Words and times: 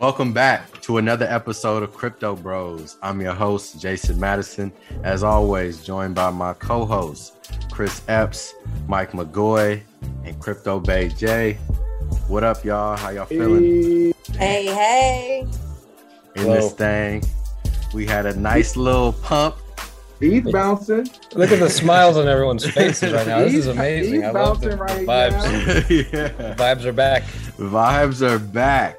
Welcome 0.00 0.32
back 0.32 0.80
to 0.80 0.96
another 0.96 1.26
episode 1.26 1.82
of 1.82 1.92
Crypto 1.92 2.34
Bros. 2.34 2.96
I'm 3.02 3.20
your 3.20 3.34
host, 3.34 3.78
Jason 3.78 4.18
Madison. 4.18 4.72
As 5.02 5.22
always, 5.22 5.84
joined 5.84 6.14
by 6.14 6.30
my 6.30 6.54
co 6.54 6.86
hosts, 6.86 7.32
Chris 7.70 8.00
Epps, 8.08 8.54
Mike 8.88 9.12
McGoy, 9.12 9.82
and 10.24 10.40
Crypto 10.40 10.80
Bay 10.80 11.10
J. 11.10 11.58
What 12.28 12.44
up, 12.44 12.64
y'all? 12.64 12.96
How 12.96 13.10
y'all 13.10 13.26
feeling? 13.26 14.14
Hey, 14.38 14.64
hey. 14.64 15.46
In 16.34 16.44
this 16.44 16.72
thing, 16.72 17.22
we 17.92 18.06
had 18.06 18.24
a 18.24 18.34
nice 18.34 18.76
little 18.76 19.12
pump. 19.12 19.56
He's 20.18 20.50
bouncing. 20.50 21.10
Look 21.34 21.52
at 21.52 21.58
the 21.58 21.68
smiles 21.68 22.16
on 22.16 22.26
everyone's 22.26 22.64
faces 22.70 23.12
right 23.12 23.26
now. 23.26 23.40
This 23.40 23.52
is 23.52 23.66
amazing. 23.66 24.14
he's 24.14 24.22
I 24.22 24.30
love 24.30 24.62
the, 24.62 24.76
bouncing 24.76 25.06
right 25.06 25.30
the 25.30 25.36
vibes. 25.36 26.10
yeah. 26.12 26.54
The 26.54 26.54
vibes 26.54 26.84
are 26.86 26.92
back. 26.94 27.24
Vibes 27.58 28.22
are 28.22 28.38
back. 28.38 28.96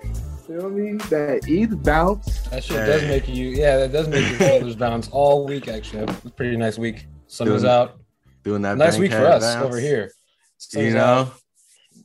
Feel 0.52 0.70
me? 0.70 0.94
That 1.10 1.48
ETH 1.48 1.82
bounce. 1.84 2.42
That 2.50 2.62
shit 2.64 2.76
does 2.86 3.04
make 3.04 3.28
you, 3.30 3.50
yeah, 3.50 3.78
that 3.78 3.94
does 3.94 4.10
make 4.10 4.28
your 4.30 4.50
shoulders 4.50 4.76
bounce 4.76 5.08
all 5.10 5.46
week. 5.46 5.70
Actually, 5.70 6.04
It 6.04 6.26
a 6.26 6.30
pretty 6.30 6.58
nice 6.58 6.78
week. 6.78 7.06
Sun 7.28 7.50
was 7.50 7.64
out. 7.64 8.00
Doing 8.44 8.62
that 8.64 8.78
Nice 8.78 8.98
week 8.98 9.12
for 9.14 9.26
us 9.26 9.44
bounce. 9.44 9.66
over 9.66 9.80
here. 9.80 10.12
Sun's 10.58 10.94
You 10.94 10.98
out. 11.00 11.28
know? 11.28 11.32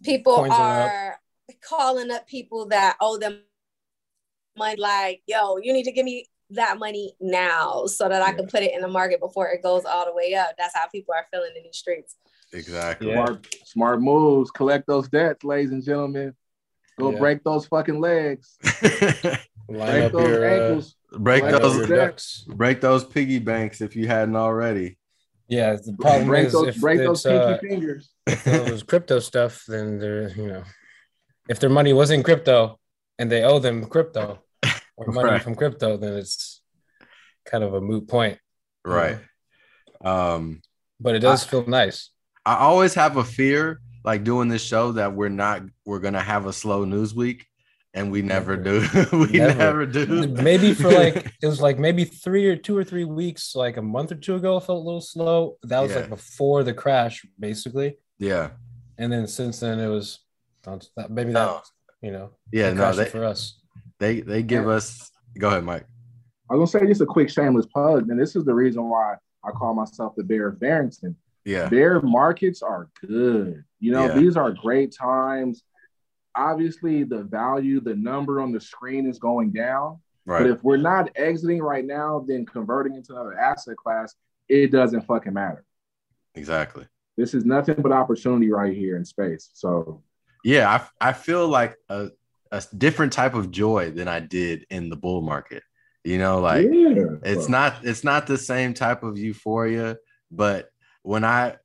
People 0.04 0.36
Coins 0.36 0.52
are 0.52 0.82
up. 0.86 0.92
are 0.92 1.20
calling 1.60 2.10
up 2.12 2.28
people 2.28 2.66
that 2.68 2.96
owe 3.00 3.18
them 3.18 3.40
money, 4.56 4.76
like, 4.80 5.22
yo, 5.26 5.56
you 5.56 5.72
need 5.72 5.84
to 5.84 5.92
give 5.92 6.04
me 6.04 6.26
that 6.50 6.78
money 6.78 7.16
now 7.20 7.86
so 7.86 8.08
that 8.08 8.22
I 8.22 8.32
can 8.32 8.46
put 8.46 8.62
it 8.62 8.72
in 8.72 8.80
the 8.80 8.86
market 8.88 9.18
before 9.18 9.48
it 9.48 9.60
goes 9.60 9.84
all 9.84 10.04
the 10.04 10.14
way 10.14 10.34
up. 10.34 10.50
That's 10.56 10.76
how 10.76 10.86
people 10.86 11.14
are 11.14 11.26
feeling 11.32 11.50
in 11.56 11.64
these 11.64 11.78
streets. 11.78 12.14
Exactly. 12.52 13.08
Yeah. 13.08 13.24
Smart, 13.26 13.54
smart 13.64 14.02
moves. 14.02 14.52
Collect 14.52 14.86
those 14.86 15.08
debts, 15.08 15.42
ladies 15.42 15.72
and 15.72 15.82
gentlemen. 15.82 16.32
Go 16.98 17.10
Yeah. 17.12 17.18
break 17.18 17.44
those 17.44 17.66
fucking 17.66 18.00
legs. 18.00 18.56
Line 19.68 19.78
Break 19.90 20.04
up 20.04 20.12
those 20.12 20.28
your, 20.28 20.46
uh, 20.46 20.54
ankles. 20.54 20.94
break 21.18 21.42
those- 21.42 21.76
those 21.78 21.88
ducks. 21.88 22.44
break 22.48 22.80
those 22.80 23.04
piggy 23.04 23.38
banks 23.40 23.80
if 23.80 23.96
you 23.96 24.06
hadn't 24.06 24.36
already. 24.36 24.96
Yeah, 25.48 25.74
the 25.76 25.92
problem 26.00 26.28
break 26.28 26.46
is 26.46 26.52
those, 26.52 26.68
if 26.68 26.80
break 26.80 26.98
those 26.98 27.22
pinky 27.22 27.38
uh, 27.38 27.58
fingers. 27.58 28.10
if 28.26 28.44
those 28.44 28.82
crypto 28.82 29.18
stuff, 29.20 29.64
then 29.68 29.98
they're, 29.98 30.28
you 30.30 30.46
know, 30.48 30.62
if 31.48 31.60
their 31.60 31.70
money 31.70 31.92
was 31.92 32.10
in 32.10 32.22
crypto 32.22 32.78
and 33.18 33.30
they 33.30 33.42
owe 33.44 33.58
them 33.60 33.84
crypto 33.86 34.40
or 34.96 35.06
money 35.12 35.30
Right. 35.30 35.42
from 35.42 35.54
crypto, 35.54 35.96
then 35.96 36.14
it's 36.14 36.62
kind 37.44 37.62
of 37.64 37.74
a 37.74 37.80
moot 37.80 38.08
point. 38.08 38.38
Right. 38.84 39.18
Um 40.04 40.62
But 41.00 41.14
it 41.16 41.20
does 41.20 41.44
I- 41.44 41.48
feel 41.48 41.66
nice. 41.66 42.10
I 42.44 42.56
always 42.58 42.94
have 42.94 43.16
a 43.16 43.24
fear, 43.24 43.80
like 44.06 44.22
doing 44.24 44.48
this 44.48 44.62
show, 44.62 44.92
that 44.92 45.12
we're 45.12 45.28
not 45.28 45.62
we're 45.84 45.98
gonna 45.98 46.22
have 46.22 46.46
a 46.46 46.52
slow 46.52 46.84
news 46.84 47.12
week, 47.14 47.44
and 47.92 48.10
we 48.12 48.22
never, 48.22 48.56
do. 48.56 48.86
we 49.12 49.26
Never. 49.38 49.58
never, 49.58 49.86
do. 49.86 50.28
maybe 50.28 50.72
for 50.72 50.90
like 50.90 51.16
it 51.42 51.46
was 51.46 51.60
like 51.60 51.78
maybe 51.78 52.04
three 52.04 52.46
or 52.46 52.56
two 52.56 52.78
or 52.78 52.84
three 52.84 53.04
weeks, 53.04 53.54
like 53.56 53.76
a 53.76 53.82
month 53.82 54.12
or 54.12 54.14
two 54.14 54.36
ago, 54.36 54.56
it 54.56 54.60
felt 54.64 54.78
a 54.78 54.86
little 54.86 55.00
slow. 55.00 55.56
That 55.64 55.80
was 55.80 55.90
Yeah. 55.90 55.98
like 56.02 56.08
before 56.10 56.62
the 56.62 56.72
crash, 56.72 57.26
basically. 57.38 57.98
yeah, 58.18 58.50
And 58.96 59.12
then 59.12 59.26
since 59.26 59.58
then, 59.60 59.80
it 59.80 59.88
was 59.88 60.20
that- 60.62 61.10
maybe 61.10 61.32
No. 61.32 61.60
you 62.00 62.12
know, 62.12 62.30
yeah. 62.52 62.72
No, 62.72 62.92
they 62.92 63.06
for 63.06 63.24
us. 63.24 63.60
they 63.98 64.20
they 64.20 64.42
give 64.42 64.68
us. 64.68 65.10
Go 65.38 65.48
ahead, 65.48 65.64
Mike. 65.64 65.84
I 66.48 66.54
was 66.54 66.70
gonna 66.72 66.84
say 66.84 66.88
just 66.88 67.00
a 67.00 67.06
quick 67.06 67.28
shameless 67.28 67.66
plug, 67.66 68.08
and 68.08 68.18
this 68.20 68.36
is 68.36 68.44
the 68.44 68.54
reason 68.54 68.88
why 68.88 69.16
I 69.44 69.50
call 69.50 69.74
myself 69.74 70.14
the 70.16 70.22
Bear 70.22 70.46
of 70.46 70.60
Barrington. 70.60 71.16
Yeah, 71.46 71.68
Bear 71.68 72.00
markets 72.00 72.60
are 72.60 72.88
good. 73.00 73.64
You 73.78 73.92
know, 73.92 74.06
Yeah. 74.06 74.18
these 74.18 74.36
are 74.36 74.50
great 74.52 74.92
times. 74.92 75.62
Obviously, 76.34 77.04
the 77.04 77.22
value, 77.22 77.80
the 77.80 77.94
number 77.94 78.40
on 78.40 78.52
the 78.52 78.60
screen 78.60 79.06
is 79.08 79.18
going 79.18 79.52
down. 79.52 80.00
Right. 80.26 80.40
But 80.42 80.50
if 80.50 80.62
we're 80.64 80.76
not 80.76 81.10
exiting 81.16 81.62
right 81.62 81.84
now, 81.84 82.24
then 82.26 82.44
converting 82.44 82.94
into 82.96 83.12
another 83.12 83.38
asset 83.38 83.76
class, 83.76 84.14
it 84.48 84.70
doesn't 84.72 85.02
fucking 85.02 85.32
matter. 85.32 85.64
Exactly. 86.34 86.84
This 87.16 87.32
is 87.32 87.44
nothing 87.46 87.76
but 87.78 87.92
opportunity 87.92 88.50
right 88.50 88.74
here 88.76 88.96
in 88.96 89.04
space. 89.04 89.50
So 89.54 90.02
Yeah, 90.44 90.68
I 91.00 91.08
I 91.10 91.12
feel 91.12 91.48
like 91.48 91.76
a 91.88 92.10
a 92.52 92.62
different 92.76 93.12
type 93.12 93.34
of 93.34 93.50
joy 93.50 93.90
than 93.90 94.08
I 94.08 94.20
did 94.20 94.66
in 94.70 94.88
the 94.90 94.96
bull 94.96 95.22
market. 95.22 95.62
You 96.04 96.18
know, 96.18 96.40
like 96.40 96.66
yeah, 96.70 97.16
it's 97.24 97.46
bro. 97.46 97.52
not 97.58 97.84
it's 97.84 98.04
not 98.04 98.26
the 98.26 98.36
same 98.38 98.74
type 98.74 99.02
of 99.04 99.16
euphoria 99.18 99.96
but 100.32 100.70
when 101.06 101.24
i 101.24 101.56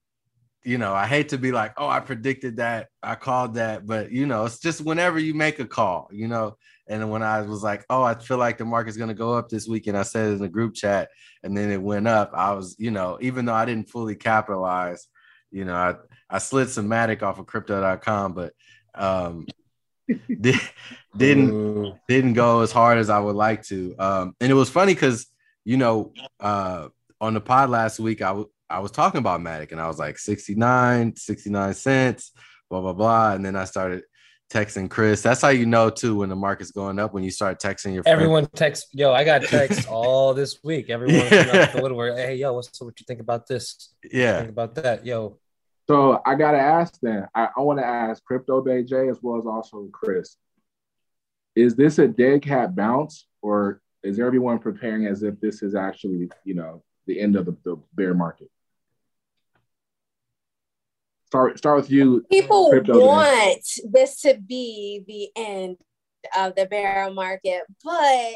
you 0.63 0.77
know, 0.77 0.93
I 0.93 1.07
hate 1.07 1.29
to 1.29 1.39
be 1.39 1.51
like, 1.51 1.73
oh, 1.77 1.87
I 1.87 1.99
predicted 2.01 2.57
that, 2.57 2.89
I 3.01 3.15
called 3.15 3.55
that, 3.55 3.87
but 3.87 4.11
you 4.11 4.27
know, 4.27 4.45
it's 4.45 4.59
just 4.59 4.81
whenever 4.81 5.17
you 5.17 5.33
make 5.33 5.57
a 5.57 5.65
call, 5.65 6.07
you 6.11 6.27
know. 6.27 6.55
And 6.87 7.09
when 7.09 7.23
I 7.23 7.41
was 7.41 7.63
like, 7.63 7.83
oh, 7.89 8.03
I 8.03 8.13
feel 8.13 8.37
like 8.37 8.59
the 8.59 8.65
market's 8.65 8.95
gonna 8.95 9.15
go 9.15 9.33
up 9.33 9.49
this 9.49 9.67
weekend, 9.67 9.97
I 9.97 10.03
said 10.03 10.29
it 10.29 10.33
in 10.33 10.37
the 10.37 10.47
group 10.47 10.75
chat, 10.75 11.09
and 11.41 11.57
then 11.57 11.71
it 11.71 11.81
went 11.81 12.07
up. 12.07 12.29
I 12.35 12.53
was, 12.53 12.75
you 12.77 12.91
know, 12.91 13.17
even 13.21 13.45
though 13.45 13.55
I 13.55 13.65
didn't 13.65 13.89
fully 13.89 14.15
capitalize, 14.15 15.07
you 15.49 15.65
know, 15.65 15.73
I 15.73 15.95
I 16.29 16.37
slid 16.37 16.69
some 16.69 16.87
Matic 16.87 17.23
off 17.23 17.39
of 17.39 17.47
crypto.com, 17.47 18.33
but 18.33 18.53
um 18.93 19.47
did, 20.41 20.59
didn't 21.17 21.97
didn't 22.07 22.33
go 22.33 22.61
as 22.61 22.71
hard 22.71 22.99
as 22.99 23.09
I 23.09 23.19
would 23.19 23.35
like 23.35 23.63
to. 23.63 23.95
Um, 23.97 24.35
and 24.39 24.51
it 24.51 24.55
was 24.55 24.69
funny 24.69 24.93
because 24.93 25.25
you 25.65 25.77
know, 25.77 26.13
uh, 26.39 26.89
on 27.19 27.33
the 27.33 27.41
pod 27.41 27.69
last 27.71 27.99
week, 27.99 28.21
I, 28.21 28.29
w- 28.29 28.49
I 28.71 28.79
was 28.79 28.91
talking 28.91 29.19
about 29.19 29.41
Matic 29.41 29.71
and 29.71 29.81
I 29.81 29.87
was 29.87 29.99
like 29.99 30.17
69, 30.17 31.15
69 31.15 31.73
cents, 31.73 32.31
blah, 32.69 32.81
blah, 32.81 32.93
blah. 32.93 33.33
And 33.33 33.45
then 33.45 33.55
I 33.55 33.65
started 33.65 34.03
texting 34.51 34.89
Chris. 34.89 35.21
That's 35.21 35.41
how 35.41 35.49
you 35.49 35.65
know 35.65 35.89
too 35.89 36.17
when 36.19 36.29
the 36.29 36.35
market's 36.35 36.71
going 36.71 36.99
up 36.99 37.13
when 37.13 37.23
you 37.23 37.31
start 37.31 37.59
texting 37.61 37.93
your 37.93 38.03
friends. 38.03 38.13
Everyone 38.15 38.47
text, 38.55 38.87
yo, 38.93 39.11
I 39.13 39.23
got 39.23 39.41
texts 39.43 39.85
all 39.87 40.33
this 40.33 40.59
week. 40.63 40.89
Everyone 40.89 41.15
Yeah. 41.15 41.29
coming 41.45 41.61
out 41.61 41.73
the 41.73 41.81
woodwork. 41.81 42.17
Hey, 42.17 42.35
yo, 42.35 42.53
what's 42.53 42.79
what 42.81 42.99
you 42.99 43.05
think 43.05 43.19
about 43.21 43.47
this? 43.47 43.93
Yeah. 44.09 44.39
Think 44.39 44.51
about 44.51 44.75
that, 44.75 45.05
yo. 45.05 45.37
So 45.87 46.21
I 46.25 46.35
gotta 46.35 46.59
ask 46.59 46.97
then. 47.01 47.27
I, 47.35 47.49
I 47.57 47.61
want 47.61 47.79
to 47.79 47.85
ask 47.85 48.23
Crypto 48.23 48.61
Bay 48.61 48.83
J 48.83 49.09
as 49.09 49.19
well 49.21 49.37
as 49.37 49.45
also 49.45 49.89
Chris. 49.91 50.37
Is 51.55 51.75
this 51.75 51.99
a 51.99 52.07
dead 52.07 52.43
cat 52.43 52.75
bounce, 52.75 53.27
or 53.41 53.81
is 54.03 54.19
everyone 54.19 54.59
preparing 54.59 55.05
as 55.07 55.21
if 55.23 55.39
this 55.41 55.61
is 55.61 55.75
actually, 55.75 56.29
you 56.45 56.53
know, 56.53 56.81
the 57.07 57.19
end 57.19 57.35
of 57.35 57.45
the, 57.45 57.57
the 57.65 57.77
bear 57.93 58.13
market? 58.13 58.49
Start 61.31 61.57
start 61.57 61.77
with 61.77 61.89
you. 61.89 62.25
People 62.29 62.69
want 62.69 63.65
this 63.85 64.19
to 64.19 64.37
be 64.45 65.01
the 65.07 65.29
end 65.41 65.77
of 66.35 66.55
the 66.55 66.65
bear 66.65 67.09
market, 67.09 67.61
but 67.85 68.33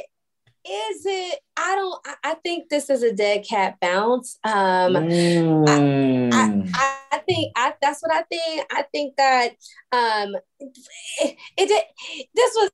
is 0.66 1.06
it? 1.06 1.40
I 1.58 1.76
don't. 1.76 2.00
I, 2.06 2.16
I 2.24 2.34
think 2.36 2.70
this 2.70 2.90
is 2.90 3.04
a 3.04 3.12
dead 3.12 3.46
cat 3.46 3.76
bounce. 3.82 4.40
Um, 4.46 4.94
Mm. 4.94 6.72
I, 6.74 6.98
I 7.12 7.18
think 7.18 7.52
I, 7.58 7.74
that's 7.82 8.02
what 8.02 8.14
I 8.14 8.22
think. 8.24 8.66
I 8.72 8.84
think 8.94 9.18
that 9.18 9.50
um, 9.92 10.36
it, 10.60 11.38
it 11.58 11.68
did. 11.68 11.84
This 12.34 12.52
was. 12.56 12.72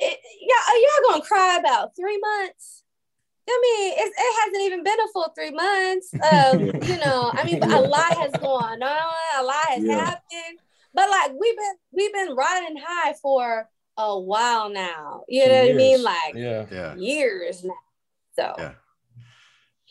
It, 0.00 0.18
y'all, 0.40 0.80
y'all 0.82 1.12
gonna 1.12 1.24
cry 1.24 1.56
about 1.58 1.94
three 1.94 2.18
months? 2.18 2.83
I 3.48 3.60
mean, 3.62 3.92
it, 3.98 4.12
it 4.16 4.40
hasn't 4.44 4.64
even 4.64 4.82
been 4.84 5.00
a 5.00 5.08
full 5.12 5.32
three 5.34 5.50
months. 5.50 6.12
Um, 6.14 6.82
you 6.88 6.98
know, 6.98 7.30
I 7.34 7.44
mean, 7.44 7.62
a 7.62 7.80
lot 7.80 8.16
has 8.18 8.32
gone 8.32 8.82
on, 8.82 9.14
a 9.38 9.42
lot 9.42 9.64
has 9.68 9.84
Yeah. 9.84 9.96
happened. 9.96 10.58
But 10.94 11.10
like 11.10 11.32
we've 11.38 11.56
been 11.56 11.74
we've 11.92 12.12
been 12.12 12.34
riding 12.36 12.76
high 12.84 13.14
for 13.20 13.68
a 13.96 14.18
while 14.20 14.68
now. 14.70 15.24
You 15.28 15.48
know 15.48 15.60
what 15.62 15.70
I 15.70 15.72
mean? 15.74 16.02
Like 16.02 16.34
Yeah. 16.34 16.66
Yeah. 16.70 16.94
years 16.96 17.64
now. 17.64 17.74
So 18.36 18.54
Yeah. 18.58 18.72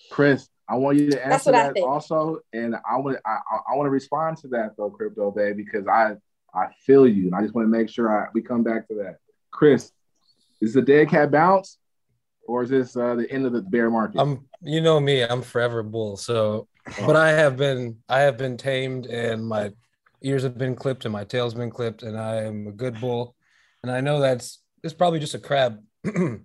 Chris, 0.09 0.47
I 0.67 0.75
want 0.75 0.97
you 0.97 1.11
to 1.11 1.25
answer 1.25 1.51
what 1.51 1.59
I 1.59 1.73
that 1.73 1.81
also, 1.83 2.39
and 2.53 2.75
I 2.89 2.97
want 2.97 3.17
I, 3.25 3.37
I 3.71 3.75
want 3.75 3.87
to 3.87 3.91
respond 3.91 4.37
to 4.39 4.47
that 4.49 4.71
though, 4.77 4.89
Crypto 4.89 5.31
Bay, 5.31 5.53
because 5.53 5.87
I 5.87 6.15
I 6.53 6.67
feel 6.85 7.07
you, 7.07 7.25
and 7.25 7.35
I 7.35 7.41
just 7.41 7.53
want 7.53 7.65
to 7.65 7.69
make 7.77 7.89
sure 7.89 8.25
I, 8.25 8.29
we 8.33 8.41
come 8.41 8.63
back 8.63 8.87
to 8.87 8.95
that. 8.95 9.17
Chris, 9.51 9.91
is 10.61 10.73
the 10.73 10.81
dead 10.81 11.09
cat 11.09 11.31
bounce, 11.31 11.77
or 12.47 12.63
is 12.63 12.69
this 12.69 12.95
uh, 12.95 13.15
the 13.15 13.29
end 13.31 13.45
of 13.45 13.53
the 13.53 13.61
bear 13.61 13.89
market? 13.89 14.19
I'm 14.19 14.45
you 14.61 14.81
know 14.81 14.99
me, 14.99 15.21
I'm 15.21 15.41
forever 15.41 15.83
bull. 15.83 16.17
So 16.17 16.67
but 17.05 17.15
I 17.15 17.29
have 17.29 17.57
been 17.57 17.97
I 18.09 18.21
have 18.21 18.37
been 18.37 18.57
tamed 18.57 19.05
and 19.05 19.45
my 19.45 19.71
ears 20.21 20.43
have 20.43 20.57
been 20.57 20.75
clipped 20.75 21.05
and 21.05 21.11
my 21.11 21.23
tail's 21.23 21.53
been 21.53 21.69
clipped 21.69 22.03
and 22.03 22.17
I 22.17 22.43
am 22.43 22.67
a 22.67 22.71
good 22.71 22.99
bull. 22.99 23.35
And 23.81 23.91
I 23.91 24.01
know 24.01 24.19
that's 24.19 24.61
it's 24.83 24.93
probably 24.93 25.19
just 25.19 25.35
a 25.35 25.39
crab. 25.39 25.79
or 26.05 26.41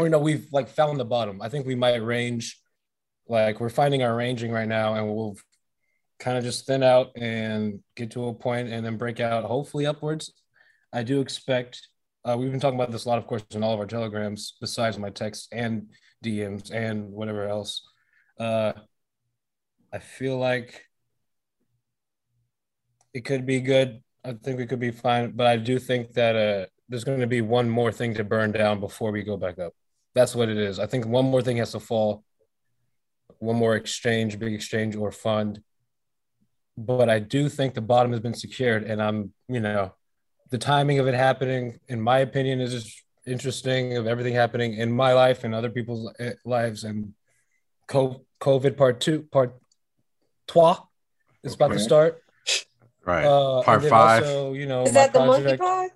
you 0.00 0.08
know, 0.08 0.18
we've 0.18 0.48
like 0.52 0.68
found 0.68 0.98
the 0.98 1.04
bottom. 1.04 1.40
I 1.40 1.48
think 1.48 1.66
we 1.66 1.74
might 1.74 2.02
range 2.02 2.60
like 3.28 3.60
we're 3.60 3.68
finding 3.68 4.02
our 4.02 4.14
ranging 4.14 4.52
right 4.52 4.68
now 4.68 4.94
and 4.94 5.06
we'll 5.06 5.36
kind 6.18 6.38
of 6.38 6.44
just 6.44 6.66
thin 6.66 6.82
out 6.82 7.10
and 7.16 7.80
get 7.94 8.12
to 8.12 8.28
a 8.28 8.34
point 8.34 8.68
and 8.68 8.84
then 8.84 8.96
break 8.96 9.20
out 9.20 9.44
hopefully 9.44 9.86
upwards. 9.86 10.32
I 10.92 11.02
do 11.02 11.20
expect 11.20 11.88
uh, 12.26 12.36
we've 12.36 12.50
been 12.50 12.60
talking 12.60 12.78
about 12.78 12.90
this 12.90 13.04
a 13.04 13.08
lot, 13.08 13.18
of 13.18 13.26
course, 13.26 13.44
in 13.52 13.62
all 13.62 13.74
of 13.74 13.80
our 13.80 13.86
telegrams, 13.86 14.54
besides 14.60 14.98
my 14.98 15.10
texts 15.10 15.48
and 15.52 15.90
DMs 16.24 16.72
and 16.72 17.10
whatever 17.10 17.48
else. 17.48 17.82
Uh, 18.38 18.72
I 19.92 19.98
feel 19.98 20.36
like 20.36 20.84
it 23.14 23.24
could 23.24 23.46
be 23.46 23.60
good. 23.60 24.02
I 24.24 24.32
think 24.32 24.58
we 24.58 24.66
could 24.66 24.80
be 24.80 24.90
fine, 24.90 25.32
but 25.32 25.46
I 25.46 25.56
do 25.56 25.78
think 25.78 26.14
that 26.14 26.34
uh, 26.34 26.66
there's 26.88 27.04
going 27.04 27.20
to 27.20 27.28
be 27.28 27.42
one 27.42 27.68
more 27.68 27.92
thing 27.92 28.14
to 28.14 28.24
burn 28.24 28.50
down 28.50 28.80
before 28.80 29.12
we 29.12 29.22
go 29.22 29.36
back 29.36 29.58
up. 29.60 29.72
That's 30.14 30.34
what 30.34 30.48
it 30.48 30.58
is. 30.58 30.80
I 30.80 30.86
think 30.86 31.06
one 31.06 31.26
more 31.26 31.42
thing 31.42 31.58
has 31.58 31.72
to 31.72 31.80
fall, 31.80 32.24
one 33.38 33.56
more 33.56 33.76
exchange, 33.76 34.38
big 34.38 34.52
exchange 34.52 34.96
or 34.96 35.12
fund. 35.12 35.60
But 36.76 37.08
I 37.08 37.20
do 37.20 37.48
think 37.48 37.74
the 37.74 37.80
bottom 37.80 38.10
has 38.10 38.20
been 38.20 38.34
secured, 38.34 38.82
and 38.82 39.00
I'm, 39.00 39.32
you 39.48 39.60
know, 39.60 39.94
the 40.50 40.58
timing 40.58 40.98
of 40.98 41.06
it 41.08 41.14
happening, 41.14 41.78
in 41.88 42.00
my 42.00 42.18
opinion, 42.18 42.60
is 42.60 42.72
just 42.72 43.02
interesting. 43.26 43.96
Of 43.96 44.06
everything 44.06 44.34
happening 44.34 44.74
in 44.74 44.92
my 44.92 45.12
life 45.12 45.44
and 45.44 45.54
other 45.54 45.70
people's 45.70 46.12
eh, 46.18 46.32
lives, 46.44 46.84
and 46.84 47.14
co- 47.88 48.24
COVID 48.40 48.76
part 48.76 49.00
two, 49.00 49.22
part 49.32 49.54
trois 50.46 50.78
is 51.42 51.54
about 51.54 51.72
to 51.72 51.78
start. 51.78 52.22
Right. 53.04 53.24
Uh, 53.24 53.62
Part 53.62 53.84
five. 53.84 54.22
Also, 54.24 54.52
you 54.54 54.66
know, 54.66 54.82
is 54.82 54.92
my 54.92 55.00
that 55.00 55.12
the 55.12 55.20
project- 55.24 55.62
monkeypox? 55.62 55.88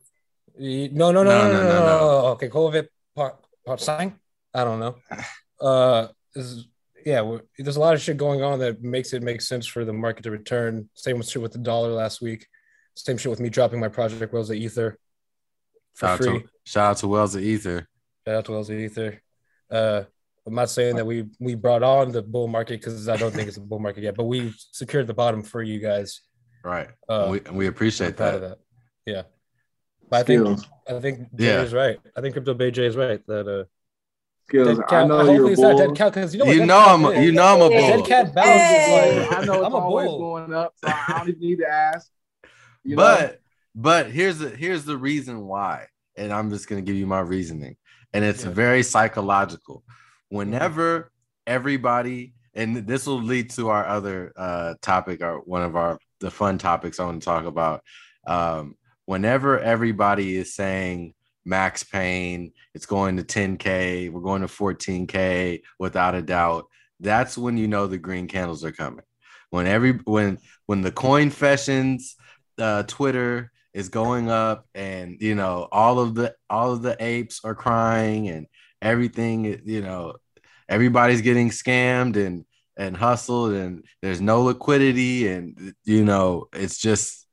Y- 0.58 0.90
No, 0.92 1.10
no, 1.10 1.22
no, 1.24 1.30
no, 1.30 1.52
no, 1.52 1.62
no, 1.62 1.68
no, 1.68 1.86
no. 1.86 2.26
Okay, 2.34 2.48
COVID 2.48 2.86
part 3.16 3.36
part 3.66 3.80
sign. 3.80 4.14
I 4.54 4.64
don't 4.64 4.80
know. 4.80 4.96
Uh, 5.60 6.08
is, 6.34 6.68
yeah, 7.04 7.20
we're, 7.20 7.42
there's 7.58 7.76
a 7.76 7.80
lot 7.80 7.92
of 7.92 8.00
shit 8.00 8.16
going 8.16 8.42
on 8.42 8.58
that 8.60 8.82
makes 8.82 9.12
it 9.12 9.22
make 9.22 9.42
sense 9.42 9.66
for 9.66 9.84
the 9.84 9.92
market 9.92 10.22
to 10.22 10.30
return. 10.30 10.88
Same 10.94 11.18
was 11.18 11.28
true 11.30 11.42
with 11.42 11.52
the 11.52 11.58
dollar 11.58 11.90
last 11.92 12.22
week. 12.22 12.46
Same 12.94 13.16
shit 13.16 13.30
with 13.30 13.40
me 13.40 13.48
dropping 13.48 13.80
my 13.80 13.88
project 13.88 14.32
Wells 14.32 14.50
of 14.50 14.56
Ether 14.56 14.98
for 15.94 16.06
Shout 16.06 16.10
out, 16.12 16.18
free. 16.26 16.40
to, 16.40 16.48
shout 16.64 16.90
out 16.90 16.96
to 16.98 17.08
Wells 17.08 17.34
of 17.34 17.42
Ether. 17.42 17.88
Shout 18.26 18.34
out 18.36 18.44
to 18.46 18.52
Wells 18.52 18.70
of 18.70 18.76
Ether. 18.78 19.22
Uh, 19.70 20.02
I'm 20.46 20.54
not 20.54 20.70
saying 20.70 20.96
that 20.96 21.04
we 21.06 21.26
we 21.38 21.54
brought 21.54 21.82
on 21.82 22.12
the 22.12 22.22
bull 22.22 22.48
market 22.48 22.80
because 22.80 23.08
I 23.08 23.16
don't 23.16 23.32
think 23.32 23.48
it's 23.48 23.56
a 23.56 23.60
bull 23.60 23.78
market 23.78 24.02
yet, 24.04 24.16
but 24.16 24.24
we 24.24 24.52
secured 24.72 25.06
the 25.06 25.14
bottom 25.14 25.42
for 25.42 25.62
you 25.62 25.78
guys. 25.80 26.20
Right. 26.64 26.88
Uh, 27.08 27.28
we, 27.30 27.40
we 27.52 27.66
appreciate 27.68 28.16
that. 28.18 28.40
that. 28.40 28.58
Yeah. 29.06 29.22
But 30.10 30.20
I 30.20 30.22
think 30.24 30.40
skills, 30.42 30.66
I 30.88 31.00
think 31.00 31.18
Jay 31.36 31.46
Yeah. 31.46 31.62
is 31.62 31.72
right. 31.72 31.98
I 32.16 32.20
think 32.20 32.34
Crypto 32.34 32.54
Bay 32.54 32.70
Jay 32.70 32.86
is 32.86 32.96
right. 32.96 33.24
That 33.28 33.46
uh, 33.48 33.64
skills. 34.48 34.78
dead 34.78 34.86
I 34.92 35.04
know 35.06 35.18
hopefully 35.18 35.36
you're 35.36 35.52
a 35.52 35.74
bull. 35.74 35.94
dead 35.94 35.96
cat 36.14 36.32
you 36.34 36.38
know 36.40 36.44
You 36.46 36.58
dead 36.60 36.68
know 36.68 36.78
cat 36.80 36.88
I'm 36.94 37.04
a, 37.04 37.10
is. 37.10 37.24
you 37.24 37.32
know 37.32 37.44
I'm 37.54 37.60
a 37.62 37.70
Yeah. 37.74 37.80
dead 37.80 37.96
bull. 37.96 38.06
cat 38.06 38.34
bounce 38.34 38.46
Hey. 38.48 39.20
like 39.28 39.38
I 39.38 39.44
know 39.44 39.54
it's 39.54 39.64
I'm 39.66 39.72
a 39.72 39.76
always 39.76 40.06
bull. 40.08 40.18
going 40.18 40.52
up, 40.54 40.74
so 40.76 40.88
I 40.88 41.14
don't 41.18 41.28
even 41.28 41.40
need 41.40 41.58
to 41.58 41.68
ask. 41.68 42.10
You 42.84 42.96
know? 42.96 43.02
but 43.02 43.40
but 43.74 44.10
here's 44.10 44.38
the 44.38 44.50
here's 44.50 44.84
the 44.84 44.96
reason 44.96 45.46
why 45.46 45.86
and 46.16 46.32
i'm 46.32 46.50
just 46.50 46.68
going 46.68 46.82
to 46.84 46.86
give 46.86 46.98
you 46.98 47.06
my 47.06 47.20
reasoning 47.20 47.76
and 48.12 48.24
it's 48.24 48.44
Yeah. 48.44 48.50
very 48.50 48.82
psychological 48.82 49.84
whenever 50.28 51.10
everybody 51.46 52.34
and 52.54 52.76
this 52.86 53.06
will 53.06 53.22
lead 53.22 53.50
to 53.50 53.68
our 53.68 53.86
other 53.86 54.32
uh 54.36 54.74
topic 54.82 55.22
or 55.22 55.38
one 55.40 55.62
of 55.62 55.76
our 55.76 55.98
the 56.20 56.30
fun 56.30 56.58
topics 56.58 56.98
i 56.98 57.04
want 57.04 57.20
to 57.20 57.24
talk 57.24 57.44
about 57.44 57.82
um 58.26 58.74
whenever 59.06 59.58
everybody 59.60 60.36
is 60.36 60.54
saying 60.54 61.14
max 61.44 61.82
pain 61.84 62.52
it's 62.74 62.86
going 62.86 63.16
to 63.16 63.22
10k 63.22 64.10
we're 64.10 64.20
going 64.20 64.42
to 64.42 64.46
14k 64.48 65.60
without 65.78 66.14
a 66.14 66.22
doubt 66.22 66.64
that's 67.00 67.36
when 67.38 67.56
you 67.56 67.66
know 67.68 67.86
the 67.86 67.98
green 67.98 68.26
candles 68.28 68.64
are 68.64 68.72
coming 68.72 69.04
when 69.50 69.66
every 69.66 69.92
when 70.04 70.38
when 70.66 70.82
the 70.82 70.92
coin 70.92 71.30
fashions 71.30 72.16
uh, 72.60 72.82
Twitter 72.84 73.50
is 73.72 73.88
going 73.88 74.30
up, 74.30 74.66
and 74.74 75.16
you 75.20 75.34
know 75.34 75.68
all 75.70 75.98
of 75.98 76.14
the 76.14 76.34
all 76.48 76.72
of 76.72 76.82
the 76.82 76.96
apes 77.00 77.40
are 77.44 77.54
crying, 77.54 78.28
and 78.28 78.46
everything. 78.82 79.60
You 79.64 79.82
know, 79.82 80.14
everybody's 80.68 81.20
getting 81.22 81.50
scammed 81.50 82.16
and 82.16 82.44
and 82.76 82.96
hustled, 82.96 83.52
and 83.52 83.84
there's 84.02 84.20
no 84.20 84.42
liquidity, 84.42 85.28
and 85.28 85.74
you 85.84 86.04
know 86.04 86.48
it's 86.52 86.78
just 86.78 87.26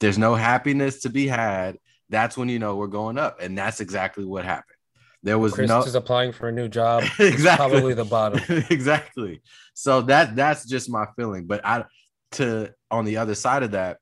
there's 0.00 0.18
no 0.18 0.34
happiness 0.34 1.02
to 1.02 1.10
be 1.10 1.26
had. 1.26 1.78
That's 2.08 2.36
when 2.36 2.48
you 2.48 2.58
know 2.58 2.76
we're 2.76 2.88
going 2.88 3.18
up, 3.18 3.40
and 3.40 3.56
that's 3.56 3.80
exactly 3.80 4.24
what 4.24 4.44
happened. 4.44 4.76
There 5.22 5.38
was 5.38 5.52
Chris 5.52 5.68
no 5.68 5.82
is 5.82 5.94
applying 5.94 6.32
for 6.32 6.48
a 6.48 6.52
new 6.52 6.68
job. 6.68 7.04
exactly 7.18 7.68
Probably 7.70 7.94
the 7.94 8.04
bottom. 8.04 8.40
exactly. 8.70 9.40
So 9.74 10.02
that 10.02 10.34
that's 10.34 10.66
just 10.66 10.90
my 10.90 11.06
feeling. 11.16 11.46
But 11.46 11.64
I 11.64 11.84
to 12.32 12.72
on 12.90 13.04
the 13.04 13.18
other 13.18 13.34
side 13.34 13.62
of 13.62 13.70
that, 13.72 13.98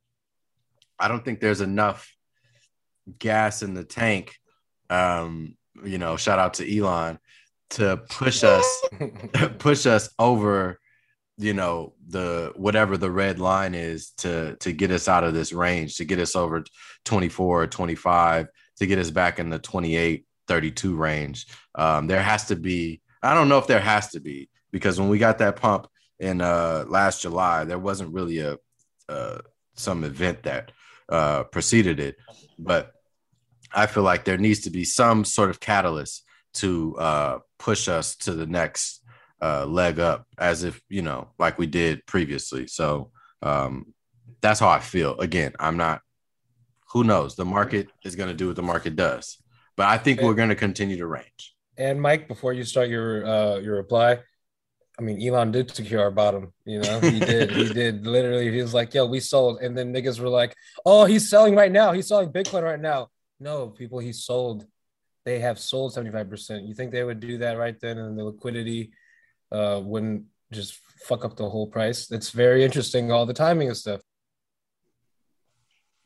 I 1.01 1.09
don't 1.09 1.25
think 1.25 1.41
there's 1.41 1.61
enough 1.61 2.15
gas 3.19 3.63
in 3.63 3.75
the 3.75 3.85
tank. 3.85 4.37
Um, 4.89 5.57
you 5.85 5.99
know, 5.99 6.17
shout 6.17 6.39
out 6.39 6.55
to 6.55 6.79
Elon 6.79 7.19
to 7.71 8.03
push 8.09 8.45
us 8.45 8.83
push 9.59 9.87
us 9.87 10.11
over 10.19 10.79
you 11.39 11.55
know 11.55 11.95
the 12.09 12.53
whatever 12.57 12.97
the 12.97 13.11
red 13.11 13.39
line 13.39 13.75
is 13.75 14.11
to 14.19 14.57
to 14.57 14.73
get 14.73 14.91
us 14.91 15.09
out 15.09 15.25
of 15.25 15.33
this 15.33 15.53
range 15.53 15.97
to 15.97 16.05
get 16.05 16.19
us 16.19 16.37
over 16.37 16.65
24 17.05 17.63
or 17.63 17.67
25 17.67 18.49
to 18.77 18.87
get 18.87 18.99
us 18.99 19.11
back 19.11 19.39
in 19.39 19.49
the 19.49 19.59
28 19.59 20.27
32 20.49 20.97
range 20.97 21.47
um, 21.77 22.07
there 22.07 22.23
has 22.23 22.47
to 22.47 22.57
be 22.57 23.01
i 23.23 23.35
don't 23.35 23.49
know 23.49 23.59
if 23.59 23.67
there 23.67 23.81
has 23.81 24.11
to 24.11 24.21
be 24.21 24.51
because 24.71 25.01
when 25.01 25.09
we 25.09 25.19
got 25.19 25.39
that 25.39 25.57
pump 25.57 25.87
in 26.19 26.41
uh, 26.41 26.85
last 26.89 27.23
july 27.23 27.65
there 27.65 27.79
wasn't 27.79 28.13
really 28.13 28.41
a 28.41 28.59
uh, 29.09 29.39
some 29.77 30.05
event 30.05 30.43
that 30.43 30.73
uh, 31.11 31.45
preceded 31.45 32.01
it. 32.01 32.17
But 32.59 32.93
i 33.73 33.87
feel 33.87 34.03
like 34.03 34.25
there 34.25 34.39
needs 34.39 34.61
to 34.61 34.71
be 34.71 34.85
some 34.85 35.25
sort 35.25 35.51
of 35.51 35.61
catalyst 35.61 36.25
to 36.53 36.97
uh, 36.99 37.39
push 37.59 37.89
us 37.89 38.17
to 38.17 38.33
the 38.33 38.47
next 38.47 39.05
uh, 39.41 39.65
leg 39.65 39.99
up 40.01 40.27
as 40.39 40.65
if 40.65 40.81
you 40.89 41.03
know 41.03 41.29
like 41.39 41.59
we 41.59 41.67
did 41.67 42.05
previously. 42.07 42.67
So 42.67 43.11
um 43.43 43.95
that's 44.43 44.61
how 44.61 44.69
i 44.69 44.81
feel. 44.81 45.19
Again 45.19 45.53
i'm 45.59 45.77
not 45.77 46.03
who 46.93 47.05
knows? 47.05 47.37
The 47.37 47.45
market 47.45 47.89
is 48.05 48.17
going 48.17 48.29
to 48.29 48.35
do 48.35 48.49
what 48.49 48.57
the 48.57 48.63
market 48.63 48.97
does. 48.97 49.39
But 49.77 49.87
i 49.87 49.97
think 49.97 50.21
we're 50.21 50.35
going 50.35 50.51
to 50.51 50.55
continue 50.57 50.99
to 50.99 51.07
range. 51.07 51.55
And 51.79 52.01
mike 52.01 52.29
before 52.29 52.53
you 52.53 52.65
start 52.65 52.89
your 52.89 53.27
uh 53.27 53.57
your 53.57 53.77
reply 53.77 54.19
i 55.01 55.03
mean 55.03 55.21
elon 55.27 55.51
did 55.51 55.75
secure 55.75 56.01
our 56.01 56.11
bottom 56.11 56.53
you 56.65 56.79
know 56.79 57.01
he 57.01 57.19
did 57.19 57.51
he 57.51 57.73
did 57.73 58.07
literally 58.07 58.53
he 58.53 58.63
was 58.63 58.75
like 58.75 58.93
yo 58.95 59.07
we 59.07 59.21
sold 59.21 59.61
and 59.61 59.77
then 59.77 59.93
niggas 59.93 60.21
were 60.21 60.29
like 60.29 60.55
oh 60.85 61.05
he's 61.05 61.29
selling 61.29 61.55
right 61.57 61.73
now 61.73 61.93
he's 61.93 62.09
selling 62.09 62.31
bitcoin 62.31 62.63
right 62.63 62.81
now 62.81 63.09
no 63.39 63.69
people 63.69 63.99
he 63.99 64.13
sold 64.13 64.67
they 65.25 65.39
have 65.39 65.59
sold 65.59 65.95
75% 65.95 66.67
you 66.67 66.75
think 66.75 66.93
they 66.93 67.05
would 67.05 67.21
do 67.21 67.39
that 67.39 67.59
right 67.59 67.79
then 67.81 67.99
and 67.99 68.19
the 68.19 68.25
liquidity 68.25 68.93
uh, 69.53 69.81
wouldn't 69.83 70.25
just 70.53 70.79
fuck 71.05 71.25
up 71.25 71.37
the 71.37 71.49
whole 71.49 71.67
price. 71.67 72.11
It's 72.11 72.31
very 72.31 72.65
interesting, 72.65 73.11
all 73.13 73.27
the 73.27 73.35
timing 73.35 73.69
and 73.69 73.77
stuff. 73.77 74.01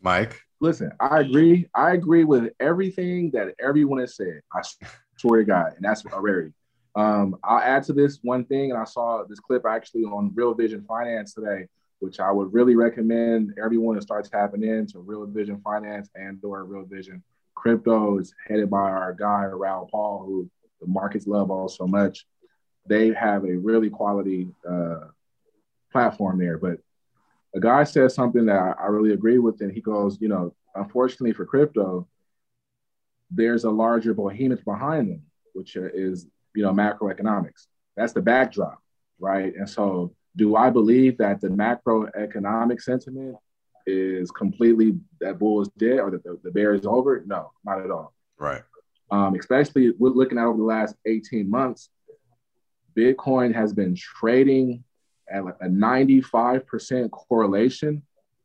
Mike? 0.00 0.40
Listen, 0.60 0.92
I 1.00 1.20
agree. 1.20 1.68
I 1.74 1.92
agree 1.92 2.24
with 2.24 2.52
everything 2.60 3.30
that 3.32 3.54
everyone 3.58 4.00
has 4.00 4.16
said. 4.16 4.40
I 4.52 4.60
swear 5.16 5.40
to 5.40 5.46
God, 5.46 5.72
and 5.76 5.84
that's 5.84 6.04
a 6.04 6.20
rarity. 6.20 6.52
Um, 6.96 7.36
I'll 7.42 7.58
add 7.58 7.82
to 7.84 7.92
this 7.92 8.20
one 8.22 8.44
thing, 8.44 8.70
and 8.70 8.80
I 8.80 8.84
saw 8.84 9.24
this 9.24 9.40
clip 9.40 9.64
actually 9.66 10.04
on 10.04 10.32
Real 10.34 10.54
Vision 10.54 10.84
Finance 10.86 11.34
today, 11.34 11.66
which 11.98 12.20
I 12.20 12.30
would 12.30 12.52
really 12.52 12.76
recommend 12.76 13.54
everyone 13.62 13.96
to 13.96 14.02
start 14.02 14.28
tapping 14.30 14.62
into 14.62 15.00
Real 15.00 15.26
Vision 15.26 15.60
Finance 15.62 16.08
and 16.14 16.38
or 16.44 16.64
Real 16.64 16.84
Vision 16.84 17.22
Crypto 17.54 18.18
is 18.18 18.34
headed 18.46 18.70
by 18.70 18.90
our 18.90 19.12
guy 19.12 19.44
Raoul 19.44 19.88
Pal, 19.90 20.24
who 20.26 20.50
the 20.80 20.86
markets 20.86 21.26
love 21.26 21.50
all 21.50 21.68
so 21.68 21.86
much 21.86 22.26
they 22.86 23.12
have 23.14 23.44
a 23.44 23.56
really 23.56 23.90
quality 23.90 24.48
uh, 24.68 25.00
platform 25.92 26.38
there. 26.38 26.58
But 26.58 26.78
a 27.54 27.60
guy 27.60 27.84
says 27.84 28.14
something 28.14 28.46
that 28.46 28.76
I 28.78 28.86
really 28.86 29.12
agree 29.12 29.38
with, 29.38 29.60
and 29.60 29.72
he 29.72 29.80
goes, 29.80 30.18
you 30.20 30.28
know, 30.28 30.54
unfortunately 30.74 31.32
for 31.32 31.46
crypto, 31.46 32.06
there's 33.30 33.64
a 33.64 33.70
larger 33.70 34.12
behemoth 34.12 34.64
behind 34.64 35.10
them, 35.10 35.22
which 35.54 35.76
is 35.76 36.26
you 36.54 36.62
know 36.62 36.72
macroeconomics. 36.72 37.66
That's 37.96 38.12
the 38.12 38.22
backdrop, 38.22 38.78
right? 39.18 39.54
And 39.54 39.68
so, 39.68 40.14
do 40.36 40.56
I 40.56 40.70
believe 40.70 41.18
that 41.18 41.40
the 41.40 41.48
macroeconomic 41.48 42.80
sentiment 42.80 43.36
is 43.86 44.30
completely 44.30 44.98
that 45.20 45.38
bull 45.38 45.60
is 45.62 45.68
dead 45.76 45.98
or 45.98 46.10
that 46.10 46.24
the, 46.24 46.38
the 46.42 46.50
bear 46.50 46.74
is 46.74 46.86
over? 46.86 47.22
No, 47.26 47.50
not 47.64 47.80
at 47.80 47.90
all. 47.90 48.14
Right. 48.38 48.62
Um, 49.10 49.34
especially 49.34 49.92
we're 49.98 50.08
looking 50.08 50.38
at 50.38 50.44
over 50.44 50.58
the 50.58 50.64
last 50.64 50.96
18 51.06 51.48
months, 51.48 51.90
Bitcoin 52.96 53.54
has 53.54 53.72
been 53.72 53.94
trading 53.94 54.82
at 55.28 55.42
a 55.60 55.66
95% 55.66 57.10
correlation 57.10 58.02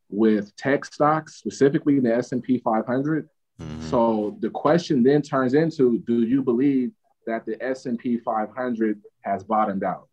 with 0.10 0.56
tech 0.56 0.86
stocks, 0.86 1.36
specifically 1.36 2.00
the 2.00 2.16
S&P 2.16 2.60
500. 2.60 3.30
Mm-hmm. 3.60 3.90
So 3.90 4.38
the 4.40 4.50
question 4.50 5.04
then 5.04 5.22
turns 5.22 5.54
into, 5.54 6.00
do 6.08 6.24
you 6.24 6.42
believe 6.42 6.92
that 7.30 7.46
the 7.46 7.62
S&P 7.64 8.18
500 8.18 9.02
has 9.22 9.44
bottomed 9.44 9.84
out? 9.84 10.08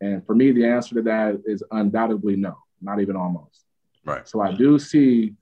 And 0.00 0.24
for 0.26 0.34
me, 0.34 0.52
the 0.52 0.66
answer 0.66 0.94
to 0.96 1.02
that 1.02 1.40
is 1.44 1.62
undoubtedly 1.70 2.36
no, 2.36 2.56
not 2.80 3.00
even 3.00 3.16
almost. 3.16 3.64
Right. 4.04 4.28
So 4.28 4.40
I 4.40 4.52
do 4.52 4.78
see, 4.78 5.34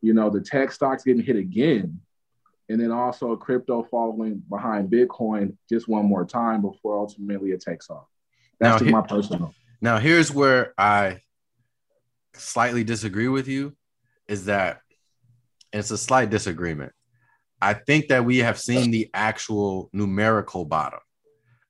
you 0.00 0.14
know, 0.14 0.30
the 0.30 0.40
tech 0.40 0.72
stocks 0.72 1.04
getting 1.04 1.22
hit 1.22 1.36
again 1.36 2.00
and 2.68 2.80
then 2.80 2.90
also 2.90 3.36
crypto 3.36 3.82
following 3.90 4.42
behind 4.48 4.90
Bitcoin 4.90 5.56
just 5.68 5.88
one 5.88 6.06
more 6.06 6.24
time 6.24 6.62
before 6.62 6.98
ultimately 6.98 7.50
it 7.50 7.60
takes 7.60 7.90
off. 7.90 8.06
That's 8.58 8.74
now, 8.74 8.78
just 8.78 8.90
my 8.90 9.02
personal. 9.02 9.54
Now, 9.80 9.98
here's 9.98 10.32
where 10.32 10.72
I 10.78 11.20
slightly 12.34 12.84
disagree 12.84 13.28
with 13.28 13.48
you 13.48 13.76
is 14.28 14.46
that 14.46 14.80
it's 15.72 15.90
a 15.90 15.98
slight 15.98 16.30
disagreement. 16.30 16.92
I 17.62 17.74
think 17.74 18.08
that 18.08 18.24
we 18.24 18.38
have 18.38 18.58
seen 18.58 18.90
the 18.90 19.08
actual 19.14 19.88
numerical 19.92 20.64
bottom. 20.64 20.98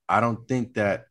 I 0.09 0.21
don't 0.21 0.47
think 0.47 0.73
that 0.73 1.05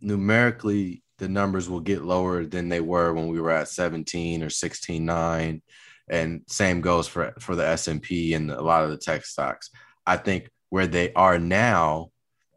numerically 0.00 1.04
the 1.18 1.28
numbers 1.28 1.70
will 1.70 1.78
get 1.78 2.02
lower 2.02 2.44
than 2.44 2.68
they 2.68 2.80
were 2.80 3.14
when 3.14 3.28
we 3.28 3.40
were 3.40 3.52
at 3.52 3.68
17 3.68 4.42
or 4.42 4.50
16 4.50 5.04
9 5.04 5.62
and 6.10 6.42
same 6.48 6.80
goes 6.80 7.06
for 7.06 7.32
for 7.38 7.54
the 7.54 7.64
S&P 7.64 8.34
and 8.34 8.50
a 8.50 8.60
lot 8.60 8.82
of 8.82 8.90
the 8.90 8.98
tech 8.98 9.24
stocks. 9.24 9.70
I 10.04 10.16
think 10.16 10.50
where 10.68 10.88
they 10.88 11.12
are 11.12 11.38
now, 11.38 12.10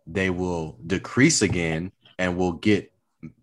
they 0.08 0.32
will 0.32 0.80
decrease 0.84 1.44
again 1.44 1.92
and 2.18 2.38
will 2.38 2.54
get 2.54 2.92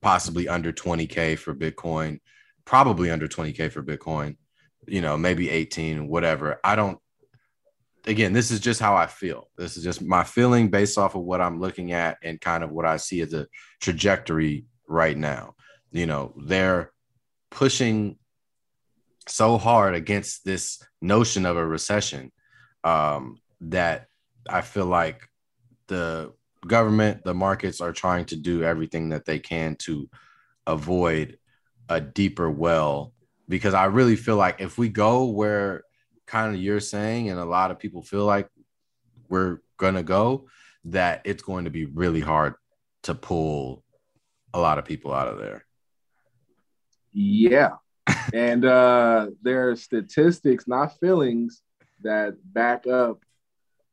possibly 0.00 0.48
under 0.48 0.72
20k 0.72 1.38
for 1.38 1.54
Bitcoin, 1.54 2.18
probably 2.64 3.12
under 3.12 3.28
20k 3.28 3.70
for 3.70 3.84
Bitcoin, 3.84 4.36
you 4.88 5.00
know, 5.00 5.16
maybe 5.16 5.48
18, 5.50 6.08
whatever. 6.08 6.58
I 6.64 6.74
don't 6.74 6.98
again, 8.06 8.32
this 8.32 8.50
is 8.50 8.60
just 8.60 8.80
how 8.80 8.96
I 8.96 9.06
feel. 9.06 9.48
This 9.56 9.76
is 9.76 9.84
just 9.84 10.02
my 10.02 10.24
feeling 10.24 10.68
based 10.68 10.98
off 10.98 11.14
of 11.14 11.22
what 11.22 11.40
I'm 11.40 11.60
looking 11.60 11.92
at 11.92 12.18
and 12.22 12.40
kind 12.40 12.62
of 12.62 12.70
what 12.70 12.86
I 12.86 12.96
see 12.96 13.20
as 13.20 13.32
a 13.32 13.46
trajectory 13.80 14.66
right 14.86 15.16
now. 15.16 15.54
You 15.90 16.06
know, 16.06 16.34
they're 16.36 16.92
pushing 17.50 18.18
so 19.26 19.56
hard 19.56 19.94
against 19.94 20.44
this 20.44 20.82
notion 21.00 21.46
of 21.46 21.56
a 21.56 21.66
recession 21.66 22.32
um, 22.82 23.38
that 23.60 24.06
I 24.48 24.60
feel 24.60 24.86
like 24.86 25.28
the 25.86 26.32
government, 26.66 27.24
the 27.24 27.34
markets 27.34 27.80
are 27.80 27.92
trying 27.92 28.26
to 28.26 28.36
do 28.36 28.62
everything 28.62 29.10
that 29.10 29.24
they 29.24 29.38
can 29.38 29.76
to 29.80 30.08
avoid 30.66 31.38
a 31.88 32.00
deeper 32.00 32.50
well. 32.50 33.12
Because 33.48 33.74
I 33.74 33.86
really 33.86 34.16
feel 34.16 34.36
like 34.36 34.60
if 34.60 34.78
we 34.78 34.88
go 34.88 35.26
where 35.26 35.83
kind 36.26 36.54
of 36.54 36.60
you're 36.60 36.80
saying, 36.80 37.30
and 37.30 37.38
a 37.38 37.44
lot 37.44 37.70
of 37.70 37.78
people 37.78 38.02
feel 38.02 38.24
like 38.24 38.48
we're 39.28 39.58
going 39.76 39.94
to 39.94 40.02
go, 40.02 40.48
that 40.84 41.22
it's 41.24 41.42
going 41.42 41.64
to 41.64 41.70
be 41.70 41.84
really 41.86 42.20
hard 42.20 42.54
to 43.04 43.14
pull 43.14 43.82
a 44.52 44.60
lot 44.60 44.78
of 44.78 44.84
people 44.84 45.12
out 45.12 45.28
of 45.28 45.38
there. 45.38 45.64
Yeah, 47.12 47.76
and 48.32 48.64
uh, 48.64 49.28
there 49.42 49.70
are 49.70 49.76
statistics, 49.76 50.66
not 50.66 50.98
feelings, 50.98 51.62
that 52.02 52.34
back 52.44 52.86
up 52.86 53.22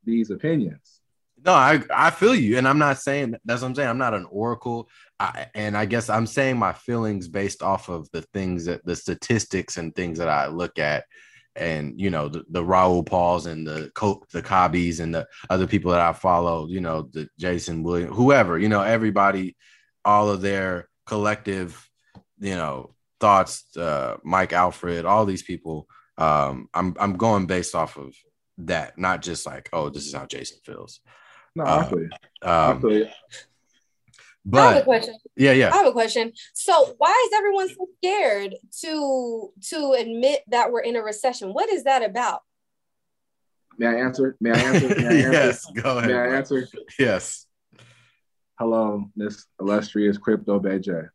these 0.03 0.31
opinions. 0.31 1.01
No, 1.43 1.53
I 1.53 1.81
I 1.93 2.11
feel 2.11 2.35
you, 2.35 2.57
and 2.57 2.67
I'm 2.67 2.77
not 2.77 3.00
saying 3.00 3.35
that's 3.45 3.61
what 3.61 3.69
I'm 3.69 3.75
saying. 3.75 3.89
I'm 3.89 3.97
not 3.97 4.13
an 4.13 4.27
oracle, 4.29 4.89
I, 5.19 5.47
and 5.55 5.75
I 5.75 5.85
guess 5.85 6.09
I'm 6.09 6.27
saying 6.27 6.57
my 6.57 6.73
feelings 6.73 7.27
based 7.27 7.63
off 7.63 7.89
of 7.89 8.09
the 8.11 8.21
things 8.33 8.65
that 8.65 8.85
the 8.85 8.95
statistics 8.95 9.77
and 9.77 9.95
things 9.95 10.19
that 10.19 10.29
I 10.29 10.47
look 10.47 10.77
at, 10.77 11.05
and 11.55 12.00
you 12.00 12.10
know 12.10 12.29
the, 12.29 12.43
the 12.50 12.63
Raoul 12.63 13.03
Pals 13.03 13.46
and 13.46 13.67
the 13.67 13.91
the 14.31 14.41
Cobies 14.41 15.00
and 15.00 15.13
the 15.13 15.27
other 15.50 15.67
people 15.67 15.91
that 15.91 16.01
I 16.01 16.13
follow. 16.13 16.67
You 16.67 16.81
know 16.81 17.10
the 17.12 17.27
Jason 17.39 17.84
Williams, 17.84 18.15
whoever. 18.15 18.58
You 18.58 18.70
know 18.70 18.81
everybody, 18.81 19.55
all 20.05 20.29
of 20.29 20.41
their 20.41 20.89
collective, 21.05 21.89
you 22.39 22.55
know 22.55 22.96
thoughts, 23.20 23.65
uh, 23.77 24.17
Mike 24.24 24.53
Alfred, 24.53 25.05
all 25.05 25.25
these 25.25 25.43
people. 25.43 25.88
Um, 26.17 26.70
I'm 26.74 26.96
I'm 27.00 27.17
going 27.17 27.46
based 27.46 27.75
off 27.75 27.98
of 27.98 28.13
that, 28.60 28.98
not 28.98 29.22
just 29.22 29.46
like, 29.46 29.70
oh, 29.74 29.89
this 29.89 30.05
is 30.05 30.13
how 30.13 30.25
Jason 30.25 30.58
feels. 30.63 31.00
No, 31.55 31.63
uh, 31.63 31.86
I 31.86 31.89
feel 31.89 32.00
you. 32.00 32.10
Um, 32.41 32.77
I 32.77 32.79
feel 32.81 32.98
you. 32.98 33.08
But 34.43 34.60
I 34.60 34.74
have 34.74 34.81
a 34.81 34.86
question. 34.86 35.15
Yeah, 35.36 35.51
yeah. 35.51 35.71
I 35.71 35.77
have 35.77 35.88
a 35.88 35.91
question. 35.91 36.33
So 36.53 36.95
why 36.98 37.27
is 37.27 37.38
everyone 37.38 37.69
so 37.69 37.88
scared 37.98 38.55
to 38.81 39.53
to 39.69 39.91
admit 39.93 40.41
that 40.48 40.71
we're 40.71 40.81
in 40.81 40.95
a 40.95 41.01
recession? 41.01 41.53
What 41.53 41.69
is 41.69 41.83
that 41.83 42.03
about? 42.03 42.41
May 43.77 43.88
I 43.88 43.93
answer? 43.95 44.36
May 44.41 44.51
I 44.51 44.60
answer? 44.60 44.88
May 44.89 45.05
I 45.05 45.12
answer? 45.12 45.31
yes, 45.31 45.65
go 45.75 45.98
ahead. 45.98 46.10
May 46.10 46.17
I 46.17 46.27
answer? 46.36 46.67
Yes. 46.98 47.45
Hello, 48.60 49.05
Miss 49.15 49.45
illustrious 49.60 50.17
crypto 50.17 50.60
BJ. 50.60 51.10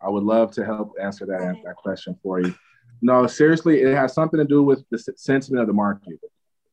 I 0.00 0.08
would 0.08 0.24
love 0.24 0.52
to 0.52 0.64
help 0.64 0.92
answer 1.00 1.26
that, 1.26 1.56
that 1.64 1.76
question 1.76 2.16
for 2.22 2.40
you. 2.40 2.54
No, 3.02 3.26
seriously, 3.26 3.80
it 3.80 3.94
has 3.94 4.12
something 4.14 4.38
to 4.38 4.44
do 4.44 4.62
with 4.62 4.84
the 4.90 4.98
sentiment 5.16 5.62
of 5.62 5.66
the 5.66 5.72
market. 5.72 6.20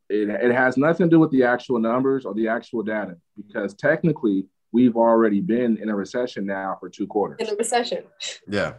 It, 0.10 0.30
it 0.30 0.54
has 0.54 0.78
nothing 0.78 1.08
to 1.08 1.10
do 1.10 1.20
with 1.20 1.32
the 1.32 1.44
actual 1.44 1.80
numbers 1.80 2.26
or 2.26 2.34
the 2.34 2.48
actual 2.48 2.84
data 2.84 3.16
because 3.36 3.74
technically 3.74 4.46
we've 4.74 4.98
already 4.98 5.40
been 5.40 5.78
in 5.78 5.88
a 5.90 5.96
recession 5.96 6.46
now 6.46 6.76
for 6.80 6.90
two 6.90 7.08
quarters. 7.08 7.38
In 7.48 7.54
a 7.54 7.56
recession. 7.58 8.04
Yeah. 8.48 8.74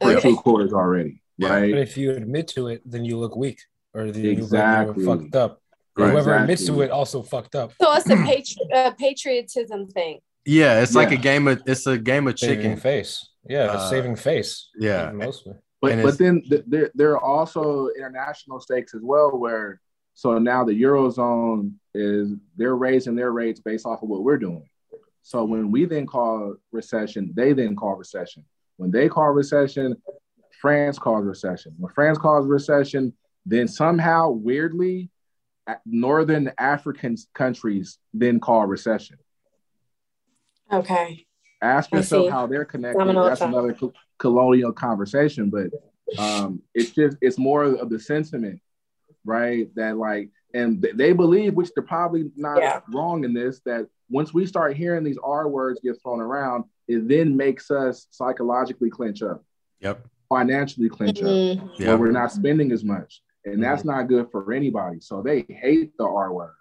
For 0.00 0.10
Okay. 0.12 0.20
two 0.30 0.36
quarters 0.36 0.72
already, 0.72 1.22
Yeah. 1.38 1.48
But 1.48 1.54
right? 1.62 1.74
if 1.78 1.96
you 1.96 2.12
admit 2.12 2.46
to 2.48 2.68
it, 2.68 2.82
then 2.84 3.04
you 3.04 3.18
look 3.18 3.34
weak, 3.36 3.60
or 3.94 4.10
then 4.12 4.24
Exactly. 4.26 5.02
you 5.02 5.08
look 5.10 5.20
fucked 5.22 5.34
up. 5.34 5.60
Right. 5.96 6.04
And 6.04 6.12
whoever 6.12 6.34
admits 6.36 6.64
to 6.66 6.80
it 6.82 6.90
also 6.90 7.22
fucked 7.22 7.54
up. 7.56 7.72
So 7.82 7.92
it's 7.94 8.08
a 8.08 8.16
patri- 8.16 8.68
uh, 8.72 8.90
patriotism 8.92 9.88
thing. 9.88 10.20
Yeah, 10.46 10.80
it's 10.82 10.94
like 10.94 11.10
a 11.10 11.16
game 11.16 11.48
of 11.48 11.62
it's 11.66 11.86
a 11.86 11.98
game 11.98 12.26
of 12.28 12.38
Saving 12.38 12.56
chicken. 12.62 12.76
face. 12.78 13.28
Yeah, 13.48 13.72
Uh, 13.72 13.90
saving 13.90 14.16
face. 14.16 14.68
yeah. 14.78 15.10
mostly. 15.12 15.54
But 15.82 15.92
And 15.92 16.02
but 16.02 16.18
then 16.18 16.42
th- 16.48 16.64
there 16.66 16.90
there 16.94 17.12
are 17.12 17.20
also 17.22 17.88
international 17.96 18.60
stakes 18.60 18.94
as 18.94 19.02
well, 19.02 19.36
where 19.38 19.80
so 20.14 20.38
now 20.38 20.64
the 20.64 20.72
eurozone 20.82 21.72
is 21.94 22.32
they're 22.56 22.76
raising 22.76 23.16
their 23.16 23.32
rates 23.32 23.60
based 23.60 23.84
off 23.86 24.02
of 24.02 24.08
what 24.08 24.22
we're 24.22 24.38
doing. 24.38 24.66
So 25.30 25.44
when 25.44 25.70
we 25.70 25.84
then 25.84 26.08
call 26.08 26.56
recession, 26.72 27.30
they 27.36 27.52
then 27.52 27.76
call 27.76 27.94
recession. 27.94 28.44
When 28.78 28.90
they 28.90 29.08
call 29.08 29.28
recession, 29.28 29.94
France 30.60 30.98
calls 30.98 31.24
recession. 31.24 31.72
When 31.78 31.92
France 31.92 32.18
calls 32.18 32.48
recession, 32.48 33.12
then 33.46 33.68
somehow 33.68 34.30
weirdly, 34.30 35.08
northern 35.86 36.50
African 36.58 37.14
countries 37.32 37.98
then 38.12 38.40
call 38.40 38.66
recession. 38.66 39.18
Okay. 40.72 41.24
Ask 41.62 41.92
yourself 41.92 42.28
how 42.28 42.48
they're 42.48 42.64
connected. 42.64 43.06
That's 43.14 43.40
another 43.40 43.74
co- 43.74 43.92
colonial 44.18 44.72
conversation, 44.72 45.48
but 45.48 45.68
um, 46.18 46.60
it's 46.74 46.90
just 46.90 47.18
it's 47.20 47.38
more 47.38 47.62
of 47.62 47.88
the 47.88 48.00
sentiment, 48.00 48.60
right? 49.24 49.72
That 49.76 49.96
like, 49.96 50.30
and 50.52 50.82
th- 50.82 50.96
they 50.96 51.12
believe, 51.12 51.54
which 51.54 51.70
they're 51.72 51.84
probably 51.84 52.32
not 52.34 52.58
Yeah. 52.58 52.80
wrong 52.92 53.22
in 53.22 53.32
this, 53.32 53.60
that 53.64 53.86
once 54.10 54.34
we 54.34 54.44
start 54.46 54.76
hearing 54.76 55.04
these 55.04 55.18
R 55.22 55.48
words 55.48 55.80
get 55.82 56.00
thrown 56.02 56.20
around, 56.20 56.64
it 56.88 57.08
then 57.08 57.36
makes 57.36 57.70
us 57.70 58.06
psychologically 58.10 58.90
clench 58.90 59.22
up, 59.22 59.44
Yep. 59.80 60.06
financially 60.28 60.88
clench 60.88 61.22
up, 61.22 61.28
Mhm. 61.28 61.70
Yeah. 61.78 61.88
where 61.88 61.98
we're 61.98 62.10
not 62.12 62.32
spending 62.32 62.72
as 62.72 62.84
much, 62.84 63.22
and 63.44 63.62
that's 63.62 63.84
not 63.84 64.08
good 64.08 64.30
for 64.30 64.52
anybody. 64.52 65.00
So 65.00 65.22
they 65.22 65.46
hate 65.48 65.96
the 65.96 66.04
R 66.04 66.32
word. 66.32 66.54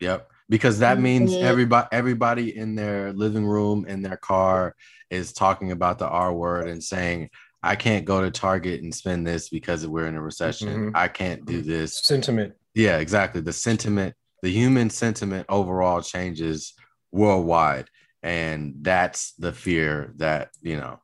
Yep. 0.00 0.30
Because 0.48 0.78
that 0.80 1.00
means 1.00 1.32
Mhm. 1.32 1.42
everybody 1.42 1.88
everybody 1.92 2.56
in 2.56 2.74
their 2.74 3.12
living 3.12 3.46
room, 3.46 3.86
in 3.86 4.02
their 4.02 4.16
car 4.16 4.74
is 5.10 5.32
talking 5.32 5.72
about 5.72 5.98
the 5.98 6.08
R 6.08 6.32
word 6.32 6.68
and 6.68 6.82
saying, 6.82 7.30
I 7.62 7.76
can't 7.76 8.04
go 8.06 8.22
to 8.22 8.30
Target 8.30 8.82
and 8.82 8.94
spend 8.94 9.26
this 9.26 9.48
because 9.50 9.86
we're 9.86 10.06
in 10.06 10.16
a 10.16 10.22
recession. 10.22 10.68
Mhm. 10.68 10.92
I 10.94 11.08
can't 11.08 11.44
do 11.44 11.60
this. 11.62 11.94
Sentiment. 11.94 12.54
Yeah, 12.74 12.98
exactly. 12.98 13.40
The 13.42 13.52
sentiment, 13.52 14.14
the 14.42 14.48
human 14.50 14.88
sentiment 14.88 15.44
overall 15.50 16.00
changes 16.00 16.72
worldwide. 17.12 17.88
And 18.22 18.76
that's 18.82 19.32
the 19.34 19.52
fear 19.52 20.12
that, 20.16 20.50
you 20.60 20.76
know, 20.76 21.00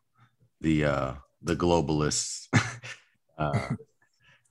the 0.61 0.85
uh 0.85 1.13
the 1.43 1.57
globalists 1.57 2.49
uh, 3.39 3.69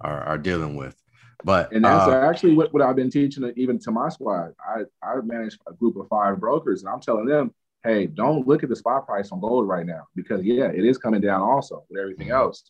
are, 0.01 0.21
are 0.23 0.37
dealing 0.37 0.75
with. 0.75 0.95
But 1.43 1.71
And 1.73 1.85
that's 1.85 2.07
uh, 2.07 2.21
actually 2.21 2.55
what, 2.55 2.73
what 2.73 2.81
I've 2.81 2.95
been 2.95 3.11
teaching 3.11 3.51
even 3.55 3.77
to 3.79 3.91
my 3.91 4.09
squad. 4.09 4.53
I, 4.59 4.83
I 5.03 5.21
manage 5.21 5.57
a 5.67 5.73
group 5.73 5.95
of 5.97 6.07
five 6.07 6.39
brokers, 6.39 6.81
and 6.81 6.91
I'm 6.91 7.01
telling 7.01 7.25
them, 7.25 7.53
hey, 7.83 8.07
don't 8.07 8.47
look 8.47 8.63
at 8.63 8.69
the 8.69 8.75
spot 8.75 9.05
price 9.05 9.31
on 9.31 9.39
gold 9.39 9.67
right 9.67 9.85
now 9.85 10.07
because, 10.15 10.43
yeah, 10.43 10.65
it 10.65 10.83
is 10.83 10.97
coming 10.97 11.21
down 11.21 11.41
also 11.41 11.85
with 11.89 11.99
everything 11.99 12.31
else. 12.31 12.63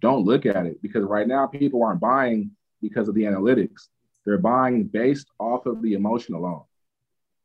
Don't 0.00 0.24
look 0.24 0.46
at 0.46 0.64
it 0.66 0.80
because 0.80 1.04
right 1.04 1.26
now 1.26 1.46
people 1.46 1.82
aren't 1.82 2.00
buying 2.00 2.52
because 2.80 3.08
of 3.08 3.14
the 3.16 3.22
analytics. 3.22 3.88
They're 4.24 4.38
buying 4.38 4.84
based 4.84 5.26
off 5.40 5.66
of 5.66 5.82
the 5.82 5.94
emotion 5.94 6.34
alone. 6.34 6.62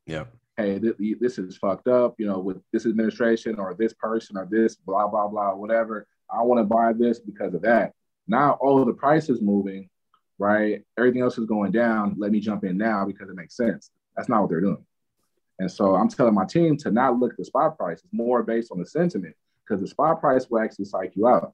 Yep. 0.05 0.31
Hey, 0.57 0.79
th- 0.79 0.95
this 1.19 1.37
is 1.37 1.57
fucked 1.57 1.87
up, 1.87 2.15
you 2.17 2.25
know, 2.25 2.39
with 2.39 2.57
this 2.71 2.85
administration 2.85 3.59
or 3.59 3.73
this 3.73 3.93
person 3.93 4.37
or 4.37 4.47
this 4.49 4.75
blah, 4.75 5.07
blah, 5.07 5.27
blah, 5.27 5.53
whatever. 5.53 6.07
I 6.29 6.41
want 6.43 6.59
to 6.59 6.63
buy 6.63 6.93
this 6.93 7.19
because 7.19 7.53
of 7.53 7.61
that. 7.63 7.93
Now, 8.27 8.57
oh, 8.61 8.85
the 8.85 8.93
price 8.93 9.29
is 9.29 9.41
moving 9.41 9.89
right? 10.37 10.81
Everything 10.97 11.21
else 11.21 11.37
is 11.37 11.45
going 11.45 11.71
down. 11.71 12.15
Let 12.17 12.31
me 12.31 12.39
jump 12.39 12.63
in 12.63 12.77
now 12.77 13.05
because 13.05 13.29
it 13.29 13.35
makes 13.35 13.55
sense. 13.55 13.91
That's 14.15 14.29
not 14.29 14.41
what 14.41 14.49
they're 14.49 14.61
doing. 14.61 14.85
And 15.59 15.71
so 15.71 15.95
I'm 15.95 16.09
telling 16.09 16.33
my 16.33 16.45
team 16.45 16.77
to 16.77 16.91
not 16.91 17.17
look 17.17 17.31
at 17.31 17.37
the 17.37 17.45
spot 17.45 17.77
price. 17.77 17.99
It's 18.03 18.13
more 18.13 18.43
based 18.43 18.71
on 18.71 18.79
the 18.79 18.85
sentiment 18.85 19.35
because 19.65 19.81
the 19.81 19.87
spot 19.87 20.19
price 20.19 20.49
will 20.49 20.59
actually 20.59 20.85
psych 20.85 21.13
you 21.15 21.27
out. 21.27 21.53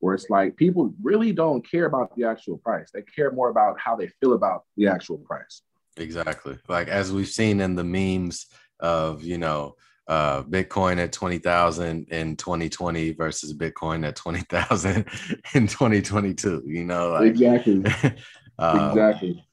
Where 0.00 0.14
it's 0.14 0.30
like 0.30 0.56
people 0.56 0.94
really 1.02 1.32
don't 1.32 1.68
care 1.68 1.86
about 1.86 2.14
the 2.14 2.24
actual 2.24 2.58
price. 2.58 2.90
They 2.92 3.02
care 3.02 3.32
more 3.32 3.48
about 3.48 3.80
how 3.80 3.96
they 3.96 4.08
feel 4.20 4.34
about 4.34 4.64
the 4.76 4.86
actual 4.86 5.18
price. 5.18 5.62
Exactly. 5.98 6.58
Like 6.68 6.88
as 6.88 7.12
we've 7.12 7.28
seen 7.28 7.60
in 7.60 7.74
the 7.74 7.84
memes 7.84 8.46
of, 8.80 9.22
you 9.22 9.38
know, 9.38 9.74
uh, 10.06 10.42
Bitcoin 10.44 10.98
at 10.98 11.12
20,000 11.12 12.08
in 12.10 12.36
2020 12.36 13.12
versus 13.12 13.52
Bitcoin 13.54 14.06
at 14.06 14.16
20,000 14.16 14.96
in 15.54 15.66
2022, 15.66 16.62
you 16.66 16.84
know, 16.84 17.10
like, 17.10 17.30
exactly. 17.32 17.84
um, 18.58 18.88
exactly. 18.90 19.44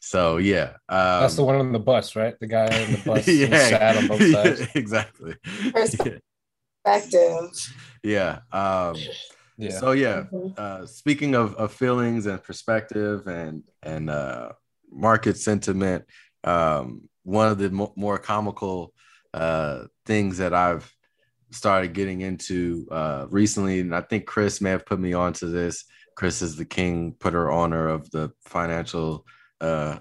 So 0.00 0.36
yeah. 0.38 0.72
Um, 0.88 1.20
That's 1.22 1.36
the 1.36 1.44
one 1.44 1.54
on 1.56 1.72
the 1.72 1.78
bus, 1.78 2.14
right? 2.16 2.38
The 2.40 2.46
guy 2.46 2.64
on 2.64 2.92
the 2.92 3.02
bus 3.06 3.26
yeah, 3.28 3.68
sad 3.68 3.96
on 3.98 4.08
both 4.08 4.30
sides. 4.32 4.60
yeah, 4.60 4.66
exactly. 4.74 5.34
Perspective. 5.72 6.20
Perspective. 6.84 7.74
yeah. 8.02 8.40
Um, 8.52 8.96
Yeah. 9.58 9.78
So 9.78 9.92
yeah, 9.92 10.24
Mhm. 10.32 10.58
uh, 10.58 10.86
speaking 10.86 11.34
of, 11.34 11.54
of 11.54 11.72
feelings 11.72 12.26
and 12.26 12.42
perspective 12.42 13.26
and 13.28 13.62
and 13.82 14.10
uh, 14.10 14.52
market 14.92 15.36
sentiment, 15.36 16.04
um, 16.44 17.08
one 17.24 17.48
of 17.48 17.58
the 17.58 17.70
mo- 17.70 17.92
more 17.96 18.18
comical 18.18 18.92
uh, 19.34 19.84
things 20.06 20.38
that 20.38 20.54
I've 20.54 20.92
started 21.50 21.92
getting 21.92 22.20
into 22.20 22.86
uh, 22.90 23.26
recently, 23.30 23.80
and 23.80 23.94
I 23.94 24.00
think 24.00 24.26
Chris 24.26 24.60
may 24.60 24.70
have 24.70 24.86
put 24.86 24.98
me 24.98 25.12
onto 25.12 25.50
this. 25.50 25.84
Chris 26.14 26.42
is 26.42 26.56
the 26.56 26.64
king, 26.64 27.14
putter 27.18 27.50
honor 27.50 27.88
of 27.88 28.10
the 28.10 28.30
financial 28.44 29.24
uh, 29.60 29.98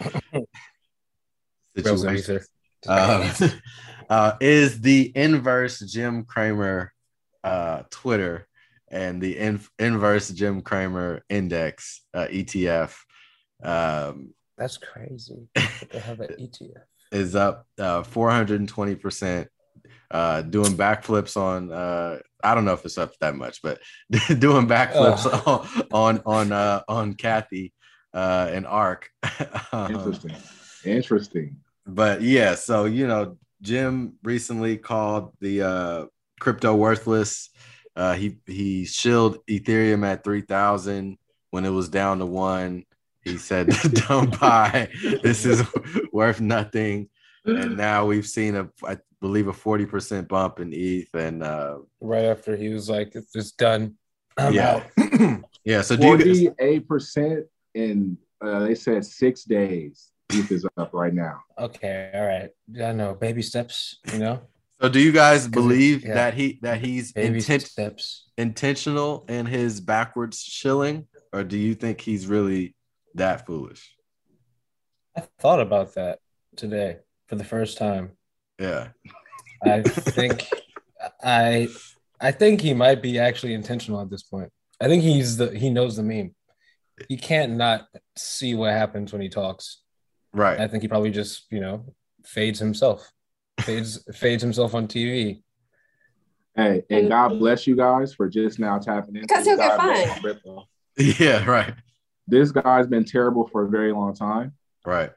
situation. 1.76 2.40
Um, 2.86 3.30
uh, 4.10 4.32
is 4.40 4.80
the 4.80 5.12
inverse 5.14 5.80
Jim 5.80 6.24
Cramer 6.24 6.92
uh, 7.42 7.82
Twitter 7.90 8.46
and 8.90 9.20
the 9.20 9.38
in- 9.38 9.60
inverse 9.78 10.30
Jim 10.30 10.60
Cramer 10.60 11.22
Index 11.28 12.02
uh, 12.12 12.26
ETF 12.26 12.94
um, 13.62 14.34
That's 14.58 14.76
crazy. 14.76 15.48
They 15.90 15.98
have 15.98 16.20
an 16.20 16.36
ETF? 16.38 16.82
is 17.14 17.36
up 17.36 17.66
uh, 17.78 18.02
420%, 18.02 19.46
uh, 20.10 20.42
doing 20.42 20.76
backflips 20.76 21.36
on, 21.36 21.72
uh, 21.72 22.18
I 22.42 22.54
don't 22.54 22.64
know 22.64 22.72
if 22.72 22.84
it's 22.84 22.98
up 22.98 23.12
that 23.20 23.36
much, 23.36 23.62
but 23.62 23.78
doing 24.38 24.66
backflips 24.66 25.46
on 25.46 25.86
on 25.92 26.22
on, 26.26 26.52
uh, 26.52 26.82
on 26.88 27.14
Cathie 27.14 27.72
uh, 28.12 28.50
and 28.52 28.66
Ark. 28.66 29.10
Um, 29.72 29.94
Interesting. 29.94 30.34
Interesting. 30.84 31.56
but 31.86 32.20
yeah, 32.20 32.54
so 32.54 32.84
you 32.84 33.06
know, 33.06 33.38
Jim 33.62 34.14
recently 34.22 34.76
called 34.76 35.32
the 35.40 35.62
uh, 35.62 36.06
crypto 36.40 36.74
worthless. 36.74 37.48
Uh, 37.96 38.14
he 38.14 38.36
he 38.46 38.84
shilled 38.84 39.38
Ethereum 39.46 40.04
at 40.04 40.24
three 40.24 40.42
thousand 40.42 41.16
when 41.50 41.64
it 41.64 41.70
was 41.70 41.88
down 41.88 42.18
to 42.18 42.26
one. 42.26 42.84
He 43.24 43.38
said, 43.38 43.68
"Don't 44.08 44.38
buy. 44.38 44.88
This 45.22 45.44
is 45.46 45.62
worth 46.12 46.40
nothing." 46.40 47.08
And 47.44 47.76
now 47.88 48.06
we've 48.06 48.26
seen 48.26 48.56
a, 48.56 48.68
I 48.86 48.98
believe, 49.20 49.48
a 49.48 49.52
forty 49.52 49.86
percent 49.86 50.28
bump 50.28 50.60
in 50.60 50.72
ETH. 50.72 51.14
And 51.14 51.42
uh, 51.42 51.78
Right 52.00 52.24
after 52.24 52.56
he 52.56 52.68
was 52.68 52.88
like, 52.88 53.14
"It's 53.14 53.34
it's 53.34 53.52
done." 53.52 53.94
I'm 54.38 54.52
yeah, 54.52 54.80
out. 54.98 55.42
yeah. 55.64 55.82
So 55.82 55.96
do 55.96 56.06
you 56.06 56.16
guys, 56.18 56.26
Forty-eight 56.26 56.88
percent 56.88 57.46
in 57.74 58.18
uh, 58.42 58.60
they 58.60 58.74
said 58.74 59.04
six 59.04 59.44
days. 59.44 60.10
ETH 60.30 60.50
is 60.50 60.66
up 60.76 60.90
right 60.94 61.12
now. 61.14 61.40
Okay, 61.58 62.10
all 62.14 62.26
right. 62.26 62.50
I 62.84 62.92
know 62.92 63.14
baby 63.14 63.42
steps. 63.42 63.98
You 64.12 64.18
know, 64.18 64.40
so 64.80 64.88
do 64.88 64.98
you 64.98 65.12
guys 65.12 65.40
'Cause 65.42 65.46
it- 65.46 65.52
believe 65.52 66.04
yeah. 66.04 66.14
that 66.14 66.34
he 66.34 66.58
that 66.62 66.80
he's 66.80 67.12
baby 67.12 67.40
steps. 67.40 68.24
intentional 68.36 69.24
in 69.28 69.46
his 69.46 69.80
backwards 69.80 70.42
shilling, 70.42 71.06
or 71.32 71.44
do 71.44 71.56
you 71.58 71.74
think 71.74 72.00
he's 72.00 72.26
really 72.26 72.74
that 73.14 73.46
foolish? 73.46 73.94
I 75.16 75.22
thought 75.38 75.60
about 75.60 75.94
that 75.94 76.18
today 76.56 76.98
for 77.28 77.36
the 77.36 77.44
first 77.44 77.78
time. 77.78 78.12
Yeah. 78.58 78.88
I 79.64 79.82
think 79.82 80.48
I 81.22 81.68
I 82.20 82.32
think 82.32 82.60
he 82.60 82.74
might 82.74 83.02
be 83.02 83.18
actually 83.18 83.54
intentional 83.54 84.00
at 84.00 84.10
this 84.10 84.22
point. 84.22 84.50
I 84.80 84.88
think 84.88 85.02
he's 85.02 85.36
the 85.36 85.56
he 85.56 85.70
knows 85.70 85.96
the 85.96 86.02
meme. 86.02 86.34
He 87.08 87.16
can't 87.16 87.52
not 87.52 87.86
see 88.16 88.54
what 88.54 88.72
happens 88.72 89.12
when 89.12 89.22
he 89.22 89.28
talks. 89.28 89.82
Right. 90.32 90.58
I 90.60 90.68
think 90.68 90.82
he 90.82 90.88
probably 90.88 91.10
just, 91.10 91.46
you 91.50 91.60
know, 91.60 91.94
fades 92.24 92.58
himself. 92.58 93.10
Fades 93.60 94.04
fades 94.14 94.42
himself 94.42 94.74
on 94.74 94.88
TV. 94.88 95.42
Hey, 96.56 96.82
and 96.88 97.08
God 97.08 97.38
bless 97.40 97.66
you 97.66 97.74
guys 97.74 98.14
for 98.14 98.28
just 98.28 98.60
now 98.60 98.78
tapping 98.78 99.16
in. 99.16 99.22
Because 99.22 99.44
he'll 99.44 99.56
get 99.56 99.76
God 99.78 100.20
fined. 100.22 100.38
Yeah. 101.18 101.44
Right. 101.44 101.74
This 102.26 102.52
guy's 102.52 102.86
been 102.86 103.04
terrible 103.04 103.48
for 103.48 103.64
a 103.64 103.68
very 103.68 103.92
long 103.92 104.14
time. 104.14 104.52
Right. 104.86 105.10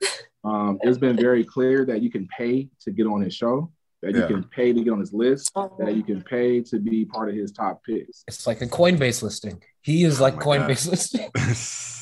Um, 0.44 0.78
it's 0.82 0.98
been 0.98 1.16
very 1.18 1.44
clear 1.44 1.86
that 1.86 2.02
you 2.02 2.10
can 2.10 2.28
pay 2.28 2.70
to 2.82 2.92
get 2.92 3.06
on 3.08 3.22
his 3.22 3.34
show. 3.34 3.72
that 4.04 4.14
you 4.14 4.28
can 4.28 4.44
pay 4.44 4.72
to 4.72 4.84
get 4.84 4.92
on 4.92 5.00
his 5.00 5.12
list, 5.12 5.52
Oh. 5.56 5.76
that 5.80 5.96
you 5.96 6.04
can 6.04 6.22
pay 6.22 6.62
to 6.62 6.78
be 6.80 7.04
part 7.04 7.30
of 7.30 7.36
his 7.36 7.52
top 7.52 7.82
picks. 7.84 8.24
It's 8.28 8.46
like 8.46 8.62
a 8.62 8.68
Coinbase 8.68 9.24
listing. 9.24 9.62
He 9.82 10.04
is 10.04 10.20
Oh 10.20 10.24
like 10.24 10.36
my 10.36 10.42
Coinbase 10.44 10.88
listing. 10.88 11.32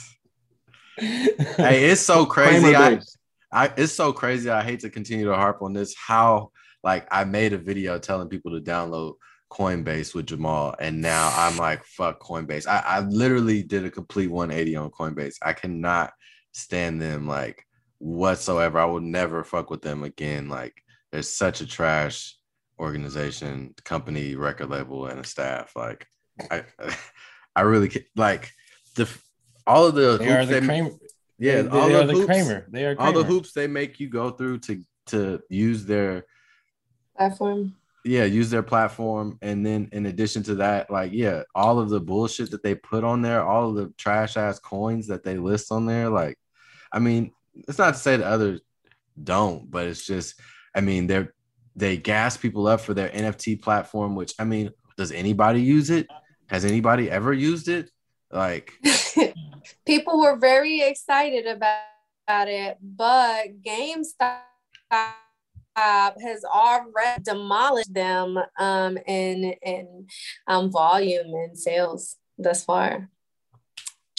hey, 0.98 1.86
it's 1.86 2.02
so 2.02 2.26
crazy. 2.26 2.76
I. 2.76 3.00
I 3.52 3.72
it's 3.78 3.94
so 3.94 4.12
crazy. 4.12 4.50
I 4.50 4.63
hate 4.63 4.82
to 4.82 4.89
continue 4.89 5.26
to 5.26 5.36
harp 5.36 5.62
on 5.62 5.72
this. 5.74 5.96
How 5.96 6.52
like 6.84 7.08
I 7.12 7.24
made 7.24 7.54
a 7.54 7.58
video 7.58 7.98
telling 7.98 8.28
people 8.28 8.52
to 8.52 8.60
download 8.60 9.13
Coinbase 9.51 10.13
with 10.13 10.27
Jamal, 10.27 10.75
and 10.79 11.01
now 11.01 11.31
I'm 11.36 11.58
like, 11.58 11.84
fuck 11.86 12.19
Coinbase. 12.21 12.67
I, 12.67 12.79
I 12.86 12.99
literally 13.01 13.63
did 13.63 13.86
a 13.86 13.89
complete 13.91 14.29
180 14.31 14.75
on 14.75 14.89
Coinbase. 14.91 15.36
I 15.41 15.53
cannot 15.53 16.13
stand 16.51 17.01
them 17.01 17.27
like 17.27 17.65
whatsoever. 17.99 18.79
I 18.79 18.86
will 18.86 19.01
never 19.01 19.43
fuck 19.43 19.69
with 19.69 19.81
them 19.81 20.03
again. 20.03 20.49
Like 20.49 20.73
they're 21.12 21.21
such 21.21 21.62
a 21.62 21.67
trash 21.67 22.36
organization, 22.79 23.73
company, 23.84 24.36
record 24.36 24.69
label, 24.69 25.08
and 25.08 25.19
a 25.19 25.23
staff. 25.23 25.73
Like 25.75 26.08
I 26.51 26.63
I 27.55 27.62
really 27.62 27.89
ca- 27.89 28.08
like 28.15 28.51
the 28.95 29.10
all 29.67 29.88
of 29.88 29.95
the 29.95 30.17
they 30.17 30.31
are 30.34 30.45
the 30.45 30.60
they- 30.60 30.65
Cramer. 30.65 30.91
yeah, 31.39 31.62
they, 31.62 31.69
all 31.69 31.88
they 31.88 31.93
the, 31.93 32.01
are 32.01 32.08
the 32.08 32.25
Cramer. 32.25 32.67
They 32.69 32.86
are 32.86 32.95
all 32.99 33.13
the 33.13 33.23
hoops 33.23 33.53
they 33.53 33.67
make 33.67 33.99
you 33.99 34.10
go 34.10 34.31
through 34.31 34.60
to 34.60 34.81
to 35.08 35.41
use 35.49 35.86
their 35.86 36.25
platform. 37.15 37.75
Yeah 38.06 38.24
use 38.24 38.50
their 38.50 38.63
platform. 38.63 39.38
And 39.41 39.65
then 39.65 39.89
in 39.91 40.06
addition 40.06 40.44
to 40.44 40.56
that 40.56 40.89
like 40.89 41.12
yeah 41.13 41.44
all 41.54 41.80
of 41.80 41.89
the 41.89 42.00
bullshit 42.00 42.52
that 42.52 42.63
they 42.63 42.76
put 42.76 43.04
on 43.04 43.22
there 43.22 43.44
all 43.44 43.70
of 43.70 43.76
the 43.76 43.94
trash 43.98 44.38
ass 44.38 44.60
coins 44.60 45.08
that 45.08 45.24
they 45.24 45.38
list 45.38 45.72
on 45.72 45.86
there 45.86 46.10
like 46.10 46.38
i 46.91 47.00
mean 47.00 47.32
it's 47.68 47.78
not 47.78 47.94
to 47.94 48.00
say 48.00 48.18
the 48.18 48.26
others 48.26 48.62
don't 49.22 49.72
but 49.72 49.88
it's 49.88 50.06
just 50.06 50.39
i 50.76 50.82
mean 50.82 51.08
they're 51.08 51.34
they 51.76 51.98
gas 51.98 52.38
people 52.38 52.68
up 52.68 52.82
for 52.82 52.94
their 52.94 53.10
nft 53.10 53.62
platform 53.62 54.15
which 54.15 54.34
i 54.39 54.44
mean 54.44 54.72
does 54.98 55.12
anybody 55.12 55.62
use 55.62 55.89
it? 55.89 56.08
Has 56.48 56.65
anybody 56.65 57.10
ever 57.10 57.34
used 57.34 57.68
it? 57.68 57.89
Like 58.32 58.72
People 59.86 60.20
were 60.20 60.38
very 60.38 60.82
excited 60.82 61.48
about, 61.48 61.80
it, 62.28 62.78
but 62.82 63.62
GameStop 63.62 64.39
has 65.76 66.44
already 66.46 67.24
demolished 67.24 67.94
them 67.94 68.38
um, 68.58 68.98
in 69.08 69.56
in 69.62 70.08
um, 70.48 70.72
volume 70.72 71.34
and 71.34 71.58
sales 71.58 72.16
thus 72.38 72.64
far. 72.64 73.10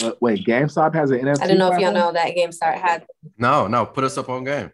Uh, 0.03 0.13
wait, 0.21 0.47
GameStop 0.47 0.95
has 0.95 1.11
an 1.11 1.21
NFT. 1.21 1.43
I 1.43 1.47
don't 1.47 1.59
know 1.59 1.73
if 1.73 1.81
y'all 1.81 1.93
know 1.93 2.13
that 2.13 2.37
GameStop 2.37 2.75
had 2.79 3.07
no 3.39 3.67
no 3.67 3.87
put 3.87 4.05
us 4.05 4.19
up 4.19 4.29
on 4.29 4.45
game 4.45 4.71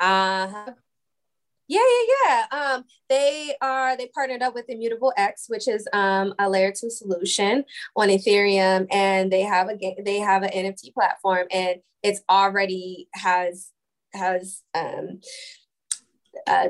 Uh-huh. 0.00 0.72
Yeah, 1.68 1.80
yeah, 1.80 2.46
yeah. 2.52 2.74
Um, 2.74 2.84
they 3.08 3.56
are 3.60 3.96
they 3.96 4.06
partnered 4.14 4.42
up 4.42 4.54
with 4.54 4.66
Immutable 4.68 5.12
X, 5.16 5.46
which 5.48 5.66
is 5.66 5.88
um 5.92 6.32
a 6.38 6.48
layer 6.48 6.70
two 6.70 6.90
solution 6.90 7.64
on 7.96 8.08
Ethereum, 8.08 8.86
and 8.92 9.32
they 9.32 9.42
have 9.42 9.68
a 9.68 9.76
ga- 9.76 10.00
they 10.04 10.18
have 10.20 10.44
an 10.44 10.50
NFT 10.50 10.94
platform, 10.94 11.48
and 11.50 11.80
it's 12.04 12.20
already 12.30 13.08
has 13.14 13.72
has 14.16 14.62
um 14.74 15.20
uh, 16.46 16.68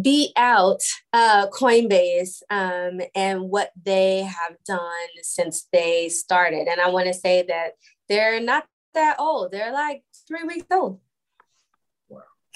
beat 0.00 0.32
out 0.36 0.80
uh, 1.12 1.46
Coinbase 1.48 2.42
um, 2.50 3.00
and 3.14 3.42
what 3.50 3.70
they 3.82 4.20
have 4.22 4.56
done 4.66 5.08
since 5.22 5.66
they 5.72 6.08
started. 6.08 6.68
And 6.68 6.80
I 6.80 6.88
want 6.90 7.06
to 7.06 7.14
say 7.14 7.42
that 7.48 7.72
they're 8.08 8.40
not 8.40 8.66
that 8.94 9.16
old. 9.18 9.52
They're 9.52 9.72
like 9.72 10.02
three 10.28 10.44
weeks 10.44 10.66
old. 10.70 11.00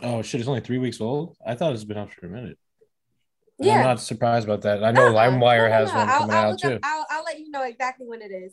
Oh 0.02 0.20
shit! 0.20 0.40
It's 0.40 0.48
only 0.48 0.60
three 0.60 0.76
weeks 0.78 1.00
old. 1.00 1.36
I 1.46 1.54
thought 1.54 1.72
it's 1.72 1.84
been 1.84 1.96
out 1.96 2.12
for 2.12 2.26
a 2.26 2.28
minute. 2.28 2.58
Yeah. 3.58 3.76
I'm 3.78 3.84
not 3.84 4.00
surprised 4.00 4.44
about 4.46 4.60
that. 4.62 4.84
I 4.84 4.90
know 4.90 5.06
Uh-uh. 5.06 5.14
LimeWire 5.14 5.56
No, 5.56 5.66
no, 5.68 5.72
has 5.72 5.88
no. 5.88 5.98
one 5.98 6.08
I'll, 6.10 6.30
I'll 6.30 6.52
out 6.52 6.58
too. 6.58 6.74
up- 6.74 6.80
I'll, 6.82 7.06
I'll 7.08 7.24
let 7.24 7.38
you 7.40 7.50
know 7.50 7.62
exactly 7.62 8.06
when 8.06 8.20
it 8.20 8.30
is. 8.30 8.52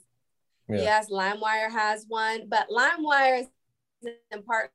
Yeah. 0.70 0.82
Yes, 0.82 1.10
LimeWire 1.10 1.72
has 1.72 2.06
one, 2.08 2.48
but 2.48 2.68
LimeWire 2.70 3.42
is 3.42 3.48
in 4.32 4.44
partnership 4.44 4.72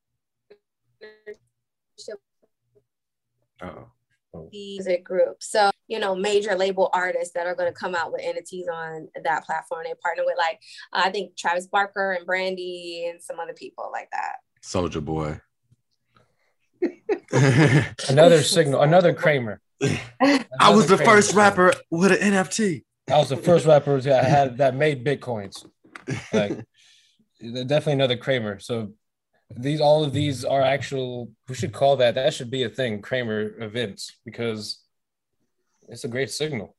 oh 3.63 3.89
with 4.33 4.51
the 4.51 4.59
music 4.59 5.05
group. 5.05 5.43
So, 5.43 5.71
you 5.87 5.99
know, 5.99 6.15
major 6.15 6.55
label 6.55 6.91
artists 6.93 7.33
that 7.35 7.47
are 7.47 7.55
going 7.55 7.73
to 7.73 7.79
come 7.79 7.95
out 7.95 8.13
with 8.13 8.23
NFTs 8.23 8.71
on 8.73 9.09
that 9.25 9.45
platform. 9.45 9.83
They 9.85 9.95
partner 10.03 10.25
with 10.27 10.37
like, 10.37 10.61
uh, 10.93 11.03
I 11.05 11.11
think 11.11 11.37
Travis 11.37 11.67
Barker 11.67 12.13
and 12.13 12.27
Brandy 12.27 13.09
and 13.11 13.23
some 13.23 13.41
other 13.41 13.55
people 13.55 13.91
like 13.93 14.11
that. 14.13 14.37
Soulja 14.63 15.03
Boy 15.03 15.41
Another 18.09 18.43
signal. 18.43 18.83
Another 18.83 19.15
Cramer. 19.15 19.61
I 19.81 20.71
was 20.71 20.87
the 20.87 20.95
Another 20.95 21.05
first 21.05 21.35
rapper 21.35 21.73
with 21.91 22.13
an 22.13 22.33
NFT. 22.33 22.85
I 23.11 23.19
was 23.19 23.31
the 23.31 23.37
first 23.37 23.67
rapper 23.67 24.01
that 24.01 24.25
had 24.25 24.59
that 24.59 24.75
made 24.75 25.05
bitcoins. 25.05 25.65
Like 26.33 26.65
definitely 27.41 27.95
another 27.95 28.17
Cramer. 28.17 28.59
So 28.59 28.93
these 29.51 29.81
all 29.81 30.05
of 30.05 30.13
these 30.13 30.45
are 30.45 30.63
actual. 30.63 31.31
We 31.49 31.55
should 31.55 31.73
call 31.73 31.97
that. 31.97 32.15
That 32.15 32.35
should 32.35 32.51
be 32.51 32.65
a 32.65 32.69
thing. 32.69 33.01
Cramer 33.03 33.61
events 33.63 34.17
because 34.25 34.83
it's 35.89 36.05
a 36.05 36.09
great 36.09 36.31
signal. 36.31 36.77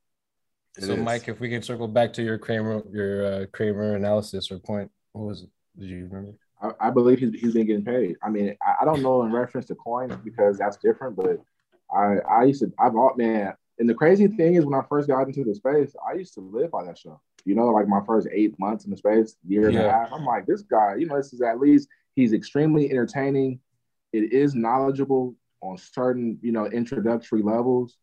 It 0.78 0.84
so 0.84 0.92
is. 0.92 0.98
Mike, 0.98 1.28
if 1.28 1.40
we 1.40 1.48
can 1.48 1.62
circle 1.62 1.88
back 1.88 2.12
to 2.14 2.22
your 2.22 2.38
Cramer, 2.38 2.82
your 2.92 3.26
uh, 3.26 3.46
Cramer 3.52 3.96
analysis 3.96 4.50
or 4.50 4.58
point, 4.58 4.90
what 5.12 5.26
was 5.26 5.42
it? 5.42 5.48
Did 5.78 5.88
you 5.88 6.04
remember? 6.04 6.32
I, 6.62 6.88
I 6.88 6.90
believe 6.90 7.18
he's, 7.18 7.34
he's 7.40 7.54
been 7.54 7.66
getting 7.66 7.84
paid. 7.84 8.16
I 8.22 8.28
mean, 8.28 8.56
I, 8.62 8.82
I 8.82 8.84
don't 8.84 9.02
know 9.02 9.22
in 9.22 9.32
reference 9.32 9.66
to 9.66 9.74
coins 9.74 10.14
because 10.24 10.58
that's 10.58 10.76
different, 10.76 11.16
but 11.16 11.40
I 11.92 12.18
I 12.28 12.44
used 12.44 12.60
to 12.60 12.72
I've 12.78 12.94
all 12.94 13.14
man. 13.16 13.54
And 13.78 13.88
the 13.88 13.94
crazy 13.94 14.28
thing 14.28 14.54
is 14.54 14.64
when 14.66 14.78
I 14.78 14.84
first 14.88 15.08
got 15.08 15.26
into 15.26 15.42
the 15.42 15.54
space, 15.54 15.94
I 16.06 16.12
used 16.12 16.34
to 16.34 16.40
live 16.40 16.70
by 16.70 16.84
that 16.84 16.98
show. 16.98 17.20
You 17.44 17.54
know, 17.54 17.68
like 17.68 17.88
my 17.88 18.00
first 18.06 18.28
eight 18.32 18.58
months 18.58 18.84
in 18.84 18.90
the 18.90 18.96
space, 18.96 19.36
year 19.46 19.68
and 19.68 19.76
a 19.76 19.80
Yeah. 19.82 19.98
half. 20.00 20.12
I'm 20.12 20.24
like, 20.24 20.46
this 20.46 20.62
guy, 20.62 20.96
you 20.96 21.06
know, 21.06 21.16
this 21.16 21.32
is 21.32 21.40
at 21.42 21.58
least 21.60 21.88
he's 22.16 22.32
extremely 22.32 22.90
entertaining. 22.90 23.60
It 24.12 24.32
is 24.32 24.54
knowledgeable 24.54 25.34
on 25.60 25.78
certain, 25.78 26.38
you 26.42 26.52
know, 26.52 26.66
introductory 26.66 27.42
levels. 27.42 27.96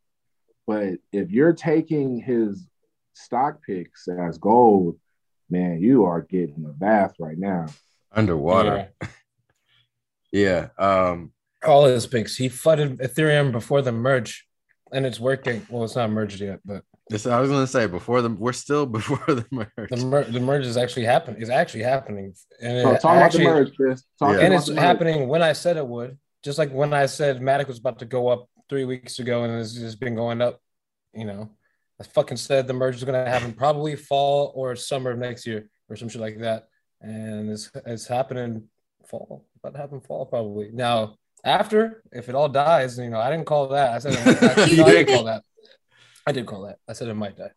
But 0.66 0.96
if 1.12 1.32
you're 1.32 1.54
taking 1.54 2.20
his 2.20 2.68
stock 3.14 3.62
picks 3.66 4.08
as 4.08 4.38
gold, 4.38 5.00
man, 5.50 5.82
you 5.82 6.06
are 6.06 6.22
getting 6.22 6.66
a 6.66 6.74
bath 6.74 7.16
right 7.20 7.38
now. 7.38 7.68
Underwater. 8.12 8.90
Yeah. 10.32 10.70
Um, 10.78 11.32
all 11.66 11.86
his 11.86 12.06
picks. 12.06 12.36
He 12.36 12.50
flooded 12.50 13.00
Ethereum 13.00 13.52
before 13.52 13.82
the 13.82 13.92
merge, 13.92 14.48
and 14.92 15.06
it's 15.06 15.20
working. 15.20 15.66
Well, 15.70 15.84
it's 15.84 15.96
not 15.96 16.12
merged 16.12 16.40
yet, 16.42 16.60
but 16.64 16.84
this 17.10 17.26
I 17.26 17.40
was 17.40 17.50
gonna 17.50 17.68
say 17.68 17.88
before 17.88 18.22
the 18.22 18.30
we're 18.30 18.54
still 18.54 18.86
before 18.98 19.22
the 19.28 19.46
merge. 19.52 19.90
the 19.90 20.06
mer- 20.06 20.24
the 20.24 20.40
merge 20.40 20.66
is 20.66 20.78
actually 20.78 21.06
happening. 21.06 21.42
Is 21.42 21.50
actually 21.50 21.84
happening, 21.84 22.34
and 22.62 22.82
So 22.84 22.92
it 22.94 23.02
talk 23.02 23.16
actually, 23.18 23.46
about 23.46 23.54
the 23.56 23.60
merge, 23.66 23.76
Chris. 23.76 24.04
Talk 24.20 24.36
Yeah. 24.36 24.42
and 24.46 24.54
it's 24.54 24.66
the 24.68 24.74
merge. 24.74 24.84
happening 24.84 25.28
when 25.28 25.42
I 25.44 25.54
said 25.54 25.78
it 25.78 25.88
would. 25.88 26.18
Just 26.44 26.58
like 26.58 26.72
when 26.72 26.94
I 26.94 27.06
said 27.08 27.40
Matic 27.42 27.68
was 27.68 27.80
about 27.80 28.00
to 28.00 28.06
go 28.06 28.28
up 28.30 28.50
three 28.70 28.86
weeks 28.86 29.20
ago, 29.20 29.44
and 29.44 29.60
it's 29.60 29.74
just 29.74 30.00
been 30.00 30.16
going 30.16 30.42
up. 30.42 30.62
You 31.14 31.26
know, 31.26 31.50
I 32.00 32.04
fucking 32.04 32.38
said 32.38 32.68
the 32.68 32.74
merge 32.74 32.96
is 32.98 33.04
going 33.04 33.24
to 33.26 33.30
happen 33.30 33.54
probably 33.54 33.96
fall 33.96 34.52
or 34.56 34.76
summer 34.76 35.12
of 35.12 35.18
next 35.18 35.48
year 35.48 35.70
or 35.90 35.96
some 35.96 36.10
shit 36.10 36.22
like 36.22 36.40
that, 36.40 36.68
and 37.02 37.50
it's 37.50 37.72
it's 37.86 38.08
happening 38.08 38.64
fall. 39.08 39.46
About 39.58 39.74
to 39.74 39.80
happen 39.80 40.00
fall 40.02 40.26
probably. 40.26 40.70
Now 40.74 41.16
after, 41.44 42.04
if 42.12 42.30
it 42.30 42.36
all 42.36 42.50
dies, 42.50 42.98
you 43.00 43.10
know, 43.10 43.20
I 43.20 43.32
didn't 43.32 43.46
call 43.46 43.70
that. 43.70 43.94
I 43.94 43.98
said 44.00 44.14
it 44.14 44.26
might, 44.26 44.44
actually, 44.44 44.78
no, 44.78 44.86
I 44.86 44.92
didn't 44.92 45.16
call 45.16 45.24
that. 45.26 45.44
I 46.28 46.34
did 46.34 46.46
call 46.46 46.64
that. 46.64 46.78
I 46.88 46.94
said 46.94 47.08
it 47.08 47.14
might 47.14 47.38
die. 47.38 47.52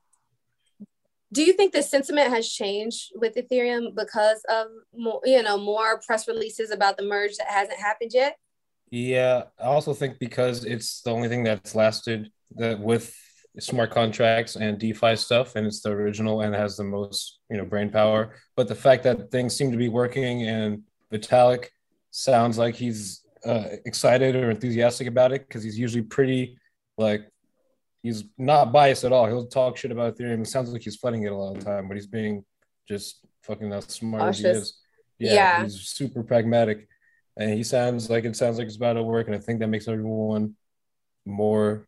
Do 1.32 1.42
you 1.42 1.52
think 1.52 1.72
the 1.72 1.82
sentiment 1.82 2.28
has 2.30 2.48
changed 2.48 3.12
with 3.14 3.34
Ethereum 3.34 3.94
because 3.94 4.42
of 4.48 4.68
more, 4.96 5.20
you 5.24 5.42
know, 5.42 5.58
more 5.58 6.00
press 6.06 6.26
releases 6.26 6.70
about 6.70 6.96
the 6.96 7.04
merge 7.04 7.36
that 7.36 7.48
hasn't 7.48 7.78
happened 7.78 8.12
yet? 8.14 8.36
Yeah, 8.90 9.44
I 9.58 9.64
also 9.64 9.92
think 9.92 10.18
because 10.18 10.64
it's 10.64 11.02
the 11.02 11.10
only 11.10 11.28
thing 11.28 11.44
that's 11.44 11.74
lasted 11.74 12.30
that 12.56 12.80
with 12.80 13.14
smart 13.58 13.90
contracts 13.90 14.56
and 14.56 14.78
DeFi 14.78 15.16
stuff, 15.16 15.56
and 15.56 15.66
it's 15.66 15.80
the 15.80 15.90
original 15.90 16.40
and 16.42 16.54
has 16.54 16.76
the 16.76 16.84
most 16.84 17.40
you 17.50 17.56
know 17.56 17.64
brain 17.64 17.90
power. 17.90 18.34
But 18.56 18.68
the 18.68 18.74
fact 18.74 19.04
that 19.04 19.30
things 19.30 19.54
seem 19.54 19.70
to 19.70 19.76
be 19.76 19.88
working 19.88 20.48
and 20.48 20.82
Vitalik 21.12 21.66
sounds 22.10 22.58
like 22.58 22.74
he's 22.74 23.24
uh, 23.44 23.64
excited 23.84 24.36
or 24.36 24.50
enthusiastic 24.50 25.06
about 25.06 25.32
it 25.32 25.46
because 25.46 25.62
he's 25.62 25.78
usually 25.78 26.02
pretty 26.02 26.58
like 26.98 27.29
he's 28.02 28.24
not 28.38 28.72
biased 28.72 29.04
at 29.04 29.12
all. 29.12 29.26
He'll 29.26 29.46
talk 29.46 29.76
shit 29.76 29.90
about 29.92 30.16
Ethereum. 30.16 30.40
It 30.42 30.46
sounds 30.48 30.72
like 30.72 30.82
he's 30.82 30.96
flooding 30.96 31.22
it 31.24 31.32
a 31.32 31.36
lot 31.36 31.52
of 31.56 31.58
the 31.58 31.64
time, 31.64 31.88
but 31.88 31.96
he's 31.96 32.06
being 32.06 32.44
just 32.88 33.24
fucking 33.42 33.72
as 33.72 33.84
smart 33.86 34.22
as 34.30 34.38
he 34.38 34.46
is. 34.46 34.78
Yeah, 35.18 35.34
Yeah. 35.34 35.62
he's 35.62 35.80
super 35.88 36.22
pragmatic 36.22 36.88
and 37.36 37.50
he 37.54 37.62
sounds 37.62 38.10
like 38.10 38.24
it 38.24 38.34
sounds 38.36 38.58
like 38.58 38.66
it's 38.66 38.76
about 38.76 38.94
to 38.94 39.02
work 39.02 39.26
and 39.28 39.36
i 39.36 39.38
think 39.38 39.60
that 39.60 39.68
makes 39.68 39.86
everyone 39.86 40.56
more 41.24 41.86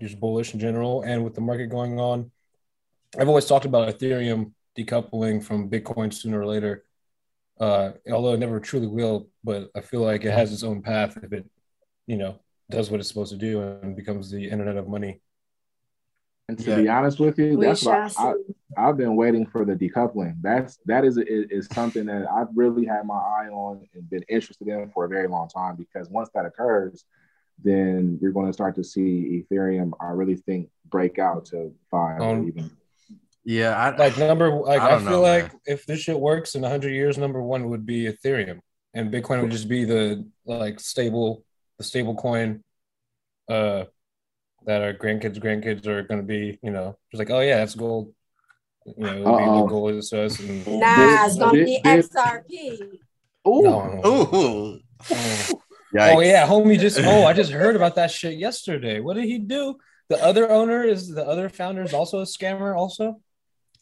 just 0.00 0.20
bullish 0.20 0.52
in 0.52 0.60
general 0.60 1.02
and 1.02 1.24
with 1.24 1.34
the 1.34 1.40
market 1.40 1.68
going 1.68 1.98
on 1.98 2.30
i've 3.18 3.28
always 3.28 3.46
talked 3.46 3.64
about 3.64 3.88
ethereum 3.88 4.52
decoupling 4.76 5.42
from 5.42 5.70
bitcoin 5.70 6.12
sooner 6.12 6.40
or 6.40 6.46
later 6.46 6.84
Uh, 7.60 7.92
although 8.10 8.32
it 8.34 8.40
never 8.40 8.58
truly 8.58 8.88
will, 8.88 9.28
but 9.44 9.70
I 9.76 9.80
feel 9.82 10.00
like 10.02 10.24
it 10.24 10.32
has 10.32 10.52
its 10.52 10.64
own 10.64 10.82
path 10.82 11.16
if 11.22 11.32
it, 11.32 11.44
you 12.06 12.16
know, 12.16 12.40
does 12.70 12.90
what 12.90 12.98
it's 12.98 13.08
supposed 13.08 13.30
to 13.32 13.38
do 13.38 13.62
and 13.62 13.94
becomes 13.94 14.30
the 14.30 14.48
internet 14.50 14.76
of 14.76 14.88
money. 14.88 15.20
And 16.48 16.58
to 16.58 16.70
Yeah. 16.70 16.76
be 16.82 16.88
honest 16.88 17.20
with 17.20 17.38
you, 17.38 17.56
We 17.56 17.66
that's 17.66 17.82
shall 17.82 17.92
what 17.92 18.18
I, 18.18 18.88
I've 18.88 18.96
been 18.96 19.16
waiting 19.16 19.46
for 19.46 19.64
the 19.64 19.74
decoupling. 19.74 20.36
That's 20.42 20.78
that 20.86 21.04
is, 21.04 21.16
is 21.18 21.46
is 21.50 21.66
something 21.72 22.06
that 22.06 22.26
I've 22.30 22.48
really 22.54 22.84
had 22.84 23.06
my 23.06 23.14
eye 23.16 23.48
on 23.48 23.86
and 23.94 24.08
been 24.10 24.24
interested 24.28 24.66
in 24.68 24.90
for 24.90 25.04
a 25.04 25.08
very 25.08 25.28
long 25.28 25.48
time. 25.48 25.76
Because 25.76 26.08
once 26.10 26.28
that 26.34 26.44
occurs, 26.44 27.04
then 27.62 28.18
you're 28.20 28.32
going 28.32 28.46
to 28.48 28.52
start 28.52 28.74
to 28.74 28.84
see 28.84 29.44
Ethereum. 29.50 29.92
I 30.00 30.08
really 30.10 30.36
think 30.36 30.68
break 30.88 31.18
out 31.18 31.46
to 31.46 31.72
five 31.90 32.20
or 32.20 32.24
Um, 32.24 32.48
even. 32.48 32.70
Yeah, 33.44 33.76
I 33.76 33.96
Like 33.96 34.18
number, 34.18 34.50
like 34.50 34.80
I 34.80 34.94
I, 34.96 34.98
feel 34.98 35.10
know, 35.10 35.20
like 35.22 35.52
man. 35.52 35.60
if 35.66 35.84
this 35.86 36.00
shit 36.00 36.18
works 36.18 36.54
in 36.54 36.62
hundred 36.62 36.90
years, 36.92 37.18
number 37.18 37.42
one 37.42 37.68
would 37.70 37.84
be 37.86 38.04
Ethereum, 38.04 38.60
and 38.94 39.12
Bitcoin 39.12 39.42
would 39.42 39.50
just 39.50 39.68
be 39.68 39.84
the 39.84 40.28
like 40.44 40.78
stable, 40.78 41.44
the 41.78 41.84
stable 41.84 42.14
coin, 42.14 42.62
uh, 43.48 43.84
that 44.66 44.82
our 44.82 44.92
grandkids, 44.94 45.38
grandkids 45.38 45.86
are 45.86 46.02
going 46.02 46.20
to 46.20 46.26
be, 46.26 46.58
you 46.62 46.70
know, 46.70 46.96
just 47.10 47.18
like, 47.18 47.30
oh 47.30 47.40
yeah, 47.40 47.58
that's 47.58 47.74
gold. 47.74 48.12
You 48.84 48.94
know, 49.04 49.12
it'll 49.18 49.34
Uh-oh. 49.34 49.62
the 49.62 49.66
gold 49.68 49.94
is 49.94 50.10
to 50.10 50.22
us. 50.24 50.40
And, 50.40 50.66
Nah, 50.66 51.26
it's 51.26 51.36
gonna 51.38 51.52
be 51.64 51.80
XRP. 51.84 52.80
Ooh, 53.46 53.62
No. 53.62 54.00
Ooh. 54.04 54.78
Oh. 55.10 55.48
Oh 55.94 56.20
yeah, 56.20 56.46
homie 56.46 56.78
just 56.78 56.98
oh, 57.02 57.24
I 57.24 57.32
just 57.32 57.52
heard 57.52 57.76
about 57.76 57.96
that 57.96 58.10
shit 58.10 58.38
yesterday. 58.38 59.00
What 59.00 59.14
did 59.14 59.24
he 59.24 59.38
do? 59.38 59.76
The 60.08 60.22
other 60.22 60.50
owner 60.50 60.82
is 60.84 61.08
the 61.08 61.24
other 61.26 61.48
founder 61.48 61.82
is 61.82 61.94
also 61.94 62.20
a 62.20 62.24
scammer 62.24 62.76
also? 62.76 63.20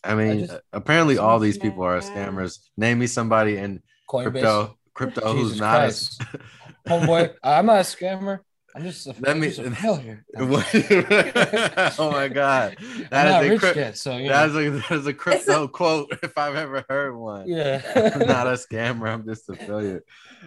I 0.02 0.14
mean, 0.14 0.30
I 0.30 0.40
just- 0.46 0.60
apparently 0.72 1.18
all 1.18 1.38
these 1.38 1.58
people 1.58 1.82
are 1.84 1.98
scammers. 2.00 2.58
Name 2.76 2.98
me 2.98 3.06
somebody 3.06 3.56
in 3.56 3.82
Coinbase. 4.08 4.30
crypto, 4.32 4.78
crypto 4.94 5.32
Jesus 5.34 5.50
who's 5.52 5.60
not. 5.60 5.76
A, 5.76 5.78
Christ. 5.80 6.22
Homeboy, 6.88 7.34
I'm 7.42 7.66
not 7.66 7.80
a 7.80 7.84
scammer. 7.84 8.40
I'm 8.74 8.82
just 8.84 9.06
a, 9.06 9.14
Let 9.18 9.30
I'm 9.32 9.40
me- 9.40 9.48
just 9.48 9.58
a 9.58 9.70
failure. 9.74 10.24
oh 10.36 12.10
my 12.12 12.28
god, 12.28 12.76
I'm 12.80 13.06
that 13.10 13.24
not 13.28 13.44
a 13.44 13.48
rich 13.50 13.60
cryp- 13.60 13.74
yet, 13.76 13.96
so 13.98 14.16
you 14.16 14.28
that 14.28 14.52
know. 14.52 14.58
is 14.58 14.66
a 14.66 14.70
that 14.70 14.90
is 14.92 15.06
a 15.06 15.14
crypto 15.24 15.66
quote 15.68 16.16
if 16.22 16.36
I've 16.38 16.54
ever 16.56 16.84
heard 16.88 17.16
one. 17.16 17.48
yeah. 17.48 17.82
I'm 18.14 18.26
not 18.28 18.46
a 18.46 18.52
scammer. 18.52 19.08
I'm 19.08 19.24
just 19.26 19.48
a 19.48 19.56
failure. 19.56 20.04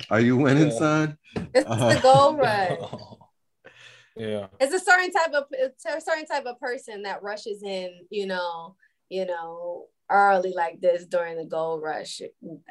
Are 0.09 0.19
you 0.21 0.37
winning, 0.37 0.71
Yeah. 0.71 0.77
son? 0.77 1.17
It's 1.53 1.67
Uh-huh. 1.69 1.93
the 1.95 1.99
gold 2.01 2.37
rush. 2.39 2.79
yeah. 4.15 4.47
It's 4.59 4.73
a 4.73 4.79
certain 4.79 5.11
type 5.11 5.33
of 5.33 5.43
it's 5.51 5.85
a 5.85 5.99
certain 6.01 6.25
type 6.25 6.45
of 6.45 6.59
person 6.59 7.01
that 7.03 7.23
rushes 7.23 7.61
in, 7.63 7.91
you 8.09 8.25
know, 8.27 8.75
you 9.09 9.25
know, 9.25 9.87
early 10.13 10.53
like 10.55 10.79
this 10.79 11.05
during 11.05 11.37
the 11.37 11.45
gold 11.45 11.81
rush. 11.81 12.21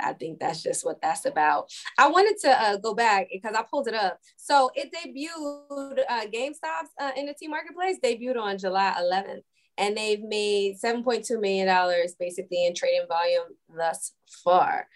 I 0.00 0.12
think 0.14 0.38
that's 0.38 0.62
just 0.62 0.84
what 0.84 1.02
that's 1.02 1.26
about. 1.26 1.70
I 1.98 2.08
wanted 2.08 2.38
to 2.42 2.50
uh, 2.50 2.76
go 2.76 2.94
back 2.94 3.28
because 3.30 3.54
I 3.54 3.64
pulled 3.68 3.88
it 3.88 3.94
up. 3.94 4.18
So 4.36 4.70
it 4.74 4.90
debuted 4.92 6.04
uh, 6.08 6.26
GameStop's 6.32 6.90
uh, 6.98 7.12
NFT 7.18 7.48
marketplace 7.48 7.98
debuted 8.02 8.40
on 8.40 8.58
July 8.58 8.94
11th, 9.00 9.42
and 9.76 9.96
they've 9.96 10.22
made 10.22 10.76
7.2 10.82 11.40
million 11.40 11.66
dollars 11.66 12.14
basically 12.18 12.64
in 12.64 12.74
trading 12.74 13.06
volume 13.08 13.48
thus 13.76 14.12
far. 14.44 14.86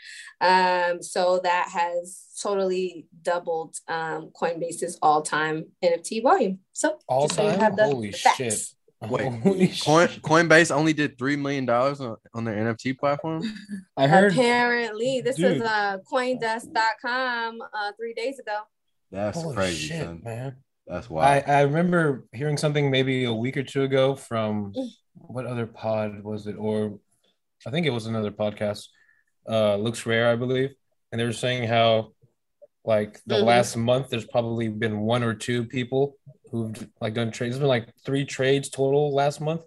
Um, 0.40 1.02
so 1.02 1.40
that 1.42 1.68
has 1.72 2.26
totally 2.40 3.06
doubled 3.22 3.76
um, 3.88 4.30
Coinbase's 4.40 4.98
all-time 5.02 5.66
NFT 5.84 6.22
volume. 6.22 6.60
So 6.72 6.98
All 7.08 7.26
just 7.26 7.36
so 7.36 7.50
you 7.50 7.56
time? 7.56 7.74
Holy 7.76 8.12
shit. 8.12 8.75
Wait, 9.10 9.80
Coin. 9.84 10.08
Coinbase 10.08 10.70
only 10.74 10.92
did 10.92 11.18
three 11.18 11.36
million 11.36 11.64
dollars 11.66 12.00
on, 12.00 12.16
on 12.34 12.44
their 12.44 12.54
NFT 12.56 12.98
platform. 12.98 13.42
I 13.96 14.06
heard 14.06 14.32
Apparently, 14.32 15.20
this 15.20 15.36
Dude. 15.36 15.56
is 15.58 15.62
uh, 15.62 15.98
CoinDesk.com 16.12 17.60
uh, 17.62 17.92
three 17.98 18.14
days 18.14 18.38
ago. 18.38 18.58
That's 19.10 19.40
Holy 19.40 19.54
crazy, 19.56 19.88
shit, 19.88 20.02
son. 20.04 20.20
man. 20.24 20.56
That's 20.86 21.08
I, 21.10 21.12
wild. 21.12 21.44
I 21.48 21.60
remember 21.62 22.26
hearing 22.32 22.56
something 22.56 22.90
maybe 22.90 23.24
a 23.24 23.32
week 23.34 23.56
or 23.56 23.62
two 23.62 23.82
ago 23.82 24.14
from 24.14 24.72
what 25.14 25.46
other 25.46 25.66
pod 25.66 26.22
was 26.22 26.46
it? 26.46 26.54
Or 26.58 26.98
I 27.66 27.70
think 27.70 27.86
it 27.86 27.90
was 27.90 28.06
another 28.06 28.30
podcast. 28.30 28.86
Uh 29.48 29.76
looks 29.76 30.06
rare, 30.06 30.28
I 30.30 30.36
believe. 30.36 30.70
And 31.12 31.20
they 31.20 31.24
were 31.24 31.32
saying 31.32 31.68
how 31.68 32.12
like 32.84 33.20
the 33.26 33.36
Mhm. 33.36 33.44
last 33.44 33.76
month 33.76 34.10
there's 34.10 34.26
probably 34.26 34.68
been 34.68 35.00
one 35.00 35.22
or 35.22 35.34
two 35.34 35.64
people 35.64 36.16
who've 36.50 36.88
like 37.00 37.14
done 37.14 37.30
trades. 37.30 37.54
There's 37.54 37.60
been 37.60 37.68
like 37.68 37.88
three 38.04 38.24
trades 38.24 38.68
total 38.68 39.14
last 39.14 39.40
month 39.40 39.62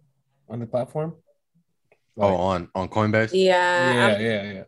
on 0.49 0.59
the 0.59 0.65
platform. 0.65 1.15
oh, 2.17 2.35
on 2.35 2.69
on 2.75 2.89
Coinbase. 2.89 3.31
Yeah. 3.33 3.93
yeah, 3.93 4.07
I'm- 4.07 4.21
yeah, 4.21 4.51
yeah. 4.53 4.63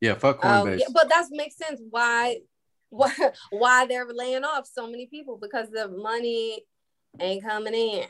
Yeah, 0.00 0.14
fuck 0.14 0.38
Oh, 0.44 0.48
Coinbase. 0.48 0.80
yeah, 0.80 0.86
but 0.92 1.08
that 1.08 1.26
makes 1.30 1.56
sense. 1.56 1.80
Why, 1.90 2.38
why, 2.90 3.12
why 3.50 3.86
they're 3.86 4.06
laying 4.12 4.44
off 4.44 4.66
so 4.70 4.86
many 4.90 5.06
people 5.06 5.38
because 5.40 5.70
the 5.70 5.88
money 5.88 6.64
ain't 7.20 7.42
coming 7.44 7.74
in. 7.74 8.06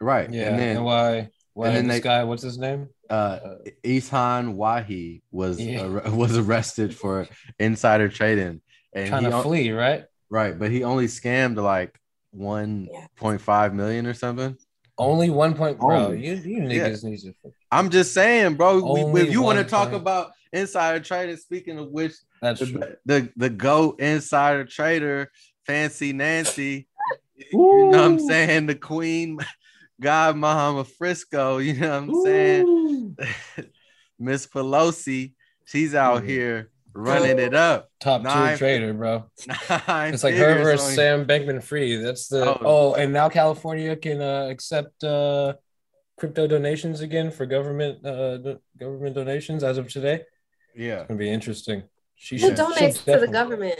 right. 0.00 0.32
Yeah. 0.32 0.48
And 0.50 0.60
And, 0.60 0.84
why 0.84 1.30
why 1.54 1.68
and 1.68 1.76
then 1.76 1.86
this 1.88 1.96
they- 1.98 2.00
guy, 2.02 2.24
what's 2.24 2.42
his 2.42 2.58
name? 2.58 2.88
uh 3.10 3.38
Ishan 3.82 4.54
Wahi 4.56 5.22
was 5.30 5.58
Yeah. 5.60 5.82
ar- 5.82 6.10
was 6.14 6.36
arrested 6.36 6.94
for 6.96 7.26
insider 7.58 8.08
trading. 8.08 8.60
And 8.92 9.08
Trying 9.08 9.24
he 9.24 9.30
to 9.30 9.42
flee, 9.42 9.70
right? 9.70 10.04
Right, 10.30 10.58
but 10.58 10.70
he 10.70 10.84
only 10.84 11.06
scammed 11.06 11.56
like 11.56 11.98
1.5 12.36 13.74
million 13.74 14.06
or 14.06 14.14
something. 14.14 14.56
Only 14.96 15.30
one 15.30 15.54
point, 15.54 15.78
bro. 15.78 16.06
Only. 16.06 16.26
You 16.26 16.34
you 16.34 16.62
niggas 16.62 17.04
need 17.04 17.20
to. 17.20 17.32
I'm 17.70 17.90
just 17.90 18.12
saying, 18.12 18.56
bro. 18.56 18.82
We, 18.82 19.22
if 19.22 19.30
you 19.30 19.42
want 19.42 19.58
to 19.58 19.64
talk 19.64 19.90
point. 19.90 20.02
about 20.02 20.32
insider 20.52 20.98
trading, 21.00 21.36
speaking 21.36 21.78
of 21.78 21.90
which, 21.90 22.14
That's 22.42 22.60
true. 22.60 22.80
the, 22.80 22.98
the 23.06 23.32
the 23.36 23.50
go 23.50 23.92
insider 23.98 24.64
trader, 24.64 25.30
Fancy 25.66 26.12
Nancy, 26.12 26.88
you 27.36 27.88
know 27.90 27.98
what 27.98 28.06
I'm 28.06 28.18
saying? 28.18 28.66
The 28.66 28.74
Queen, 28.74 29.38
God 30.00 30.36
Mama 30.36 30.84
Frisco, 30.84 31.58
you 31.58 31.74
know 31.74 31.90
what 31.90 31.96
I'm 31.96 32.14
saying? 32.24 33.16
Miss 34.18 34.46
Pelosi, 34.48 35.34
she's 35.64 35.94
out 35.94 36.22
Mhm. 36.22 36.26
here 36.26 36.70
running 36.98 37.38
it 37.38 37.54
up. 37.54 37.90
Top 38.00 38.22
Nine- 38.22 38.48
tier 38.50 38.56
trader, 38.58 38.92
bro. 38.94 39.24
Nine 39.88 40.14
It's 40.14 40.24
like 40.24 40.34
her 40.34 40.62
versus 40.62 40.88
on- 40.88 40.94
Sam 40.94 41.26
Bankman-Fried. 41.26 42.04
That's 42.04 42.28
the 42.28 42.44
Oh. 42.44 42.58
oh. 42.64 42.94
and 42.94 43.12
now 43.12 43.28
California 43.28 43.94
can 43.96 44.20
uh, 44.20 44.48
accept 44.50 45.02
uh, 45.04 45.54
crypto 46.18 46.46
donations 46.46 47.00
again 47.00 47.30
for 47.30 47.46
government 47.46 48.04
uh, 48.04 48.38
do- 48.38 48.60
government 48.78 49.14
donations 49.14 49.62
as 49.64 49.78
of 49.78 49.88
today. 49.88 50.22
Yeah, 50.74 51.00
It's 51.00 51.08
gonna 51.08 51.18
be 51.18 51.30
interesting. 51.30 51.82
She 52.16 52.36
Who 52.36 52.48
should 52.48 52.56
she'll 52.56 52.66
donates 52.72 53.04
to 53.04 53.18
the 53.20 53.28
government? 53.28 53.78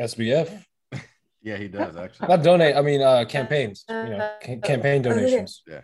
SBF. 0.00 0.64
yeah, 1.42 1.56
he 1.56 1.68
does 1.68 1.96
actually. 1.96 2.28
Not 2.28 2.42
donate. 2.42 2.76
I 2.76 2.82
mean, 2.82 3.00
uh, 3.02 3.24
campaigns. 3.26 3.84
You 3.88 3.94
know, 3.94 4.30
ca- 4.42 4.56
campaign 4.60 5.02
donations. 5.02 5.62
Yeah, 5.66 5.80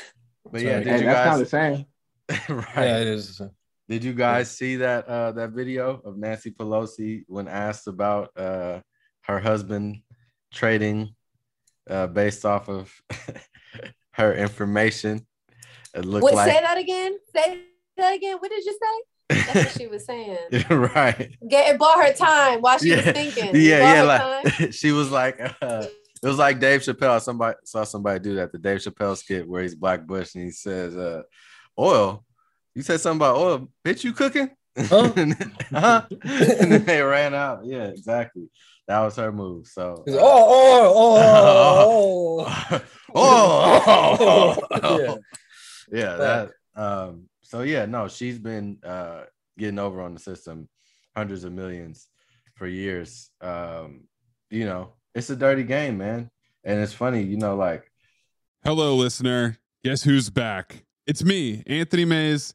but 0.50 0.60
Sorry. 0.60 0.64
yeah, 0.70 0.78
Hey, 0.78 0.84
did 0.84 0.86
Hey, 0.92 0.98
you 1.00 1.04
that's 1.06 1.28
kind 1.28 1.42
of 1.42 1.50
the 1.50 1.56
same. 2.48 2.56
right. 2.56 2.76
Yeah, 2.76 2.98
it 3.00 3.06
is. 3.08 3.40
Did 3.88 4.02
you 4.02 4.14
guys 4.14 4.50
see 4.50 4.76
that 4.76 5.06
uh 5.06 5.32
that 5.32 5.50
video 5.50 6.00
of 6.04 6.16
Nancy 6.16 6.50
Pelosi 6.50 7.24
when 7.26 7.48
asked 7.48 7.86
about 7.86 8.30
uh 8.36 8.80
her 9.22 9.38
husband 9.38 10.00
trading 10.52 11.14
uh 11.88 12.06
based 12.06 12.44
off 12.44 12.68
of 12.68 12.92
her 14.12 14.34
information? 14.34 15.26
It 15.94 16.04
looked 16.04 16.24
Wait, 16.24 16.34
like 16.34 16.50
say 16.50 16.60
that 16.60 16.78
again. 16.78 17.18
Say 17.34 17.60
that 17.96 18.14
again. 18.14 18.36
What 18.38 18.50
did 18.50 18.64
you 18.64 18.72
say? 18.72 19.02
That's 19.28 19.54
what 19.54 19.70
she 19.70 19.86
was 19.86 20.04
saying. 20.04 20.38
right. 20.70 21.36
Get 21.48 21.74
it 21.74 21.78
bought 21.78 22.04
her 22.04 22.12
time 22.12 22.60
while 22.60 22.78
she 22.78 22.94
was 22.94 23.04
thinking. 23.04 23.50
Yeah, 23.54 23.94
yeah. 23.94 24.02
Like 24.02 24.72
she 24.72 24.92
was 24.92 25.10
like, 25.10 25.40
uh, 25.40 25.86
it 26.22 26.26
was 26.26 26.38
like 26.38 26.58
Dave 26.58 26.80
Chappelle. 26.80 27.20
Somebody 27.20 27.56
saw 27.64 27.84
somebody 27.84 28.18
do 28.18 28.34
that. 28.36 28.52
The 28.52 28.58
Dave 28.58 28.78
Chappelle 28.78 29.16
skit 29.16 29.48
where 29.48 29.62
he's 29.62 29.74
Black 29.74 30.06
Bush 30.06 30.34
and 30.34 30.44
he 30.44 30.50
says, 30.50 30.96
uh, 30.96 31.22
"Oil." 31.78 32.24
You 32.74 32.82
said 32.82 33.00
something 33.00 33.18
about 33.18 33.36
oh, 33.36 33.68
bitch. 33.84 34.04
You 34.04 34.12
cooking? 34.12 34.50
Huh? 34.76 35.12
and, 35.16 35.32
then, 35.32 35.52
huh? 35.70 36.02
and 36.22 36.72
then 36.72 36.84
they 36.84 37.00
ran 37.02 37.34
out. 37.34 37.64
Yeah, 37.64 37.84
exactly. 37.84 38.48
That 38.88 39.00
was 39.00 39.16
her 39.16 39.32
move. 39.32 39.66
So, 39.66 40.02
He's 40.04 40.14
uh, 40.14 40.18
like, 40.18 40.26
oh, 40.26 40.86
oh, 42.46 42.86
oh, 43.14 43.82
oh, 43.86 44.68
oh, 44.82 44.98
Yeah. 44.98 45.14
yeah, 45.90 46.16
that. 46.16 46.50
Um, 46.76 47.28
so 47.42 47.62
yeah, 47.62 47.86
no, 47.86 48.08
she's 48.08 48.38
been 48.38 48.78
uh 48.84 49.24
getting 49.56 49.78
over 49.78 50.02
on 50.02 50.14
the 50.14 50.20
system, 50.20 50.68
hundreds 51.16 51.44
of 51.44 51.52
millions 51.52 52.08
for 52.56 52.66
years. 52.66 53.30
Um, 53.40 54.04
you 54.50 54.64
know, 54.66 54.94
it's 55.14 55.30
a 55.30 55.36
dirty 55.36 55.62
game, 55.62 55.98
man, 55.98 56.30
and 56.64 56.80
it's 56.80 56.92
funny, 56.92 57.22
you 57.22 57.36
know, 57.36 57.56
like 57.56 57.90
Hello, 58.64 58.96
listener. 58.96 59.58
Guess 59.84 60.02
who's 60.02 60.30
back? 60.30 60.84
It's 61.06 61.22
me, 61.22 61.62
Anthony 61.66 62.06
Mays, 62.06 62.54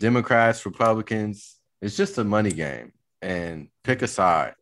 Democrats, 0.00 0.64
Republicans, 0.64 1.56
it's 1.82 1.96
just 1.96 2.16
a 2.16 2.24
money 2.24 2.50
game 2.50 2.92
and 3.20 3.68
pick 3.84 4.00
a 4.00 4.08
side. 4.08 4.54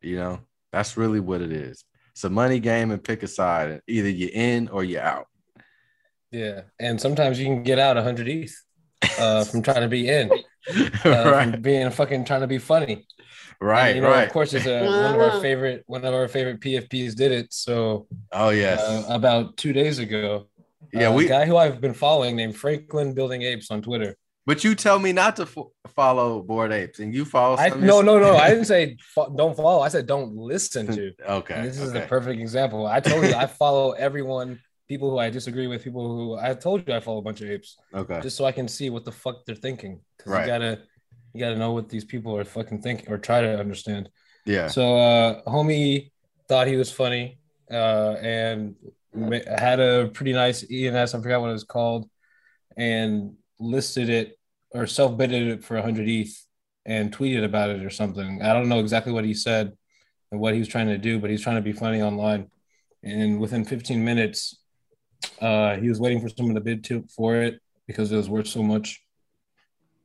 You 0.00 0.16
know, 0.16 0.40
that's 0.72 0.96
really 0.96 1.18
what 1.18 1.42
it 1.42 1.50
is. 1.52 1.84
It's 2.12 2.22
a 2.22 2.30
money 2.30 2.60
game 2.60 2.92
and 2.92 3.02
pick 3.02 3.24
a 3.24 3.26
side. 3.26 3.82
Either 3.88 4.08
you're 4.08 4.30
in 4.32 4.68
or 4.68 4.84
you're 4.84 5.02
out. 5.02 5.26
Yeah, 6.30 6.62
and 6.78 7.00
sometimes 7.00 7.38
you 7.38 7.46
can 7.46 7.64
get 7.64 7.78
out 7.80 7.96
100 7.96 8.28
ETH 8.28 8.54
uh, 9.18 9.44
from 9.44 9.62
trying 9.62 9.82
to 9.82 9.88
be 9.88 10.08
in, 10.08 10.30
uh, 10.70 10.84
right. 11.04 11.50
from 11.50 11.62
being 11.62 11.90
fucking 11.90 12.24
trying 12.24 12.42
to 12.42 12.46
be 12.46 12.58
funny. 12.58 13.06
Right, 13.60 13.88
And, 13.88 13.96
you 13.96 14.02
know, 14.02 14.10
right. 14.10 14.26
Of 14.26 14.32
course, 14.32 14.54
it's 14.54 14.66
a, 14.66 14.84
one 14.84 15.14
of 15.14 15.20
our 15.20 15.40
favorite 15.46 15.82
one 15.86 16.04
of 16.04 16.14
our 16.14 16.28
favorite 16.28 16.60
PFPs 16.60 17.16
did 17.16 17.32
it. 17.32 17.52
So 17.52 18.06
Oh 18.32 18.50
yes. 18.50 18.80
uh, 18.80 19.06
about 19.12 19.56
two 19.56 19.72
days 19.72 19.98
ago, 19.98 20.48
yeah, 20.92 21.08
uh, 21.08 21.12
we 21.12 21.24
a 21.26 21.28
guy 21.28 21.46
who 21.46 21.56
I've 21.56 21.80
been 21.80 21.94
following 21.94 22.36
named 22.36 22.56
Franklin 22.56 23.14
Building 23.14 23.42
Apes 23.42 23.70
on 23.70 23.82
Twitter. 23.82 24.16
But 24.46 24.62
you 24.62 24.76
tell 24.76 25.00
me 25.00 25.12
not 25.12 25.34
to 25.36 25.46
fo- 25.46 25.72
follow 25.88 26.40
Bored 26.40 26.72
Apes 26.72 27.00
and 27.00 27.12
you 27.12 27.24
follow 27.24 27.56
I 27.56 27.70
no 27.70 28.00
no 28.00 28.18
no. 28.20 28.36
I 28.36 28.50
didn't 28.50 28.64
say 28.74 28.96
fo- 29.00 29.34
don't 29.36 29.56
follow. 29.56 29.80
I 29.82 29.88
said 29.88 30.06
don't 30.06 30.36
listen 30.36 30.86
to. 30.94 31.12
Okay. 31.28 31.54
And 31.54 31.66
this 31.66 31.80
is 31.80 31.90
okay. 31.90 32.00
the 32.00 32.06
perfect 32.06 32.40
example. 32.40 32.86
I 32.86 33.00
told 33.00 33.24
you 33.24 33.34
I 33.34 33.46
follow 33.62 33.92
everyone, 33.92 34.60
people 34.88 35.10
who 35.10 35.18
I 35.18 35.30
disagree 35.30 35.66
with, 35.66 35.82
people 35.82 36.06
who 36.06 36.36
I 36.38 36.54
told 36.54 36.86
you 36.86 36.94
I 36.94 37.00
follow 37.00 37.18
a 37.18 37.22
bunch 37.22 37.40
of 37.40 37.50
apes 37.50 37.76
Okay. 37.92 38.20
just 38.22 38.36
so 38.36 38.44
I 38.44 38.52
can 38.52 38.68
see 38.68 38.88
what 38.88 39.04
the 39.04 39.12
fuck 39.12 39.44
they're 39.44 39.56
thinking. 39.56 40.00
Right. 40.24 40.42
You 40.42 40.46
gotta 40.46 40.78
you 41.34 41.40
gotta 41.40 41.56
know 41.56 41.72
what 41.72 41.88
these 41.88 42.04
people 42.04 42.36
are 42.36 42.44
fucking 42.44 42.82
thinking 42.82 43.10
or 43.10 43.18
try 43.18 43.40
to 43.40 43.58
understand. 43.58 44.08
Yeah. 44.44 44.68
So 44.68 44.96
uh 44.96 45.42
homie 45.42 46.12
thought 46.48 46.68
he 46.68 46.76
was 46.76 46.92
funny 46.92 47.40
uh 47.70 48.14
and 48.22 48.76
had 49.48 49.80
a 49.80 50.08
pretty 50.12 50.32
nice 50.34 50.62
ENS, 50.70 51.14
I 51.14 51.20
forgot 51.20 51.40
what 51.40 51.48
it 51.48 51.52
was 51.54 51.64
called, 51.64 52.08
and 52.76 53.34
listed 53.58 54.08
it 54.08 54.38
or 54.72 54.86
self-bidded 54.86 55.48
it 55.48 55.64
for 55.64 55.74
100 55.74 56.08
ETH 56.08 56.46
and 56.84 57.16
tweeted 57.16 57.44
about 57.44 57.70
it 57.70 57.84
or 57.84 57.90
something. 57.90 58.42
I 58.42 58.52
don't 58.52 58.68
know 58.68 58.80
exactly 58.80 59.12
what 59.12 59.24
he 59.24 59.34
said 59.34 59.72
and 60.30 60.40
what 60.40 60.54
he 60.54 60.60
was 60.60 60.68
trying 60.68 60.88
to 60.88 60.98
do, 60.98 61.18
but 61.18 61.30
he's 61.30 61.42
trying 61.42 61.56
to 61.56 61.62
be 61.62 61.72
funny 61.72 62.02
online. 62.02 62.50
And 63.02 63.40
within 63.40 63.64
15 63.64 64.04
minutes, 64.04 64.58
uh, 65.40 65.76
he 65.76 65.88
was 65.88 66.00
waiting 66.00 66.20
for 66.20 66.28
someone 66.28 66.54
to 66.54 66.60
bid 66.60 66.84
to, 66.84 67.04
for 67.14 67.36
it 67.36 67.60
because 67.86 68.10
it 68.12 68.16
was 68.16 68.28
worth 68.28 68.48
so 68.48 68.62
much, 68.62 69.02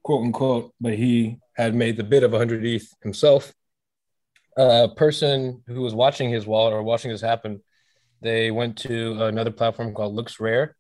quote 0.03 0.23
unquote. 0.23 0.73
But 0.79 0.93
he 0.93 1.37
had 1.55 1.75
made 1.75 1.97
the 1.97 2.03
bid 2.03 2.23
of 2.23 2.31
100 2.31 2.65
ETH 2.65 2.87
himself. 3.01 3.53
A 4.57 4.89
person 4.89 5.63
who 5.67 5.81
was 5.81 5.95
watching 5.95 6.29
his 6.29 6.45
wallet 6.45 6.73
or 6.73 6.83
watching 6.83 7.11
this 7.11 7.21
happen, 7.21 7.61
they 8.21 8.51
went 8.51 8.77
to 8.79 9.23
another 9.23 9.51
platform 9.51 9.93
called 9.93 10.15
LooksRare 10.15 10.73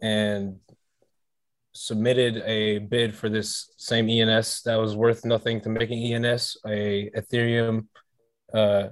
and 0.00 0.58
submitted 1.74 2.36
a 2.46 2.78
bid 2.78 3.14
for 3.14 3.28
this 3.28 3.72
same 3.76 4.08
ENS 4.08 4.62
that 4.62 4.76
was 4.76 4.94
worth 4.96 5.24
nothing 5.24 5.60
to 5.62 5.68
making 5.68 6.12
ENS 6.14 6.56
a 6.66 7.10
Ethereum. 7.16 7.86
Uh, 8.52 8.88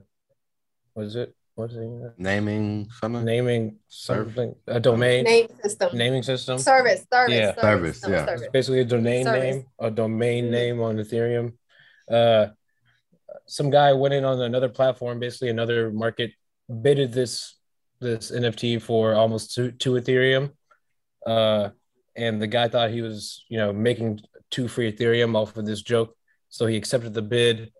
what 0.95 1.07
is 1.07 1.17
it? 1.17 1.35
What 1.55 1.71
is 1.71 1.77
it? 1.77 2.13
Naming 2.19 2.89
something. 3.01 3.25
Naming 3.25 3.77
something 3.89 4.55
a 4.67 4.81
domain 4.81 5.25
Name 5.25 5.49
system. 5.63 5.97
naming 5.97 6.23
system. 6.23 6.59
Service, 6.59 7.07
service, 7.13 7.35
Yeah. 7.35 7.55
Service, 7.61 8.01
service, 8.01 8.11
yeah. 8.19 8.27
service. 8.27 8.43
It's 8.43 8.53
basically 8.53 8.81
a 8.81 8.85
domain 8.85 9.25
Service. 9.25 9.43
name, 9.57 9.67
a 9.79 9.91
domain 9.91 10.47
Mhm. 10.47 10.51
name 10.51 10.81
on 10.81 10.97
Ethereum. 10.97 11.53
Uh, 12.11 12.49
some 13.47 13.71
guy 13.71 13.93
went 13.93 14.15
in 14.15 14.25
on 14.25 14.41
another 14.41 14.69
platform, 14.69 15.21
basically 15.21 15.51
another 15.51 15.91
market, 15.93 16.33
bidded 16.83 17.13
this 17.13 17.55
this 18.01 18.33
NFT 18.33 18.79
for 18.83 19.15
almost 19.15 19.55
two, 19.55 19.71
two 19.71 19.93
Ethereum. 19.93 20.51
Uh, 21.25 21.71
and 22.17 22.41
the 22.41 22.47
guy 22.47 22.69
thought 22.69 22.91
he 22.91 23.03
was, 23.03 23.45
you 23.49 23.59
know, 23.59 23.73
making 23.73 24.21
two 24.51 24.69
free 24.69 24.93
Ethereum 24.93 25.35
off 25.35 25.57
of 25.57 25.67
this 25.67 25.83
joke, 25.83 26.17
so 26.49 26.67
he 26.67 26.77
accepted 26.77 27.15
the 27.15 27.23
bid. 27.23 27.73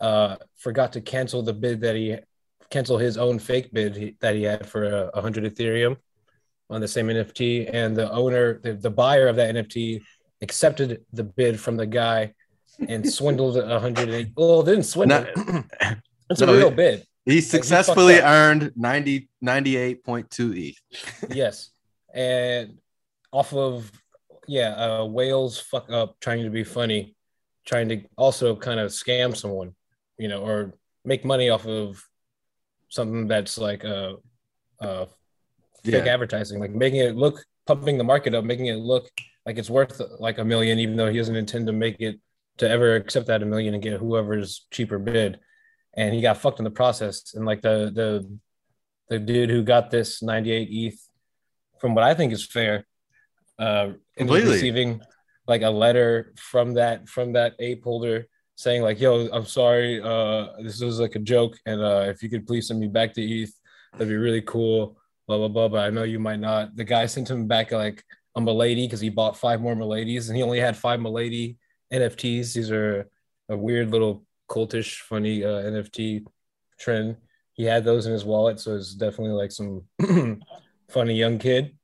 Uh, 0.00 0.36
forgot 0.56 0.92
to 0.94 1.00
cancel 1.00 1.42
the 1.42 1.52
bid 1.52 1.80
that 1.80 1.94
he 1.94 2.16
cancel 2.70 2.98
his 2.98 3.16
own 3.18 3.38
fake 3.38 3.72
bid 3.72 3.94
he, 3.94 4.16
that 4.20 4.34
he 4.34 4.42
had 4.42 4.66
for 4.66 4.84
a, 4.84 5.10
a 5.14 5.20
hundred 5.20 5.44
Ethereum 5.44 5.96
on 6.70 6.80
the 6.80 6.88
same 6.88 7.08
NFT, 7.08 7.68
and 7.72 7.94
the 7.94 8.10
owner, 8.10 8.58
the, 8.62 8.74
the 8.74 8.90
buyer 8.90 9.28
of 9.28 9.36
that 9.36 9.54
NFT, 9.54 10.00
accepted 10.40 11.04
the 11.12 11.24
bid 11.24 11.60
from 11.60 11.76
the 11.76 11.86
guy 11.86 12.32
and 12.88 13.10
swindled 13.10 13.58
a 13.58 13.78
hundred. 13.78 14.32
Well, 14.36 14.62
didn't 14.62 14.84
swindle. 14.84 15.26
No- 15.36 15.64
it. 15.80 15.98
It's 16.30 16.40
no, 16.40 16.54
a 16.54 16.56
real 16.56 16.70
bid. 16.70 17.06
He 17.26 17.40
successfully 17.40 18.20
up. 18.20 18.24
earned 18.24 18.72
90, 18.74 19.28
98.2 19.44 20.74
ETH. 20.74 21.34
yes, 21.34 21.70
and 22.12 22.78
off 23.32 23.52
of 23.54 23.90
yeah, 24.48 24.70
uh, 24.74 25.04
whales 25.04 25.58
fuck 25.58 25.90
up 25.90 26.18
trying 26.20 26.42
to 26.44 26.50
be 26.50 26.64
funny, 26.64 27.14
trying 27.64 27.88
to 27.88 28.02
also 28.16 28.56
kind 28.56 28.80
of 28.80 28.90
scam 28.90 29.36
someone, 29.36 29.74
you 30.18 30.28
know, 30.28 30.42
or 30.44 30.74
make 31.04 31.24
money 31.24 31.48
off 31.48 31.66
of 31.66 32.02
something 32.88 33.26
that's 33.28 33.56
like 33.58 33.84
uh, 33.84 34.14
uh, 34.80 35.06
fake 35.84 36.04
Yeah. 36.04 36.12
advertising, 36.14 36.60
like 36.60 36.72
making 36.72 37.00
it 37.00 37.16
look, 37.16 37.44
pumping 37.66 37.98
the 37.98 38.04
market 38.04 38.34
up, 38.34 38.44
making 38.44 38.66
it 38.66 38.76
look 38.76 39.08
like 39.46 39.58
it's 39.58 39.70
worth 39.70 40.00
like 40.18 40.38
a 40.38 40.44
million, 40.44 40.78
even 40.78 40.96
though 40.96 41.10
he 41.10 41.18
doesn't 41.18 41.36
intend 41.36 41.66
to 41.68 41.72
make 41.72 42.00
it 42.00 42.20
to 42.58 42.68
ever 42.68 42.96
accept 42.96 43.28
that 43.28 43.42
a 43.42 43.46
million 43.46 43.74
and 43.74 43.82
get 43.82 43.98
whoever's 43.98 44.66
cheaper 44.70 44.98
bid. 44.98 45.40
And 45.94 46.14
he 46.14 46.20
got 46.20 46.38
fucked 46.38 46.58
in 46.58 46.64
the 46.64 46.70
process. 46.70 47.34
And 47.34 47.46
like 47.46 47.62
the 47.62 47.90
the 47.94 48.38
the 49.08 49.18
dude 49.18 49.50
who 49.50 49.62
got 49.62 49.90
this 49.90 50.22
98 50.22 50.68
ETH, 50.70 51.08
from 51.80 51.94
what 51.94 52.04
I 52.04 52.14
think 52.14 52.32
is 52.32 52.44
fair, 52.46 52.86
uh, 53.62 53.92
Completely. 54.16 54.52
receiving 54.52 55.00
like 55.46 55.62
a 55.62 55.70
letter 55.70 56.32
from 56.36 56.74
that 56.74 57.08
from 57.08 57.32
that 57.32 57.54
ape 57.58 57.84
holder 57.84 58.26
saying 58.56 58.82
like, 58.82 59.00
"Yo, 59.00 59.28
I'm 59.32 59.46
sorry, 59.46 60.00
uh, 60.02 60.48
this 60.62 60.80
was 60.80 61.00
like 61.00 61.14
a 61.14 61.18
joke, 61.34 61.54
and 61.66 61.80
uh, 61.80 62.04
if 62.08 62.22
you 62.22 62.28
could 62.28 62.46
please 62.46 62.68
send 62.68 62.80
me 62.80 62.88
back 62.88 63.12
to 63.14 63.22
ETH, 63.22 63.52
that'd 63.92 64.08
be 64.08 64.16
really 64.16 64.42
cool." 64.42 64.96
Blah 65.26 65.38
blah 65.38 65.48
blah. 65.48 65.68
But 65.68 65.84
I 65.86 65.90
know 65.90 66.02
you 66.02 66.18
might 66.18 66.40
not. 66.40 66.76
The 66.76 66.84
guy 66.84 67.06
sent 67.06 67.30
him 67.30 67.46
back 67.46 67.72
like 67.72 68.02
a 68.34 68.40
Milady 68.40 68.86
because 68.86 69.00
he 69.00 69.10
bought 69.10 69.36
five 69.36 69.60
more 69.60 69.74
Miladies, 69.74 70.28
and 70.28 70.36
he 70.36 70.42
only 70.42 70.60
had 70.60 70.76
five 70.76 71.00
Milady 71.00 71.58
NFTs. 71.92 72.54
These 72.54 72.70
are 72.70 73.08
a 73.48 73.56
weird 73.56 73.90
little 73.90 74.24
cultish, 74.48 75.00
funny 75.00 75.44
uh, 75.44 75.62
NFT 75.70 76.24
trend. 76.78 77.16
He 77.54 77.64
had 77.64 77.84
those 77.84 78.06
in 78.06 78.12
his 78.12 78.24
wallet, 78.24 78.58
so 78.60 78.76
it's 78.76 78.94
definitely 78.94 79.34
like 79.34 79.52
some 79.52 79.84
funny 80.88 81.14
young 81.14 81.38
kid. 81.38 81.76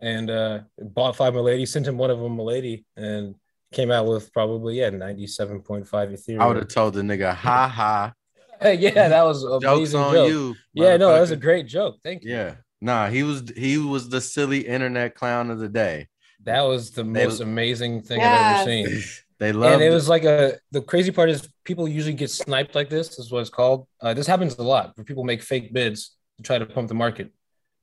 And 0.00 0.30
uh, 0.30 0.60
bought 0.80 1.16
five 1.16 1.34
Milady, 1.34 1.66
sent 1.66 1.86
him 1.86 1.98
one 1.98 2.10
of 2.10 2.20
them 2.20 2.36
Milady, 2.36 2.84
and 2.96 3.34
came 3.72 3.90
out 3.90 4.06
with 4.06 4.32
probably 4.32 4.78
yeah 4.78 4.90
ninety 4.90 5.26
seven 5.26 5.60
point 5.60 5.86
five 5.86 6.08
Ethereum. 6.10 6.40
I 6.40 6.46
would 6.46 6.56
have 6.56 6.68
told 6.68 6.94
the 6.94 7.02
nigga, 7.02 7.34
ha 7.34 7.68
ha. 7.68 8.12
Hey, 8.60 8.74
yeah, 8.78 9.08
that 9.08 9.24
was 9.24 9.42
an 9.44 9.60
Jokes 9.60 9.92
amazing 9.94 10.00
on 10.00 10.14
joke. 10.14 10.28
you. 10.30 10.54
Yeah, 10.72 10.96
no, 10.96 11.12
that 11.12 11.20
was 11.20 11.30
a 11.32 11.36
great 11.36 11.66
joke. 11.66 11.96
Thank 12.02 12.22
you. 12.24 12.30
Yeah. 12.32 12.54
Nah, 12.80 13.08
he 13.08 13.24
was 13.24 13.50
he 13.56 13.76
was 13.78 14.08
the 14.08 14.20
silly 14.20 14.60
internet 14.60 15.14
clown 15.16 15.50
of 15.50 15.58
the 15.58 15.68
day. 15.68 16.06
That 16.44 16.62
was 16.62 16.92
the 16.92 17.02
They- 17.02 17.24
most 17.26 17.40
amazing 17.40 18.02
thing 18.02 18.20
Yes. 18.20 18.60
I've 18.62 18.68
ever 18.68 18.88
seen. 18.88 19.02
they 19.40 19.52
loved 19.52 19.74
and 19.74 19.82
it 19.82 19.90
was 19.90 20.08
like 20.08 20.24
a 20.24 20.58
the 20.72 20.80
crazy 20.80 21.10
part 21.12 21.28
is 21.30 21.48
people 21.64 21.86
usually 21.88 22.14
get 22.14 22.28
sniped 22.30 22.74
like 22.74 22.88
this 22.88 23.18
is 23.20 23.30
what 23.30 23.38
it's 23.40 23.50
called 23.50 23.86
uh, 24.00 24.12
this 24.12 24.26
happens 24.26 24.56
a 24.58 24.62
lot 24.64 24.96
where 24.96 25.04
people 25.04 25.22
make 25.22 25.42
fake 25.42 25.72
bids 25.72 26.16
to 26.36 26.42
try 26.42 26.58
to 26.58 26.66
pump 26.66 26.88
the 26.88 26.94
market 26.94 27.30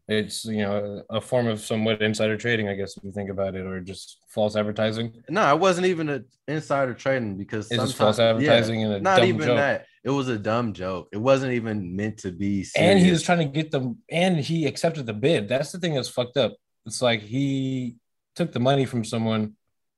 it's 0.08 0.46
you 0.46 0.58
know 0.60 1.02
a 1.10 1.20
form 1.20 1.48
of 1.48 1.60
somewhat 1.60 2.00
insider 2.02 2.38
trading 2.38 2.68
i 2.70 2.76
guess 2.76 2.96
if 2.96 3.04
you 3.04 3.12
think 3.12 3.30
about 3.30 3.56
it 3.56 3.66
or 3.66 3.80
just 3.80 4.20
false 4.28 4.56
advertising 4.56 5.12
No, 5.30 5.52
it 5.54 5.60
wasn't 5.60 5.88
even 5.88 6.10
an 6.10 6.26
insider 6.48 6.94
trading 6.94 7.38
because 7.38 7.72
it's 7.72 7.82
just 7.82 7.96
false 7.96 8.20
advertising 8.20 8.84
and 8.84 8.94
a 8.94 9.00
not 9.00 9.18
dumb 9.20 9.28
even 9.30 9.42
joke. 9.48 9.58
that. 9.58 9.86
It 10.04 10.12
was 10.12 10.28
a 10.28 10.38
dumb 10.38 10.74
joke. 10.74 11.08
It 11.12 11.18
wasn't 11.18 11.54
even 11.54 11.96
meant 11.96 12.20
to 12.20 12.32
be. 12.32 12.64
Serious. 12.64 12.76
and 12.92 13.00
he 13.04 13.10
was 13.10 13.24
trying 13.24 13.40
to 13.40 13.46
get 13.46 13.72
them 13.72 13.98
and 14.12 14.38
he 14.38 14.68
accepted 14.68 15.08
the 15.08 15.14
bid 15.14 15.48
that's 15.50 15.72
the 15.72 15.80
thing 15.80 15.96
that's 15.96 16.10
fucked 16.10 16.38
up 16.38 16.54
it's 16.86 17.02
like 17.02 17.22
he 17.22 17.96
took 18.36 18.52
the 18.52 18.60
money 18.60 18.86
from 18.86 19.04
someone 19.04 19.54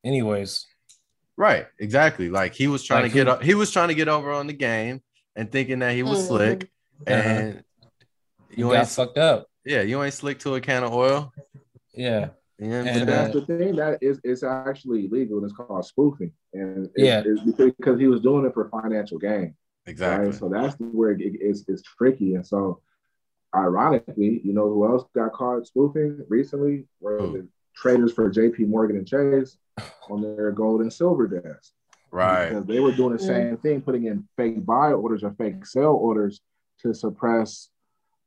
anyways 0.06 0.66
right, 1.36 1.68
exactly. 1.80 2.30
Like 2.30 2.54
he 2.56 2.68
was 2.68 2.82
trying 2.84 3.04
Like 3.04 3.12
to 3.12 3.16
get 3.16 3.28
who- 3.28 3.34
o- 3.34 3.40
he 3.40 3.54
was 3.56 3.72
trying 3.72 3.90
to 3.90 3.94
get 3.96 4.08
over 4.08 4.32
on 4.32 4.48
the 4.48 4.54
game 4.54 5.02
and 5.36 5.52
thinking 5.52 5.80
that 5.80 5.94
he 5.94 6.02
was 6.04 6.20
Mhm. 6.24 6.28
slick. 6.28 6.72
And 7.06 7.64
he 8.50 8.62
you 8.62 8.70
got 8.72 8.78
ain't 8.80 8.88
fucked 8.90 9.18
up 9.20 9.48
yeah, 9.68 9.82
you 9.82 10.02
ain't 10.04 10.14
slick 10.14 10.40
to 10.40 10.56
a 10.56 10.62
can 10.62 10.84
of 10.84 10.94
oil. 10.94 11.32
yeah 11.94 12.30
You 12.60 12.70
know 12.70 12.80
And, 12.82 13.08
that's 13.08 13.36
uh, 13.36 13.40
the 13.40 13.46
thing 13.46 13.76
that 13.76 14.00
is 14.02 14.20
it's 14.24 14.44
actually 14.44 15.06
illegal 15.08 15.38
and 15.38 15.46
it's 15.46 15.54
called 15.56 15.86
spoofing. 15.86 16.32
And 16.54 16.86
it's, 16.96 17.06
Yeah. 17.10 17.22
it's 17.26 17.42
because 17.78 18.00
he 18.00 18.08
was 18.08 18.22
doing 18.22 18.46
it 18.46 18.54
for 18.54 18.70
financial 18.70 19.18
gain. 19.20 19.56
exactly. 19.86 20.28
Right? 20.30 20.36
So 20.36 20.50
that's 20.50 20.76
where 20.80 21.12
it, 21.12 21.20
it's, 21.22 21.62
it's 21.68 21.84
tricky. 21.98 22.36
And 22.36 22.46
so, 22.46 22.82
ironically, 23.56 24.42
you 24.44 24.54
know 24.54 24.68
who 24.74 24.86
else 24.92 25.04
got 25.16 25.32
caught 25.34 25.66
spoofing 25.68 26.24
recently? 26.30 26.86
Were 27.00 27.20
Who? 27.20 27.32
the 27.34 27.48
traders 27.76 28.12
for 28.14 28.30
JP 28.32 28.68
Morgan 28.68 28.98
and 28.98 29.08
Chase 29.08 29.58
on 30.10 30.22
their 30.22 30.52
gold 30.52 30.82
and 30.82 30.92
silver 30.92 31.28
desk. 31.28 31.72
right. 32.12 32.50
Because 32.50 32.66
they 32.66 32.80
were 32.80 32.92
doing 32.92 33.14
the 33.14 33.20
same 33.24 33.58
thing, 33.58 33.82
putting 33.82 34.06
in 34.06 34.28
fake 34.38 34.66
buy 34.66 34.92
orders 34.94 35.24
or 35.24 35.32
fake 35.34 35.66
sell 35.66 35.94
orders 35.94 36.42
to 36.82 36.94
suppress 36.94 37.70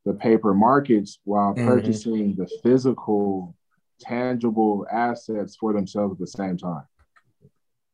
the 0.04 0.14
paper 0.14 0.54
markets 0.54 1.18
while 1.24 1.54
Mhm. 1.54 1.66
purchasing 1.66 2.34
the 2.34 2.46
physical, 2.62 3.54
tangible 3.98 4.86
assets 4.90 5.56
for 5.56 5.72
themselves 5.72 6.12
at 6.14 6.18
the 6.18 6.26
same 6.26 6.56
time. 6.56 6.84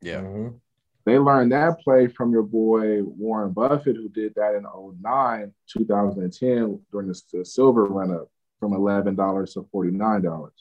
Yeah. 0.01 0.21
Mhm. 0.21 0.59
They 1.05 1.17
learned 1.19 1.51
that 1.53 1.79
play 1.79 2.07
from 2.07 2.31
your 2.31 2.43
boy 2.43 3.03
Warren 3.03 3.51
Buffett, 3.53 3.95
who 3.95 4.09
did 4.09 4.35
that 4.35 4.55
in 4.55 4.65
09, 4.65 5.53
2010 5.67 6.81
during 6.91 7.07
the, 7.07 7.21
the 7.33 7.45
silver 7.45 7.85
run 7.85 8.11
up 8.11 8.29
from 8.59 8.73
$11 8.73 9.53
to 9.53 9.63
$49. 9.71 10.51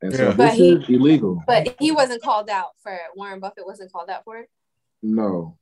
And 0.00 0.12
so 0.14 0.22
Yeah. 0.24 0.28
this 0.30 0.36
But 0.36 0.54
he- 0.54 0.72
is 0.74 0.88
illegal. 0.88 1.42
But 1.46 1.76
he 1.80 1.92
wasn't 1.92 2.22
called 2.22 2.48
out 2.50 2.72
for 2.82 2.92
it. 2.92 3.00
Warren 3.16 3.40
Buffett 3.40 3.66
wasn't 3.66 3.92
called 3.92 4.10
out 4.10 4.24
for 4.24 4.38
it. 4.38 4.48
No, 5.02 5.56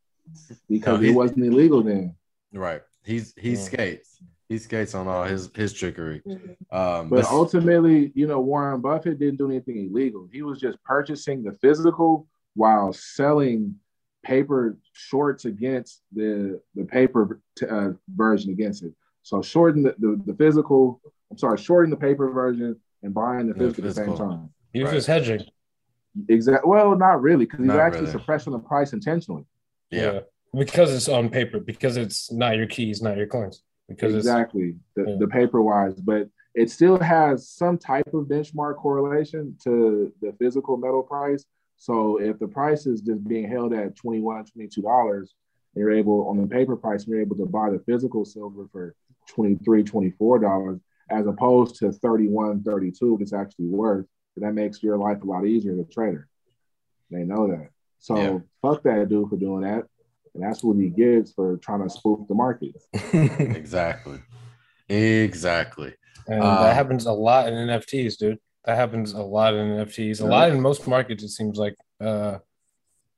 because 0.68 0.98
No, 1.01 1.05
he- 1.05 1.11
it 1.11 1.14
wasn't 1.14 1.44
illegal 1.44 1.82
then. 1.82 2.16
Right. 2.53 2.82
He's 3.11 3.34
he 3.36 3.50
Yeah. 3.50 3.56
skates. 3.56 4.22
He 4.48 4.58
skates 4.58 4.94
on 4.94 5.06
all 5.08 5.24
his 5.24 5.50
his 5.54 5.72
trickery. 5.72 6.22
Mhm. 6.26 6.56
Um, 6.72 7.08
But 7.08 7.22
but 7.22 7.24
ultimately, 7.26 8.12
you 8.14 8.26
know, 8.26 8.40
Warren 8.40 8.80
Buffett 8.80 9.18
didn't 9.18 9.38
do 9.38 9.46
anything 9.50 9.76
illegal. 9.90 10.28
He 10.32 10.42
was 10.42 10.61
just 10.61 10.82
purchasing 10.84 11.42
the 11.42 11.52
physical 11.64 12.26
while 12.54 12.92
selling 12.92 13.76
paper 14.22 14.76
shorts 14.92 15.44
against 15.44 16.02
the 16.12 16.61
the 16.76 16.84
paper 16.84 17.40
uh, 17.68 17.90
version 18.08 18.50
against 18.52 18.82
it. 18.84 18.92
So 19.22 19.42
shorting 19.42 19.82
the, 19.82 19.94
the, 19.98 20.20
the 20.26 20.34
physical, 20.34 21.00
I'm 21.30 21.38
sorry, 21.38 21.58
shorting 21.58 21.90
the 21.90 21.96
paper 22.08 22.30
version 22.30 22.76
and 23.02 23.12
buying 23.12 23.46
the 23.48 23.54
The 23.54 23.61
physical 23.61 23.88
at 23.88 23.94
the 23.94 24.04
same 24.04 24.16
time. 24.16 24.50
he 24.72 24.80
was 24.82 24.88
Right. 24.90 24.96
just 24.96 25.06
hedging 25.08 25.44
Exactly. 26.28 26.68
Well, 26.68 26.96
not 26.96 27.22
really, 27.22 27.44
because 27.44 27.61
he's 27.61 27.68
Not 27.68 27.78
actually 27.78 28.00
really. 28.06 28.12
suppressing 28.18 28.52
the 28.52 28.58
price 28.58 28.92
intentionally. 28.92 29.44
yeah. 29.90 30.20
Because 30.57 30.94
it's 30.94 31.09
on 31.09 31.28
paper 31.28 31.61
because 31.61 31.96
it's 31.96 32.32
not 32.32 32.57
your 32.57 32.66
keys 32.66 33.03
not 33.03 33.16
your 33.16 33.26
coins 33.26 33.62
because 33.88 34.14
exactly. 34.14 34.76
The, 34.96 35.05
yeah. 35.07 35.16
the 35.18 35.28
paper 35.28 35.61
wise 35.62 35.94
but 36.01 36.28
it 36.55 36.70
still 36.70 36.98
has 36.98 37.48
some 37.48 37.78
type 37.78 38.12
of 38.12 38.24
benchmark 38.24 38.76
correlation 38.76 39.57
to 39.64 40.12
the 40.20 40.32
physical 40.40 40.76
metal 40.76 41.03
price. 41.03 41.44
So 41.76 42.20
if 42.20 42.38
the 42.40 42.48
price 42.48 42.86
is 42.86 43.01
just 43.01 43.22
being 43.26 43.48
held 43.48 43.72
at 43.72 43.96
21 43.96 44.46
22 44.46 44.82
dollars 44.82 45.34
you're 45.74 45.92
able 45.92 46.28
on 46.28 46.40
the 46.40 46.46
paper 46.46 46.76
price 46.76 47.07
you're 47.07 47.20
able 47.20 47.36
to 47.36 47.46
buy 47.46 47.70
the 47.70 47.78
physical 47.86 48.24
silver 48.24 48.66
for 48.72 48.94
23 49.28 49.84
24 49.84 50.38
dollars 50.40 50.80
as 51.11 51.26
opposed 51.26 51.76
to 51.76 51.92
31 51.92 52.62
32 52.62 53.18
it's 53.20 53.32
actually 53.32 53.66
worth 53.66 54.07
that 54.36 54.55
makes 54.55 54.82
your 54.82 54.96
life 54.96 55.22
a 55.22 55.26
lot 55.26 55.46
easier 55.46 55.72
as 55.72 55.80
a 55.80 55.84
trader. 55.84 56.26
They 57.11 57.24
know 57.24 57.48
that. 57.48 57.68
So 57.98 58.16
Yeah. 58.16 58.38
fuck 58.62 58.82
that 58.84 59.09
dude 59.09 59.28
for 59.28 59.36
doing 59.36 59.62
that 59.62 59.86
and 60.34 60.42
that's 60.42 60.62
what 60.62 60.76
he 60.76 60.88
gets 60.88 61.32
for 61.32 61.56
trying 61.58 61.82
to 61.82 61.90
spoof 61.90 62.26
the 62.28 62.34
market. 62.34 62.74
Exactly. 63.12 64.20
Exactly. 64.88 65.94
and 66.26 66.42
Um, 66.42 66.62
that 66.62 66.74
happens 66.74 67.06
a 67.06 67.12
lot 67.12 67.48
in 67.48 67.54
nfts 67.54 68.16
dude. 68.18 68.38
That 68.64 68.76
happens 68.76 69.12
a 69.12 69.22
lot 69.22 69.54
in 69.54 69.68
nfts 69.68 70.20
a 70.20 70.26
lot 70.26 70.50
in 70.50 70.60
most 70.60 70.86
markets 70.86 71.22
it 71.22 71.28
seems 71.28 71.58
like 71.58 71.76
uh 72.00 72.38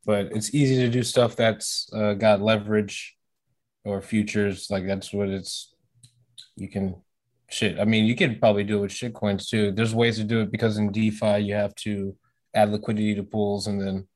but 0.05 0.27
it's 0.33 0.53
easy 0.55 0.77
to 0.77 0.89
do 0.89 1.03
stuff 1.03 1.37
that's 1.37 1.89
uh, 1.95 2.15
got 2.15 2.43
leverage 2.43 3.17
or 3.85 4.01
futures. 4.03 4.69
Like 4.69 4.85
that's 4.87 5.13
what 5.13 5.29
it's 5.29 5.75
you 6.57 6.69
can 6.69 6.97
shit. 7.49 7.79
I 7.79 7.85
mean 7.85 8.05
you 8.05 8.17
could 8.17 8.41
probably 8.41 8.65
do 8.65 8.79
it 8.79 8.83
with 8.83 8.93
shit 8.93 9.15
coins 9.15 9.49
too. 9.49 9.71
There's 9.73 9.95
ways 9.95 10.17
to 10.17 10.25
do 10.25 10.41
it 10.41 10.51
because 10.51 10.77
in 10.79 10.91
defi 10.93 11.39
you 11.39 11.55
have 11.55 11.75
to 11.87 12.17
add 12.55 12.71
liquidity 12.71 13.15
to 13.15 13.23
pools 13.23 13.67
and 13.67 13.81
then 13.81 14.09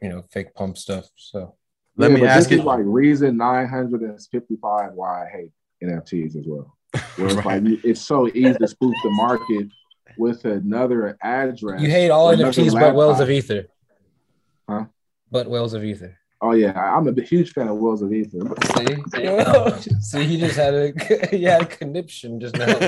you 0.00 0.08
know 0.08 0.22
fake 0.30 0.54
pump 0.54 0.78
stuff. 0.78 1.06
So 1.16 1.56
Let 1.98 2.10
Yeah, 2.10 2.14
me 2.14 2.20
but 2.22 2.28
ask 2.30 2.48
this 2.48 2.52
you. 2.56 2.58
is 2.60 2.64
like 2.64 2.80
reason 2.84 3.36
955 3.36 4.92
why 4.94 5.24
I 5.24 5.28
hate 5.28 5.50
NFTs 5.82 6.36
as 6.36 6.46
well. 6.46 6.76
Where 7.16 7.26
it's 7.28 7.44
like 7.44 7.62
you- 7.64 7.80
it's 7.84 8.00
so 8.00 8.28
easy 8.28 8.54
to 8.54 8.68
spoof 8.68 8.94
the 9.02 9.10
market 9.10 9.66
with 10.16 10.44
another 10.44 11.18
address. 11.22 11.82
You 11.82 11.90
hate 11.90 12.10
all 12.10 12.28
NFTs 12.34 12.72
but 12.72 12.94
Whales 12.94 13.20
of. 13.20 13.28
Ether. 13.30 13.66
Huh? 14.68 14.84
But 15.30 15.50
Whales 15.50 15.74
of 15.74 15.84
Ether. 15.84 16.16
Oh 16.40 16.52
yeah, 16.52 16.70
I- 16.70 16.96
I'm 16.96 17.06
a 17.08 17.20
huge 17.22 17.52
fan 17.52 17.66
of 17.68 17.76
Whales 17.78 18.00
of 18.00 18.12
Ether. 18.12 18.38
See? 18.76 20.00
See, 20.00 20.24
he 20.24 20.38
just 20.38 20.56
had 20.56 20.72
a 20.74 21.26
he 21.30 21.42
had 21.42 21.62
a 21.62 21.66
conniption 21.66 22.38
just 22.40 22.56
now. 22.56 22.78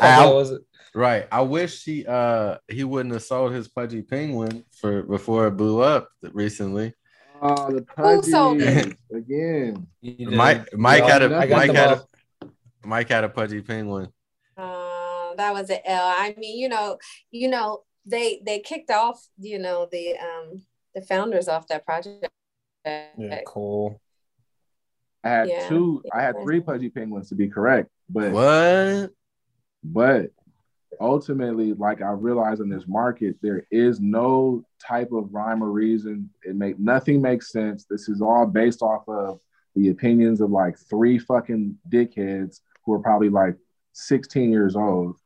I- 0.00 0.26
was 0.26 0.50
it? 0.52 0.62
right. 0.94 1.26
I 1.32 1.40
wish 1.40 1.82
he 1.84 2.06
uh 2.06 2.58
he 2.68 2.84
wouldn't 2.84 3.14
have 3.14 3.22
sold 3.22 3.52
his 3.52 3.66
pudgy 3.66 4.02
penguin 4.02 4.62
for 4.72 5.02
before 5.02 5.46
it 5.46 5.52
blew 5.56 5.80
up 5.80 6.10
recently. 6.32 6.92
Oh, 7.44 7.72
the 7.72 7.84
Who 7.96 8.22
sold 8.22 8.58
pudgy 8.60 8.96
again. 9.12 9.86
Mike 10.02 10.68
Mike 10.74 11.02
had 11.02 11.22
all- 11.24 11.32
a 11.32 11.38
I 11.38 11.46
got 11.46 11.56
Mike 11.56 11.74
had 11.74 11.90
a 11.98 12.06
Mike 12.84 13.08
had 13.08 13.24
a 13.24 13.28
pudgy 13.28 13.60
penguin. 13.62 14.08
Uh, 14.56 15.34
that 15.36 15.52
was 15.52 15.68
an 15.70 15.78
L. 15.84 16.04
I 16.06 16.34
mean, 16.38 16.58
you 16.58 16.68
know, 16.68 16.98
you 17.32 17.48
know, 17.48 17.82
they 18.06 18.40
they 18.46 18.60
kicked 18.60 18.90
off, 18.90 19.26
you 19.38 19.58
know, 19.58 19.88
the 19.90 20.14
um 20.18 20.62
the 20.94 21.02
founders 21.02 21.48
off 21.48 21.66
that 21.68 21.84
project. 21.84 22.28
Yeah, 22.84 23.40
cool. 23.46 24.00
I 25.24 25.28
had 25.28 25.48
Yeah. 25.48 25.68
two. 25.68 26.02
I 26.12 26.22
had 26.22 26.36
three 26.42 26.60
pudgy 26.60 26.90
penguins 26.90 27.28
to 27.30 27.34
be 27.34 27.48
correct, 27.48 27.88
but 28.08 28.30
What? 28.32 29.10
But 29.84 30.30
ultimately, 31.00 31.72
like 31.74 32.02
I 32.02 32.10
realize 32.10 32.60
in 32.60 32.68
this 32.68 32.86
market, 32.86 33.36
there 33.42 33.66
is 33.70 34.00
no 34.00 34.64
type 34.78 35.12
of 35.12 35.32
rhyme 35.32 35.62
or 35.62 35.70
reason. 35.70 36.30
It 36.42 36.56
make 36.56 36.78
nothing 36.78 37.20
makes 37.22 37.50
sense. 37.52 37.84
This 37.88 38.08
is 38.08 38.20
all 38.20 38.46
based 38.46 38.82
off 38.82 39.08
of 39.08 39.40
the 39.74 39.88
opinions 39.88 40.40
of 40.40 40.50
like 40.50 40.78
three 40.78 41.18
fucking 41.18 41.78
dickheads 41.88 42.60
who 42.84 42.92
are 42.92 42.98
probably 42.98 43.28
like 43.30 43.56
16 43.94 44.50
years 44.50 44.76
old. 44.76 45.16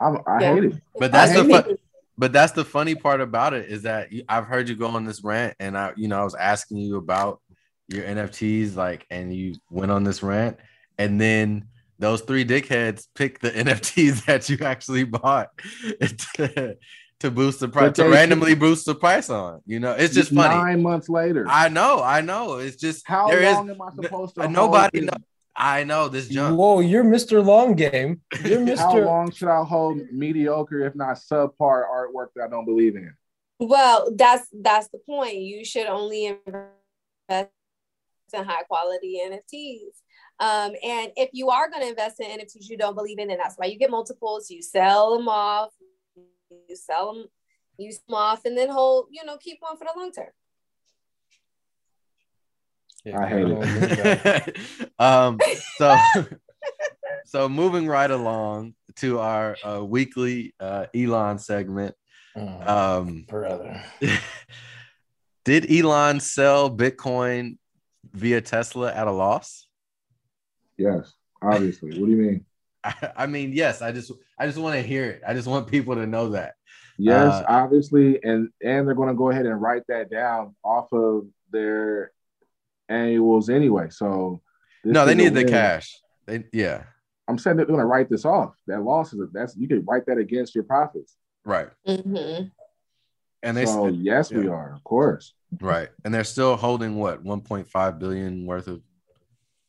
I'm, 0.00 0.18
I 0.26 0.40
Yeah. 0.42 0.54
hate 0.54 0.64
it. 0.64 0.74
But 0.98 1.12
that's 1.12 1.32
the 1.32 1.44
hate 1.44 1.64
fu- 1.64 1.76
but 2.18 2.32
that's 2.32 2.52
the 2.52 2.64
funny 2.64 2.94
part 2.94 3.20
about 3.20 3.52
it 3.52 3.68
is 3.68 3.82
that 3.82 4.08
I've 4.28 4.46
heard 4.46 4.68
you 4.68 4.74
go 4.76 4.86
on 4.86 5.04
this 5.04 5.22
rant, 5.22 5.54
and 5.60 5.76
I, 5.76 5.92
you 5.96 6.08
know, 6.08 6.20
I 6.20 6.24
was 6.24 6.34
asking 6.34 6.78
you 6.78 6.96
about 6.96 7.40
your 7.88 8.04
NFTs, 8.04 8.74
like, 8.74 9.06
and 9.10 9.34
you 9.34 9.54
went 9.70 9.92
on 9.92 10.02
this 10.02 10.22
rant, 10.22 10.56
and 10.98 11.20
then 11.20 11.68
those 11.98 12.20
three 12.22 12.44
dickheads 12.44 13.06
pick 13.14 13.38
the 13.40 13.50
NFTs 13.62 14.24
that 14.26 14.48
you 14.48 14.58
actually 14.64 15.04
bought 15.04 15.48
to, 16.34 16.76
to 17.20 17.30
boost 17.30 17.60
the 17.60 17.68
price, 17.68 17.92
to 17.96 18.02
they- 18.04 18.08
randomly 18.10 18.54
boost 18.54 18.86
the 18.86 18.94
price 18.94 19.30
on. 19.30 19.60
You 19.66 19.80
know, 19.80 19.92
it's 19.92 20.14
just 20.14 20.32
funny. 20.34 20.54
Nine 20.54 20.82
months 20.82 21.08
later. 21.08 21.46
I 21.48 21.68
know, 21.68 22.02
I 22.02 22.20
know. 22.20 22.56
It's 22.58 22.76
just 22.76 23.06
How 23.06 23.28
there 23.28 23.42
is- 23.42 23.54
long 23.54 23.70
am 23.70 23.80
I 23.82 23.90
supposed 23.94 24.34
to? 24.36 24.42
hold 24.42 24.52
nobody 24.52 25.00
this- 25.00 25.10
know. 25.10 25.16
I 25.58 25.84
know 25.84 26.08
this 26.08 26.28
jump. 26.28 26.58
Whoa, 26.58 26.80
you're 26.80 27.02
Mr. 27.02 27.42
Long 27.42 27.76
Game. 27.76 28.20
You're 28.44 28.58
How 28.76 28.92
Mr. 28.92 29.06
long 29.06 29.30
should 29.30 29.48
I 29.48 29.64
hold 29.64 29.98
mediocre, 30.12 30.84
if 30.84 30.94
not 30.94 31.16
subpar, 31.16 31.84
artwork 31.90 32.26
that 32.36 32.44
I 32.44 32.48
don't 32.48 32.66
believe 32.66 32.94
in? 32.94 33.14
Well, 33.58 34.12
that's 34.14 34.46
that's 34.52 34.88
the 34.88 34.98
point. 34.98 35.36
You 35.36 35.64
should 35.64 35.86
only 35.86 36.26
invest 36.26 37.48
in 38.34 38.44
high 38.44 38.64
quality 38.64 39.18
NFTs. 39.26 39.96
Um, 40.38 40.72
and 40.84 41.12
if 41.16 41.30
you 41.32 41.48
are 41.48 41.70
going 41.70 41.82
to 41.82 41.88
invest 41.88 42.20
in 42.20 42.26
NFTs 42.26 42.68
you 42.68 42.76
don't 42.76 42.94
believe 42.94 43.18
in, 43.18 43.30
and 43.30 43.40
that's 43.40 43.56
why 43.56 43.66
you 43.66 43.78
get 43.78 43.90
multiples. 43.90 44.50
You 44.50 44.62
sell 44.62 45.16
them 45.16 45.28
off, 45.28 45.70
you 46.14 46.76
sell 46.76 47.14
them, 47.14 47.26
you 47.78 47.92
sell 47.92 48.02
them 48.08 48.14
off, 48.14 48.44
and 48.44 48.56
then 48.56 48.68
hold, 48.68 49.06
you 49.10 49.24
know, 49.24 49.38
keep 49.38 49.58
on 49.68 49.76
for 49.78 49.84
the 49.84 49.98
long 49.98 50.12
term. 50.12 50.28
Yeah, 53.04 53.20
I 53.20 53.28
hate 53.28 53.46
it. 53.48 54.58
um, 54.98 55.38
so 55.76 55.96
so 57.24 57.48
moving 57.48 57.86
right 57.86 58.10
along 58.10 58.74
to 58.96 59.20
our 59.20 59.56
uh, 59.64 59.84
weekly 59.84 60.54
uh, 60.58 60.86
Elon 60.94 61.38
segment. 61.38 61.94
Oh, 62.34 62.98
Um, 62.98 63.24
brother. 63.28 63.82
did 65.44 65.70
Elon 65.70 66.20
sell 66.20 66.68
Bitcoin 66.68 67.58
via 68.12 68.40
Tesla 68.40 68.92
at 68.92 69.06
a 69.06 69.12
loss? 69.12 69.65
Yes, 70.78 71.12
obviously. 71.42 71.98
what 71.98 72.06
do 72.06 72.12
you 72.12 72.16
mean? 72.18 72.44
I, 72.84 73.10
I 73.16 73.26
mean, 73.26 73.52
yes. 73.52 73.82
I 73.82 73.92
just 73.92 74.12
I 74.38 74.46
just 74.46 74.58
want 74.58 74.74
to 74.74 74.82
hear 74.82 75.04
it. 75.10 75.22
I 75.26 75.34
just 75.34 75.48
want 75.48 75.66
people 75.68 75.94
to 75.96 76.06
know 76.06 76.30
that. 76.30 76.54
Yes, 76.98 77.32
Uh, 77.32 77.44
obviously, 77.48 78.22
and 78.22 78.48
and 78.62 78.86
they're 78.86 78.94
going 78.94 79.08
to 79.08 79.14
go 79.14 79.30
ahead 79.30 79.46
and 79.46 79.60
write 79.60 79.82
that 79.88 80.10
down 80.10 80.54
off 80.64 80.92
of 80.92 81.26
their 81.50 82.10
annuals 82.88 83.50
anyway. 83.50 83.88
So 83.90 84.40
no, 84.84 85.04
they 85.04 85.12
is 85.12 85.18
a 85.18 85.22
need 85.22 85.34
the 85.34 85.44
win. 85.44 85.48
cash. 85.48 85.94
They 86.26 86.44
yeah, 86.52 86.84
I'm 87.28 87.38
saying 87.38 87.56
they're 87.56 87.66
going 87.66 87.80
to 87.80 87.86
write 87.86 88.08
this 88.08 88.24
off. 88.24 88.54
That 88.66 88.82
loss 88.82 89.12
is 89.12 89.20
that's 89.32 89.56
you 89.56 89.68
could 89.68 89.86
write 89.86 90.06
that 90.06 90.18
against 90.18 90.54
your 90.54 90.64
profits. 90.64 91.16
right. 91.44 91.68
Mm-hmm. 91.86 92.48
And 93.42 93.56
they 93.56 93.66
so 93.66 93.88
yes, 93.88 94.32
we 94.32 94.48
are, 94.48 94.74
of 94.74 94.82
course. 94.82 95.34
right, 95.60 95.90
and 96.04 96.12
they're 96.12 96.24
still 96.24 96.56
holding 96.56 96.96
what 96.96 97.22
1.5 97.22 97.98
billion 97.98 98.46
worth 98.46 98.66
of 98.66 98.80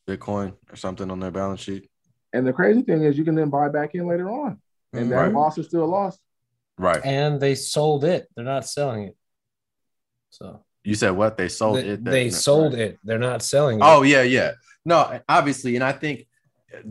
Bitcoin 0.08 0.54
or 0.72 0.76
something 0.76 1.10
on 1.10 1.20
their 1.20 1.30
balance 1.30 1.60
sheet. 1.60 1.90
And 2.32 2.46
the 2.46 2.52
crazy 2.52 2.82
thing 2.82 3.02
is, 3.04 3.16
you 3.18 3.24
can 3.24 3.34
then 3.34 3.50
buy 3.50 3.68
back 3.68 3.94
in 3.94 4.06
later 4.06 4.30
on, 4.30 4.60
and 4.92 5.10
that 5.12 5.16
Right. 5.16 5.32
loss 5.32 5.58
is 5.58 5.66
still 5.66 5.84
a 5.84 5.86
loss. 5.86 6.18
Right. 6.78 7.00
And 7.04 7.40
they 7.40 7.54
sold 7.54 8.04
it. 8.04 8.28
They're 8.34 8.44
not 8.44 8.66
selling 8.66 9.04
it. 9.08 9.16
So 10.30 10.64
You 10.84 10.94
said 10.94 11.10
what? 11.10 11.36
They 11.36 11.48
sold 11.48 11.78
they, 11.78 11.88
it. 11.88 12.04
they 12.04 12.28
That- 12.28 12.34
sold 12.34 12.74
it. 12.74 12.98
They're 13.04 13.18
not 13.18 13.42
selling 13.42 13.78
it. 13.78 13.82
Oh 13.84 14.02
yeah, 14.02 14.22
yeah. 14.22 14.52
No, 14.84 15.20
obviously, 15.28 15.74
and 15.74 15.84
I 15.84 15.92
think 15.92 16.26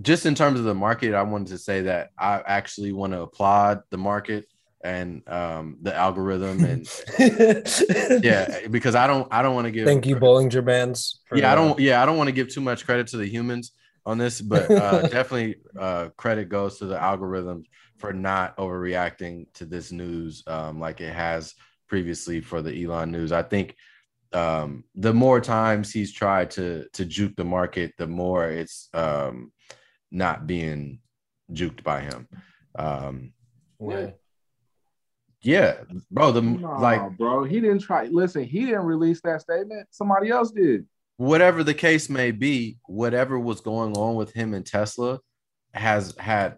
just 0.02 0.26
in 0.26 0.36
terms 0.36 0.60
of 0.60 0.66
the 0.66 0.76
market, 0.76 1.14
I 1.14 1.24
wanted 1.24 1.48
to 1.48 1.58
say 1.58 1.84
that 1.84 2.10
I 2.18 2.44
actually 2.46 2.92
want 2.94 3.14
to 3.14 3.22
applaud 3.22 3.82
the 3.90 3.98
market 3.98 4.46
and 4.88 5.28
um, 5.28 5.78
the 5.82 5.94
algorithm 5.94 6.64
and 6.64 6.88
yeah, 8.24 8.68
because 8.72 8.96
I 8.96 9.06
don't 9.06 9.28
I 9.32 9.42
don't 9.42 9.54
want 9.54 9.66
to 9.66 9.72
give 9.72 9.86
Thank 9.86 10.06
you, 10.06 10.16
Bollinger 10.16 10.64
Bands. 10.64 11.20
for, 11.28 11.38
yeah 11.38 11.50
I 11.50 11.54
uh, 11.54 11.56
don't 11.56 11.80
yeah 11.80 12.02
I 12.02 12.06
don't 12.06 12.18
want 12.18 12.30
to 12.30 12.32
give 12.32 12.48
too 12.48 12.62
much 12.62 12.86
credit 12.86 13.08
to 13.08 13.18
the 13.18 13.28
humans 13.28 13.74
on 14.06 14.18
this, 14.18 14.40
but 14.40 14.72
uh, 14.72 15.02
definitely 15.10 15.58
uh, 15.78 16.10
credit 16.16 16.48
goes 16.48 16.80
to 16.80 16.86
the 16.86 16.98
algorithm 16.98 17.64
for 17.98 18.14
not 18.14 18.56
overreacting 18.56 19.48
to 19.56 19.66
this 19.66 19.92
news 19.92 20.44
um, 20.48 20.80
like 20.80 21.02
it 21.02 21.14
has 21.14 21.54
previously 21.90 22.40
for 22.40 22.62
the 22.62 22.84
Elon 22.84 23.12
news. 23.12 23.34
I 23.34 23.44
think 23.44 23.76
um, 24.32 24.86
the 24.96 25.14
more 25.14 25.42
times 25.42 25.92
he's 25.92 26.14
tried 26.14 26.52
to 26.52 26.88
to 26.94 27.04
juke 27.04 27.36
the 27.36 27.44
market, 27.44 27.92
the 27.98 28.08
more 28.08 28.50
it's 28.50 28.88
um, 28.94 29.52
not 30.12 30.48
being 30.48 31.00
juked 31.52 31.84
by 31.84 32.00
him. 32.02 32.30
Um, 32.80 33.34
Yeah. 33.82 34.12
Yeah, 35.42 35.76
bro. 36.12 36.32
The 36.32 36.42
No, 36.42 36.78
like 36.80 37.18
bro, 37.18 37.44
he 37.44 37.60
didn't 37.62 37.80
try. 37.80 38.06
Listen, 38.06 38.44
he 38.44 38.66
didn't 38.66 38.86
release 38.86 39.22
that 39.22 39.42
statement. 39.42 39.88
Somebody 39.92 40.30
else 40.30 40.52
did. 40.52 40.86
whatever 41.18 41.64
the 41.64 41.74
case 41.74 42.10
may 42.10 42.32
be, 42.32 42.78
whatever 42.86 43.40
was 43.40 43.62
going 43.62 43.96
on 43.98 44.16
with 44.16 44.32
him 44.34 44.54
and 44.54 44.66
Tesla 44.66 45.20
has 45.74 46.16
had 46.18 46.58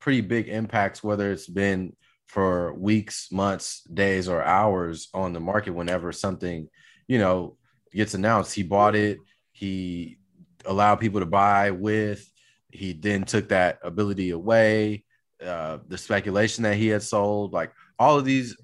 pretty 0.00 0.22
big 0.22 0.48
impacts, 0.48 1.02
whether 1.04 1.30
it's 1.30 1.46
been 1.48 1.94
for 2.26 2.74
weeks, 2.74 3.28
months, 3.30 3.82
days, 3.82 4.28
or 4.28 4.42
hours 4.42 5.08
on 5.14 5.32
the 5.32 5.40
market 5.40 5.70
whenever 5.72 6.10
something, 6.12 6.68
you 7.06 7.18
know, 7.18 7.56
gets 7.92 8.14
announced. 8.14 8.54
He 8.54 8.62
bought 8.62 8.96
it, 8.96 9.18
he 9.52 10.18
allowed 10.64 10.96
people 10.96 11.20
to 11.20 11.26
buy 11.26 11.70
with, 11.70 12.28
he 12.70 12.92
then 12.92 13.24
took 13.24 13.48
that 13.50 13.78
ability 13.82 14.30
away, 14.30 15.04
uh, 15.44 15.78
the 15.86 15.98
speculation 15.98 16.64
that 16.64 16.76
he 16.76 16.88
had 16.88 17.02
sold, 17.02 17.52
like 17.52 17.72
all 17.98 18.18
of 18.18 18.24
these 18.24 18.56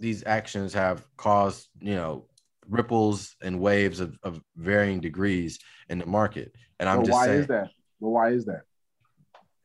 these 0.00 0.22
actions 0.26 0.72
have 0.74 1.04
caused, 1.16 1.68
you 1.80 1.94
know, 1.94 2.26
ripples 2.68 3.34
and 3.42 3.58
waves 3.58 3.98
of, 3.98 4.16
of 4.22 4.40
varying 4.56 5.00
degrees 5.00 5.58
in 5.88 5.98
the 5.98 6.06
market. 6.06 6.54
And 6.78 6.88
I'm 6.88 6.98
Well, 6.98 7.06
just 7.06 7.16
why 7.16 7.26
saying 7.26 7.40
is 7.40 7.46
that? 7.48 7.70
Well, 8.00 8.12
why 8.12 8.30
is 8.30 8.44
that? 8.46 8.62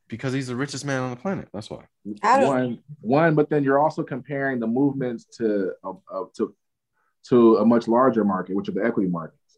because 0.09 0.31
he's 0.31 0.45
the 0.47 0.55
richest 0.55 0.85
man 0.85 1.01
on 1.01 1.09
the 1.09 1.15
planet. 1.15 1.47
That's 1.53 1.71
why. 1.71 1.85
One, 2.21 2.79
one, 3.01 3.33
but 3.33 3.49
then 3.49 3.63
you're 3.63 3.79
also 3.79 4.03
comparing 4.03 4.59
the 4.59 4.67
movements 4.67 5.25
to 5.37 5.71
uh, 5.83 5.93
uh, 6.11 6.25
to 6.37 6.53
to 7.29 7.57
a 7.57 7.65
much 7.65 7.87
larger 7.87 8.23
market, 8.23 8.55
which 8.55 8.69
are 8.69 8.73
the 8.73 8.85
equity 8.85 9.09
markets. 9.09 9.57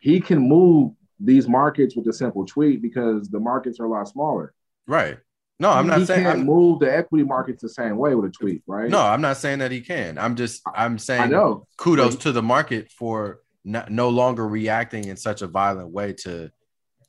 He 0.00 0.20
can 0.20 0.46
move 0.46 0.92
these 1.20 1.48
markets 1.48 1.96
with 1.96 2.06
a 2.06 2.12
simple 2.12 2.44
tweet 2.44 2.82
because 2.82 3.30
the 3.30 3.40
markets 3.40 3.80
are 3.80 3.86
a 3.86 3.88
lot 3.88 4.06
smaller. 4.08 4.52
Right. 4.86 5.18
No, 5.60 5.70
I'm 5.70 5.86
not 5.88 5.98
he 5.98 6.06
saying 6.06 6.22
can't 6.24 6.40
I'm, 6.40 6.46
move 6.46 6.78
the 6.78 6.94
equity 6.96 7.24
markets 7.24 7.62
the 7.62 7.68
same 7.68 7.96
way 7.96 8.14
with 8.14 8.26
a 8.30 8.32
tweet, 8.32 8.62
right? 8.66 8.88
no, 8.88 9.00
I'm 9.00 9.20
not 9.20 9.38
saying 9.38 9.58
that 9.58 9.72
he 9.72 9.80
can. 9.80 10.16
I'm 10.16 10.36
just 10.36 10.62
I'm 10.74 10.98
saying 10.98 11.22
I 11.22 11.26
know. 11.26 11.66
kudos 11.76 12.14
But- 12.14 12.22
to 12.22 12.32
the 12.32 12.42
market 12.42 12.90
for 12.92 13.40
not, 13.64 13.90
no 13.90 14.08
longer 14.08 14.46
reacting 14.46 15.06
in 15.08 15.16
such 15.16 15.42
a 15.42 15.46
violent 15.48 15.90
way 15.90 16.12
to 16.24 16.50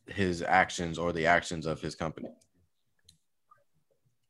his 0.08 0.42
actions 0.42 0.98
or 0.98 1.14
the 1.14 1.28
actions 1.28 1.68
of 1.68 1.80
his 1.80 1.94
company. 1.96 2.30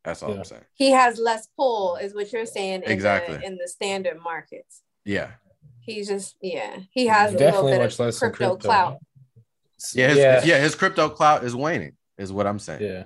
That's 0.04 0.22
all 0.24 0.32
Yeah. 0.32 0.38
I'm 0.40 0.44
saying. 0.44 0.62
He 0.74 0.92
has 0.92 1.18
less 1.20 1.48
pull, 1.58 1.96
is 1.98 2.14
what 2.14 2.32
you're 2.34 2.46
saying. 2.46 2.84
In 2.84 2.92
Exactly. 2.92 3.38
The, 3.38 3.46
in 3.46 3.58
the 3.58 3.68
standard 3.68 4.20
markets, 4.22 4.82
Yeah. 5.06 5.32
he's 5.82 6.08
just 6.10 6.36
yeah. 6.42 6.78
He 6.92 7.08
has 7.08 7.34
a 7.34 7.38
Definitely 7.38 7.72
little 7.72 7.80
bit 7.80 7.84
much 7.86 7.94
of 7.94 8.00
less 8.00 8.20
crypto, 8.20 8.38
crypto. 8.50 8.68
clout. 8.68 8.98
Yeah, 9.94 10.08
his, 10.10 10.18
yeah. 10.18 10.42
yeah, 10.44 10.60
his 10.60 10.76
crypto 10.76 11.08
clout 11.10 11.44
is 11.46 11.56
waning, 11.56 11.94
is 12.18 12.34
what 12.34 12.46
I'm 12.48 12.60
saying. 12.60 12.82
Yeah. 12.84 13.04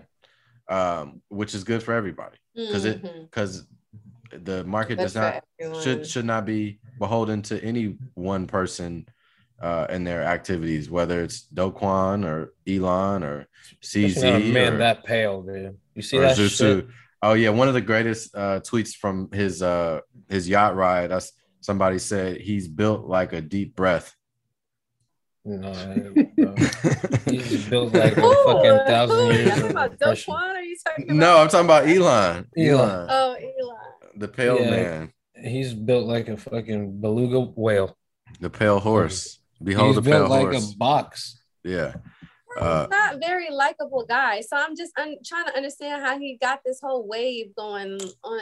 Um, 0.69 1.21
which 1.29 1.53
is 1.55 1.63
good 1.63 1.83
for 1.83 1.93
everybody. 1.93 2.37
because 2.55 2.85
it 2.85 3.01
Mhm. 3.03 3.23
because 3.23 3.65
the 4.31 4.63
market 4.63 4.97
Good 4.97 5.03
does 5.03 5.15
not 5.15 5.43
should 5.81 6.05
should 6.07 6.25
not 6.25 6.45
be 6.45 6.79
beholden 6.99 7.41
to 7.43 7.63
any 7.63 7.97
one 8.13 8.45
person 8.47 9.07
uh 9.61 9.85
in 9.89 10.03
their 10.03 10.23
activities 10.23 10.89
whether 10.89 11.21
it's 11.23 11.41
Do 11.53 11.71
Kwon 11.71 12.23
or 12.25 12.53
Elon 12.67 13.23
or 13.23 13.47
CZ 13.81 14.15
Especially 14.17 14.51
man 14.51 14.73
or, 14.73 14.77
that 14.77 15.03
pale, 15.03 15.41
dude. 15.41 15.77
You 15.95 16.01
see 16.01 16.17
that 16.19 16.37
Zhu 16.37 16.47
Su. 16.49 16.81
shit? 16.81 16.87
oh 17.23 17.33
yeah 17.33 17.49
one 17.49 17.67
of 17.67 17.73
the 17.73 17.81
greatest 17.81 18.35
uh 18.35 18.59
tweets 18.61 18.93
from 18.95 19.31
his 19.31 19.61
uh 19.61 19.99
his 20.29 20.47
yacht 20.49 20.75
ride 20.75 21.09
that's 21.11 21.31
somebody 21.61 21.97
said 21.99 22.37
he's 22.41 22.67
built 22.67 23.05
like 23.07 23.33
a 23.33 23.41
deep 23.41 23.75
breath 23.75 24.15
No, 25.45 25.71
I- 25.71 26.25
no. 26.37 26.55
he's 27.29 27.65
built 27.65 27.93
like 27.93 28.15
a 28.15 28.21
Who? 28.21 28.33
fucking 28.45 28.79
thousand 28.87 29.17
Who? 29.17 29.25
years 29.33 29.39
You 29.45 29.49
talking 29.49 29.63
of 29.65 29.71
about 29.71 29.91
depression. 29.91 30.33
Do 30.33 30.39
Kwon? 30.39 30.55
Are 30.55 30.61
you 30.61 30.77
talking 30.87 31.03
about? 31.05 31.15
no 31.17 31.37
i'm 31.37 31.47
talking 31.49 31.65
about 31.65 31.87
Elon 31.89 32.47
Elon. 32.57 33.07
Oh, 33.09 33.33
Elon. 33.33 33.77
the 34.15 34.27
pale 34.29 34.59
Yeah. 34.59 34.69
man 34.71 35.13
He's 35.35 35.73
built 35.73 36.05
like 36.07 36.29
a 36.29 36.37
fucking 36.37 37.01
beluga 37.01 37.41
whale. 37.41 37.97
the 38.39 38.49
pale 38.49 38.79
horse 38.79 39.39
behold 39.61 39.95
he's 39.95 40.03
the 40.03 40.09
pale 40.11 40.27
horse. 40.27 40.39
He's 40.39 40.51
built 40.51 40.53
like 40.53 40.73
a 40.73 40.77
box. 40.77 41.41
yeah 41.65 41.93
uh 42.59 42.87
not 42.89 43.19
very 43.19 43.49
likable 43.49 44.05
guy. 44.05 44.39
So 44.41 44.55
I'm 44.55 44.75
just 44.77 44.93
un- 44.97 45.17
trying 45.25 45.45
to 45.47 45.55
understand 45.57 46.05
how 46.05 46.17
he 46.19 46.37
got 46.39 46.59
this 46.63 46.79
whole 46.81 47.05
wave 47.07 47.53
going 47.55 47.99
on. 48.23 48.41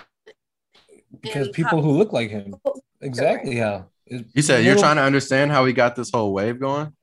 Because 1.22 1.48
people 1.50 1.78
how- 1.80 1.82
who 1.82 1.92
look 1.92 2.12
like 2.14 2.30
him. 2.30 2.56
Exactly 3.02 3.56
how. 3.56 3.88
It's 4.12 4.30
You 4.34 4.42
said 4.42 4.66
you're 4.66 4.78
trying 4.78 4.98
to 4.98 5.04
understand 5.04 5.52
how 5.52 5.66
he 5.66 5.74
got 5.74 5.96
this 5.96 6.12
whole 6.12 6.34
wave 6.34 6.60
going. 6.60 6.94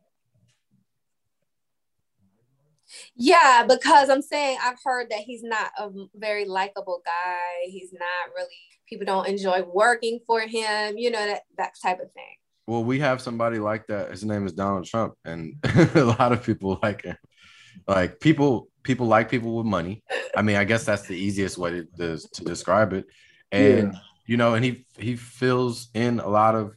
Yeah, 3.16 3.64
because 3.68 4.09
I'm 4.09 4.22
saying 4.22 4.59
I've 4.62 4.78
heard 4.84 5.11
that 5.11 5.20
he's 5.20 5.42
not 5.42 5.70
a 5.78 5.90
very 6.14 6.44
likable 6.44 7.02
guy. 7.04 7.66
He's 7.70 7.92
not 7.92 8.34
really 8.34 8.48
people 8.88 9.06
don't 9.06 9.26
enjoy 9.28 9.62
working 9.62 10.20
for 10.26 10.40
him, 10.40 10.96
you 10.96 11.11
know, 11.11 11.24
that 11.26 11.42
that 11.56 11.72
type 11.82 12.00
of 12.00 12.12
thing. 12.12 12.36
Well, 12.66 12.84
we 12.84 12.98
have 13.00 13.20
somebody 13.22 13.59
like 13.59 13.86
that. 13.86 14.11
His 14.11 14.24
name 14.24 14.46
is 14.46 14.52
Donald 14.52 14.84
Trump, 14.84 15.14
and 15.24 15.54
a 15.94 16.04
lot 16.04 16.32
of 16.32 16.44
people 16.44 16.78
like 16.82 17.02
him. 17.02 17.16
Like 17.86 18.20
people, 18.20 18.68
people 18.82 19.06
like 19.06 19.30
people 19.30 19.56
with 19.56 19.66
money. 19.66 20.02
I 20.36 20.42
mean, 20.42 20.56
I 20.56 20.64
guess 20.64 20.84
that's 20.84 21.06
the 21.06 21.16
easiest 21.16 21.56
way 21.56 21.70
to, 21.70 21.84
to, 21.98 22.18
to 22.34 22.44
describe 22.44 22.92
it. 22.92 23.06
And 23.50 23.92
Yeah. 23.92 23.98
you 24.26 24.36
know, 24.36 24.54
and 24.54 24.64
he 24.64 24.86
he 24.98 25.16
fills 25.16 25.88
in 25.94 26.20
a 26.20 26.28
lot 26.28 26.54
of 26.54 26.74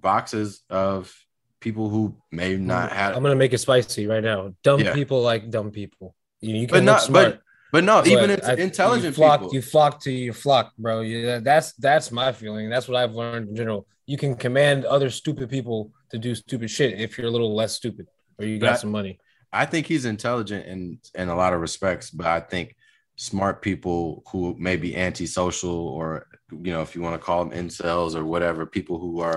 boxes 0.00 0.62
of 0.70 1.12
people 1.60 1.88
who 1.88 2.16
may 2.30 2.56
not 2.56 2.92
have, 2.92 3.16
I'm 3.16 3.22
gonna 3.22 3.34
make 3.34 3.52
it 3.52 3.58
spicy 3.58 4.06
right 4.06 4.22
now. 4.22 4.54
Dumb 4.62 4.80
Yeah. 4.80 4.94
people 4.94 5.22
like 5.22 5.50
dumb 5.50 5.70
people. 5.70 6.14
You, 6.40 6.54
you 6.54 6.66
but 6.68 6.76
can 6.76 6.84
look 6.86 6.94
not, 6.94 7.02
smart. 7.02 7.26
but 7.32 7.40
but 7.72 7.84
no, 7.84 8.00
even 8.04 8.18
but 8.28 8.30
it's 8.30 8.48
I- 8.48 8.54
intelligent 8.54 9.06
you 9.16 9.22
flock, 9.22 9.40
people. 9.40 9.54
You 9.54 9.62
flock 9.62 10.00
to 10.02 10.12
your 10.12 10.34
flock, 10.34 10.72
bro. 10.78 11.00
Yeah, 11.00 11.40
that's 11.40 11.72
that's 11.74 12.12
my 12.12 12.32
feeling. 12.32 12.68
That's 12.70 12.86
what 12.88 12.96
I've 12.96 13.12
learned 13.14 13.48
in 13.48 13.56
general. 13.56 13.86
You 14.06 14.16
can 14.16 14.36
command 14.36 14.84
other 14.84 15.10
stupid 15.10 15.50
people 15.50 15.90
to 16.10 16.18
do 16.18 16.34
stupid 16.34 16.70
shit 16.70 17.00
if 17.00 17.18
you're 17.18 17.26
a 17.26 17.30
little 17.30 17.54
less 17.54 17.72
stupid 17.74 18.06
or 18.38 18.44
you 18.46 18.58
got 18.58 18.72
That- 18.72 18.80
some 18.80 18.90
money. 18.92 19.18
I 19.52 19.64
think 19.64 19.86
he's 19.86 20.04
intelligent 20.04 20.66
in 20.66 20.98
in 21.14 21.28
a 21.28 21.34
lot 21.34 21.52
of 21.54 21.60
respects, 21.60 22.10
but 22.10 22.26
I 22.26 22.40
think 22.40 22.76
smart 23.16 23.62
people 23.62 24.22
who 24.30 24.54
may 24.58 24.76
be 24.76 24.94
antisocial 24.94 25.70
or 25.88 26.26
you 26.52 26.70
know, 26.72 26.82
if 26.82 26.94
you 26.94 27.00
want 27.02 27.14
to 27.18 27.24
call 27.24 27.44
them 27.44 27.58
incels 27.58 28.14
or 28.14 28.24
whatever, 28.24 28.66
people 28.66 28.98
who 29.00 29.20
are, 29.20 29.36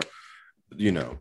you 0.77 0.91
know, 0.91 1.19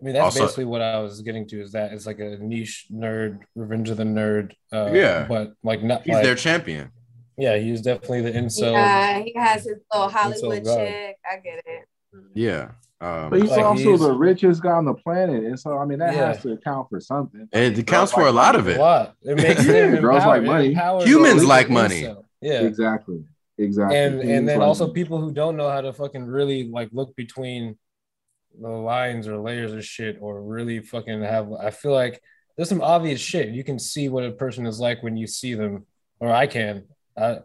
I 0.00 0.04
mean, 0.04 0.14
that's 0.14 0.24
Also- 0.24 0.44
basically 0.44 0.64
what 0.66 0.80
I 0.82 0.98
was 1.00 1.20
getting 1.22 1.46
to. 1.48 1.60
Is 1.60 1.72
that 1.72 1.92
it's 1.92 2.06
like 2.06 2.20
a 2.20 2.36
niche 2.38 2.86
nerd, 2.92 3.40
Revenge 3.56 3.90
of 3.90 3.96
the 3.96 4.04
Nerd. 4.04 4.52
Uh, 4.72 4.90
Yeah. 4.92 5.26
but 5.28 5.54
like 5.62 5.82
not 5.82 6.02
he's 6.04 6.14
like, 6.14 6.24
their 6.24 6.34
champion. 6.34 6.90
Yeah, 7.36 7.56
he's 7.56 7.82
definitely 7.82 8.22
the 8.22 8.32
incel. 8.32 8.72
yeah, 8.72 9.18
he 9.20 9.32
has 9.36 9.64
his 9.64 9.78
little 9.92 10.08
Hollywood 10.08 10.64
God. 10.64 10.76
chick. 10.76 11.16
I 11.30 11.36
get 11.36 11.62
it. 11.66 11.84
Yeah. 12.34 12.70
Um, 13.00 13.30
But 13.30 13.42
he's 13.42 13.50
Like, 13.50 13.64
also 13.64 13.82
he's- 13.82 14.00
the 14.00 14.12
richest 14.12 14.60
guy 14.60 14.72
on 14.72 14.84
the 14.84 14.94
planet, 14.94 15.44
and 15.44 15.58
so 15.58 15.78
I 15.78 15.84
mean 15.84 16.00
that 16.00 16.14
Yeah. 16.14 16.26
has 16.28 16.42
to 16.42 16.52
account 16.52 16.88
for 16.90 16.98
something. 17.00 17.48
it 17.52 17.78
accounts 17.78 18.12
for 18.12 18.22
a 18.26 18.32
lot 18.32 18.56
of 18.56 18.66
A 18.66 18.72
it. 18.72 18.78
lot. 18.78 19.14
It 19.22 19.36
makes 19.36 19.64
Yeah, 19.66 19.86
him 19.86 20.00
girls 20.00 20.24
like 20.26 20.42
money. 20.42 20.72
It 20.74 21.06
Humans 21.06 21.42
the 21.42 21.46
like 21.48 21.68
incel. 21.68 21.70
money. 21.70 22.14
Yeah. 22.40 22.62
Exactly. 22.62 23.22
Exactly. 23.56 23.96
and 23.98 24.20
He's 24.22 24.30
and 24.30 24.48
then 24.48 24.58
like- 24.60 24.66
also 24.68 24.92
people 24.92 25.20
who 25.20 25.32
don't 25.32 25.56
know 25.56 25.68
how 25.68 25.80
to 25.80 25.92
fucking 25.92 26.24
really 26.26 26.68
like 26.68 26.88
look 26.92 27.14
between 27.16 27.76
the 28.60 28.68
lines 28.68 29.28
or 29.28 29.38
layers 29.38 29.72
of 29.72 29.84
shit 29.84 30.18
or 30.20 30.42
really 30.42 30.80
fucking 30.80 31.22
have 31.22 31.52
i 31.52 31.70
feel 31.70 31.92
like 31.92 32.20
there's 32.56 32.68
some 32.68 32.82
obvious 32.82 33.20
shit 33.20 33.48
you 33.50 33.62
can 33.64 33.78
see 33.78 34.08
what 34.08 34.24
a 34.24 34.32
person 34.32 34.66
is 34.66 34.80
like 34.80 35.02
when 35.02 35.16
you 35.16 35.26
see 35.26 35.54
them 35.54 35.86
or 36.20 36.30
i 36.32 36.46
can 36.46 36.84
I, 37.16 37.38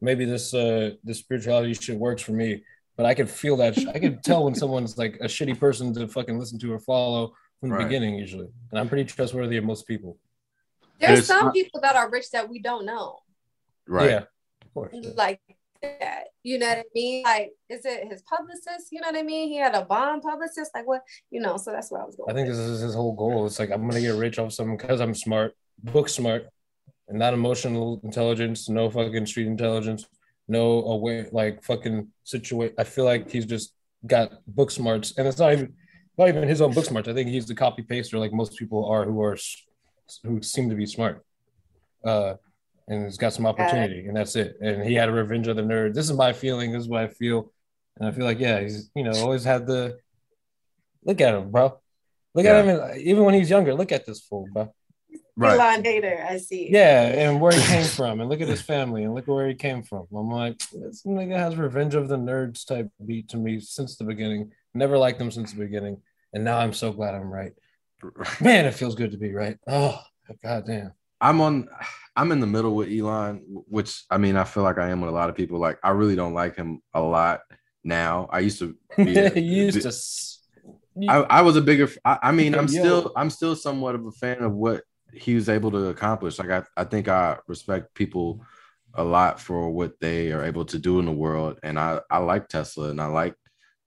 maybe 0.00 0.24
this 0.24 0.52
uh 0.54 0.90
this 1.04 1.18
spirituality 1.18 1.74
shit 1.74 1.96
works 1.98 2.22
for 2.22 2.32
me 2.32 2.64
but 2.96 3.06
i 3.06 3.14
can 3.14 3.26
feel 3.26 3.56
that 3.58 3.78
sh- 3.78 3.86
i 3.94 3.98
can 3.98 4.20
tell 4.20 4.44
when 4.44 4.54
someone's 4.54 4.98
like 4.98 5.16
a 5.20 5.26
shitty 5.26 5.58
person 5.58 5.94
to 5.94 6.06
fucking 6.08 6.38
listen 6.38 6.58
to 6.60 6.72
or 6.72 6.78
follow 6.78 7.32
from 7.60 7.70
the 7.70 7.76
Right. 7.76 7.84
beginning 7.84 8.16
usually 8.16 8.48
and 8.70 8.78
i'm 8.78 8.88
pretty 8.88 9.04
trustworthy 9.04 9.56
of 9.56 9.64
most 9.64 9.86
people 9.86 10.18
There's 11.00 11.20
It's- 11.20 11.26
some 11.28 11.52
people 11.52 11.80
that 11.80 11.96
are 11.96 12.10
rich 12.10 12.30
that 12.32 12.48
we 12.48 12.60
don't 12.60 12.84
know. 12.84 13.20
Right. 13.86 14.10
yeah 14.10 14.24
of 14.64 14.74
course 14.74 14.94
Like 15.16 15.40
that. 15.82 16.24
You 16.42 16.58
know 16.58 16.68
what 16.68 16.78
I 16.78 16.84
mean? 16.94 17.22
Like, 17.24 17.50
is 17.68 17.84
it 17.84 18.08
his 18.08 18.22
publicist? 18.22 18.88
You 18.90 19.00
know 19.00 19.08
what 19.08 19.18
I 19.18 19.22
mean? 19.22 19.48
He 19.48 19.56
had 19.56 19.74
a 19.74 19.84
bomb 19.84 20.20
publicist. 20.20 20.70
Like 20.74 20.86
what? 20.86 21.02
You 21.30 21.40
know, 21.40 21.56
so 21.56 21.72
that's 21.72 21.90
where 21.90 22.02
I 22.02 22.04
was 22.04 22.16
going. 22.16 22.30
I 22.30 22.34
think 22.34 22.48
this 22.48 22.58
is 22.58 22.80
his 22.80 22.94
whole 22.94 23.14
goal. 23.14 23.46
It's 23.46 23.58
like 23.58 23.70
I'm 23.70 23.88
gonna 23.88 24.00
get 24.00 24.14
rich 24.14 24.38
off 24.38 24.52
something 24.52 24.76
because 24.76 25.00
I'm 25.00 25.14
smart, 25.14 25.54
book 25.82 26.08
smart, 26.08 26.46
and 27.08 27.18
not 27.18 27.34
emotional 27.34 28.00
intelligence, 28.04 28.68
no 28.68 28.90
fucking 28.90 29.26
street 29.26 29.46
intelligence, 29.46 30.06
no 30.46 30.82
aware 30.84 31.28
like 31.32 31.62
fucking 31.62 32.08
situation. 32.24 32.74
I 32.78 32.84
feel 32.84 33.04
like 33.04 33.30
he's 33.30 33.46
just 33.46 33.74
got 34.06 34.32
book 34.46 34.70
smarts, 34.70 35.14
and 35.18 35.26
it's 35.26 35.38
not 35.38 35.52
even 35.52 35.74
not 36.16 36.28
even 36.28 36.48
his 36.48 36.60
own 36.60 36.72
book 36.72 36.84
smarts. 36.84 37.08
I 37.08 37.14
think 37.14 37.30
he's 37.30 37.46
the 37.46 37.54
copy 37.54 37.82
paster 37.82 38.18
like 38.18 38.32
most 38.32 38.56
people 38.58 38.86
are 38.86 39.04
who 39.04 39.20
are 39.22 39.36
who 40.24 40.42
seem 40.42 40.68
to 40.70 40.76
be 40.76 40.86
smart. 40.86 41.24
Uh, 42.04 42.34
and 42.88 43.04
he's 43.04 43.16
got 43.18 43.32
some 43.32 43.46
opportunity, 43.46 44.06
and 44.06 44.16
that's 44.16 44.34
it. 44.34 44.56
And 44.60 44.82
he 44.82 44.94
had 44.94 45.08
a 45.08 45.12
revenge 45.12 45.46
of 45.46 45.56
the 45.56 45.62
nerd. 45.62 45.94
This 45.94 46.06
is 46.10 46.16
my 46.16 46.32
feeling. 46.32 46.72
This 46.72 46.82
is 46.82 46.88
what 46.88 47.02
I 47.02 47.08
feel, 47.08 47.52
and 47.98 48.08
I 48.08 48.12
feel 48.12 48.24
like 48.24 48.40
yeah, 48.40 48.60
he's 48.60 48.90
you 48.96 49.04
know 49.04 49.12
always 49.12 49.44
had 49.44 49.66
the 49.66 49.98
look 51.04 51.20
at 51.20 51.34
him, 51.34 51.50
bro. 51.50 51.78
Look 52.34 52.44
Yeah. 52.44 52.56
at 52.58 52.64
him, 52.64 52.80
and 52.80 53.00
even 53.00 53.24
when 53.24 53.34
he's 53.34 53.50
younger. 53.50 53.74
Look 53.74 53.92
at 53.92 54.06
this 54.06 54.20
fool, 54.20 54.46
bro. 54.52 54.72
Right. 55.36 55.54
Elon 55.58 55.84
Hater, 55.84 56.26
I 56.28 56.38
see. 56.38 56.68
Yeah, 56.68 57.02
and 57.06 57.40
where 57.40 57.52
he 57.52 57.60
came 57.74 57.84
from, 57.84 58.20
and 58.20 58.28
look 58.28 58.40
at 58.40 58.48
his 58.48 58.60
family, 58.60 59.04
and 59.04 59.14
look 59.14 59.28
where 59.28 59.46
he 59.46 59.54
came 59.54 59.84
from. 59.84 60.06
I'm 60.12 60.28
like, 60.30 60.58
this 60.72 61.04
nigga 61.04 61.36
has 61.36 61.54
revenge 61.56 61.94
of 61.94 62.08
the 62.08 62.16
nerds 62.16 62.66
type 62.66 62.90
beat 63.06 63.28
to 63.28 63.36
me 63.36 63.60
since 63.60 63.96
the 63.96 64.02
beginning. 64.04 64.50
Never 64.74 64.98
liked 64.98 65.20
him 65.20 65.30
since 65.30 65.52
the 65.52 65.58
beginning, 65.60 66.02
and 66.32 66.42
now 66.44 66.58
I'm 66.58 66.72
so 66.72 66.92
glad 66.92 67.14
I'm 67.14 67.30
right. 67.30 67.52
Man, 68.40 68.64
it 68.66 68.74
feels 68.74 68.94
good 68.96 69.12
to 69.12 69.16
be 69.18 69.32
right. 69.32 69.58
Oh, 69.66 70.00
goddamn. 70.42 70.92
I'm 71.20 71.40
on 71.40 71.68
I'm 72.18 72.32
in 72.32 72.40
the 72.40 72.48
middle 72.48 72.74
with 72.74 72.90
Elon, 72.90 73.42
which 73.68 74.02
I 74.10 74.18
mean 74.18 74.36
I 74.36 74.42
feel 74.42 74.64
like 74.64 74.76
I 74.76 74.90
am 74.90 75.00
with 75.00 75.08
a 75.08 75.14
lot 75.14 75.30
of 75.30 75.36
people. 75.36 75.60
Like 75.60 75.78
I 75.84 75.90
really 75.90 76.16
don't 76.16 76.34
like 76.34 76.56
him 76.56 76.82
a 76.92 77.00
lot 77.00 77.42
now. 77.84 78.28
I 78.32 78.40
used 78.40 78.58
to 78.58 78.76
be 78.96 79.16
a- 79.16 79.38
used 79.38 79.82
to. 79.82 81.08
I, 81.08 81.18
I 81.38 81.42
was 81.42 81.54
a 81.54 81.60
bigger 81.60 81.88
I, 82.04 82.18
I 82.24 82.32
mean 82.32 82.54
I'm 82.56 82.66
Yo. 82.66 82.80
still 82.80 83.12
I'm 83.14 83.30
still 83.30 83.54
somewhat 83.54 83.94
of 83.94 84.04
a 84.04 84.10
fan 84.10 84.42
of 84.42 84.52
what 84.52 84.82
he 85.12 85.36
was 85.36 85.48
able 85.48 85.70
to 85.70 85.86
accomplish. 85.86 86.40
Like 86.40 86.50
I, 86.50 86.62
I 86.76 86.82
think 86.82 87.06
I 87.06 87.38
respect 87.46 87.94
people 87.94 88.44
a 88.94 89.04
lot 89.04 89.38
for 89.38 89.70
what 89.70 89.92
they 90.00 90.32
are 90.32 90.44
able 90.44 90.64
to 90.64 90.78
do 90.78 90.98
in 90.98 91.04
the 91.04 91.12
world. 91.12 91.60
And 91.62 91.78
I, 91.78 92.00
I 92.10 92.18
like 92.18 92.48
Tesla 92.48 92.90
and 92.90 93.00
I 93.00 93.06
like 93.06 93.36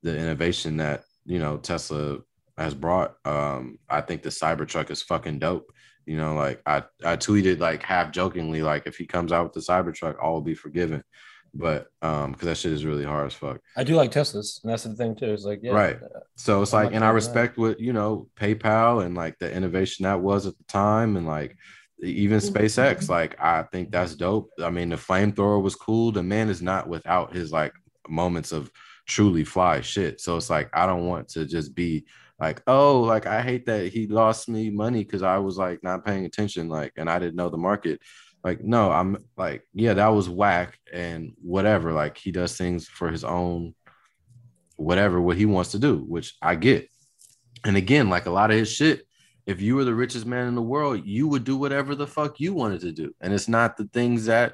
the 0.04 0.18
innovation 0.18 0.78
that 0.78 1.04
you 1.26 1.40
know 1.40 1.58
Tesla 1.58 2.20
has 2.58 2.74
brought. 2.74 3.16
Um, 3.26 3.78
I 3.90 4.00
think 4.00 4.24
the 4.24 4.30
Cybertruck 4.30 4.90
is 4.90 5.02
fucking 5.02 5.40
dope. 5.40 5.70
You 6.12 6.18
know, 6.18 6.34
like 6.36 6.62
I, 6.66 6.84
I 7.06 7.16
tweeted 7.16 7.60
like 7.60 7.82
half 7.84 8.12
jokingly, 8.12 8.62
like 8.62 8.86
if 8.86 8.98
he 8.98 9.06
comes 9.06 9.32
out 9.32 9.46
with 9.46 9.54
the 9.54 9.72
Cybertruck, 9.72 10.16
all 10.22 10.34
will 10.34 10.42
be 10.42 10.56
forgiven. 10.56 11.04
But 11.54 11.88
um, 12.02 12.32
because 12.32 12.48
that 12.48 12.58
shit 12.58 12.72
is 12.74 12.86
really 12.86 13.04
hard 13.06 13.28
as 13.28 13.34
fuck. 13.34 13.60
I 13.78 13.84
do 13.84 13.96
like 13.96 14.12
Teslas, 14.12 14.62
and 14.64 14.72
that's 14.72 14.84
the 14.84 14.96
thing 14.96 15.16
too. 15.16 15.32
It's 15.34 15.44
like, 15.46 15.60
yeah, 15.64 15.72
Right. 15.72 15.98
So 16.36 16.62
it's 16.62 16.74
I'm 16.74 16.84
like, 16.86 16.94
and 16.96 17.04
I 17.04 17.08
doing 17.08 17.10
that. 17.10 17.14
respect 17.16 17.58
what 17.58 17.80
you 17.80 17.94
know, 17.94 18.28
PayPal 18.40 19.06
and 19.06 19.16
like 19.16 19.38
the 19.40 19.50
innovation 19.54 20.04
that 20.04 20.22
was 20.22 20.46
at 20.46 20.58
the 20.58 20.64
time, 20.66 21.18
and 21.18 21.26
like 21.28 21.56
even 22.04 22.40
Mm-hmm. 22.40 22.56
SpaceX. 22.58 23.10
Like 23.10 23.40
I 23.42 23.64
think 23.64 23.92
that's 23.92 24.16
dope. 24.16 24.50
I 24.62 24.70
mean, 24.70 24.90
the 24.90 24.96
flamethrower 24.98 25.62
was 25.62 25.76
cool. 25.76 26.12
The 26.12 26.24
man 26.24 26.50
is 26.50 26.62
not 26.62 26.88
without 26.88 27.34
his 27.36 27.52
like 27.52 27.74
moments 28.10 28.52
of 28.52 28.70
truly 29.08 29.44
fly 29.44 29.82
shit. 29.82 30.22
So 30.22 30.38
it's 30.38 30.50
like 30.50 30.70
I 30.74 30.86
don't 30.86 31.06
want 31.06 31.30
to 31.30 31.46
just 31.46 31.76
be 31.76 32.06
like, 32.42 32.64
oh, 32.66 33.02
like 33.02 33.28
I 33.28 33.44
hate 33.44 33.68
that 33.68 33.94
he 33.94 34.08
lost 34.08 34.50
me 34.50 34.72
money 34.72 35.04
because 35.04 35.22
I 35.22 35.38
was 35.38 35.60
like 35.60 35.84
not 35.84 36.04
paying 36.04 36.26
attention, 36.26 36.70
like, 36.70 36.92
and 36.98 37.08
I 37.08 37.20
didn't 37.20 37.36
know 37.36 37.50
the 37.50 37.58
market. 37.58 38.02
Like, 38.44 38.64
no, 38.64 38.92
I'm 38.92 39.24
like, 39.38 39.64
yeah, 39.76 39.94
that 39.94 40.08
was 40.08 40.28
whack 40.28 40.80
and 40.92 41.34
whatever. 41.40 41.94
Like 41.94 42.18
he 42.18 42.32
does 42.32 42.58
things 42.58 42.88
for 42.88 43.12
his 43.12 43.24
own 43.24 43.76
whatever 44.76 45.22
what 45.22 45.38
he 45.38 45.46
wants 45.46 45.72
to 45.72 45.80
do, 45.80 45.98
which 45.98 46.36
I 46.42 46.56
get. 46.56 46.90
And 47.64 47.78
again, 47.78 48.10
like 48.10 48.26
a 48.26 48.32
lot 48.32 48.50
of 48.50 48.58
his 48.58 48.72
shit, 48.72 49.06
if 49.46 49.62
you 49.62 49.76
were 49.76 49.86
the 49.86 49.94
richest 49.94 50.26
man 50.26 50.48
in 50.48 50.56
the 50.56 50.64
world, 50.64 51.06
you 51.06 51.28
would 51.28 51.44
do 51.44 51.58
whatever 51.58 51.94
the 51.94 52.08
fuck 52.08 52.40
you 52.40 52.56
wanted 52.56 52.82
to 52.82 52.92
do. 52.92 53.14
And 53.22 53.34
it's 53.34 53.48
not 53.48 53.78
the 53.78 53.86
things 53.86 54.26
that 54.26 54.54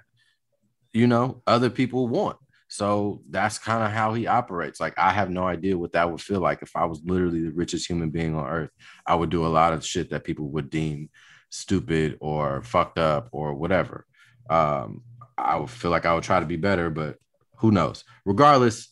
you 0.91 1.07
know 1.07 1.41
other 1.47 1.69
people 1.69 2.09
want. 2.09 2.37
So 2.67 3.21
that's 3.29 3.57
kind 3.57 3.83
of 3.83 3.91
how 3.91 4.13
he 4.13 4.27
operates. 4.27 4.79
Like 4.79 4.93
I 4.97 5.11
have 5.11 5.29
no 5.29 5.43
idea 5.43 5.77
what 5.77 5.93
that 5.93 6.11
would 6.11 6.21
feel 6.21 6.41
like 6.41 6.61
if 6.61 6.75
I 6.75 6.85
was 6.85 7.01
literally 7.05 7.41
the 7.41 7.51
richest 7.51 7.89
human 7.89 8.09
being 8.09 8.35
on 8.35 8.47
earth. 8.47 8.71
I 9.05 9.15
would 9.15 9.29
do 9.29 9.45
a 9.45 9.47
lot 9.47 9.73
of 9.73 9.85
shit 9.85 10.09
that 10.09 10.25
people 10.25 10.49
would 10.49 10.69
deem 10.69 11.09
stupid 11.49 12.17
or 12.19 12.61
fucked 12.63 12.97
up 12.97 13.29
or 13.31 13.53
whatever. 13.53 14.05
Um, 14.49 15.03
I 15.37 15.57
would 15.57 15.69
feel 15.69 15.91
like 15.91 16.05
I 16.05 16.13
would 16.13 16.23
try 16.23 16.39
to 16.39 16.45
be 16.45 16.57
better, 16.57 16.89
but 16.89 17.17
who 17.57 17.71
knows? 17.71 18.03
Regardless, 18.25 18.89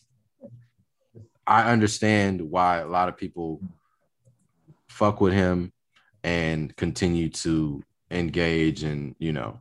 I 1.47 1.71
understand 1.71 2.41
why 2.41 2.79
a 2.79 2.87
lot 2.87 3.09
of 3.09 3.17
people 3.17 3.61
fuck 4.89 5.21
with 5.21 5.33
him 5.33 5.71
and 6.23 6.75
continue 6.75 7.29
to 7.29 7.83
engage 8.09 8.83
and 8.83 9.15
you 9.19 9.33
know 9.33 9.59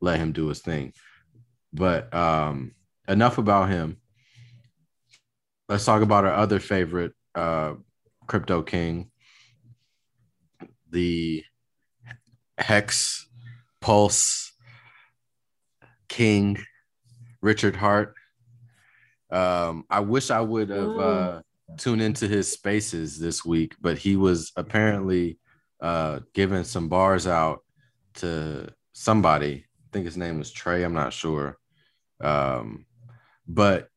let 0.00 0.18
him 0.18 0.32
do 0.32 0.46
his 0.48 0.60
thing. 0.60 0.92
But 1.72 2.12
um 2.14 2.72
enough 3.06 3.38
about 3.38 3.68
him. 3.68 3.98
Let's 5.68 5.84
talk 5.84 6.02
about 6.02 6.24
our 6.24 6.34
other 6.34 6.60
favorite 6.60 7.12
uh 7.34 7.74
crypto 8.26 8.62
king, 8.62 9.10
the 10.90 11.44
Hex 12.58 13.26
Pulse 13.80 14.52
King 16.08 16.58
Richard 17.40 17.76
Heart. 17.76 18.14
Um, 19.30 19.84
I 19.90 20.00
wish 20.00 20.30
I 20.30 20.40
would 20.40 20.70
have 20.70 20.98
uh, 20.98 21.42
tuned 21.76 22.02
into 22.02 22.26
his 22.26 22.50
spaces 22.50 23.18
this 23.18 23.44
week, 23.44 23.74
but 23.80 23.98
he 23.98 24.16
was 24.16 24.52
apparently 24.56 25.38
uh, 25.80 26.20
giving 26.34 26.64
some 26.64 26.88
bars 26.88 27.26
out 27.26 27.60
to 28.14 28.68
somebody. 28.92 29.64
I 29.66 29.88
think 29.92 30.06
his 30.06 30.16
name 30.16 30.38
was 30.38 30.50
Trey. 30.50 30.82
I'm 30.82 30.94
not 30.94 31.12
sure. 31.12 31.57
Um, 32.20 32.86
but 33.46 33.88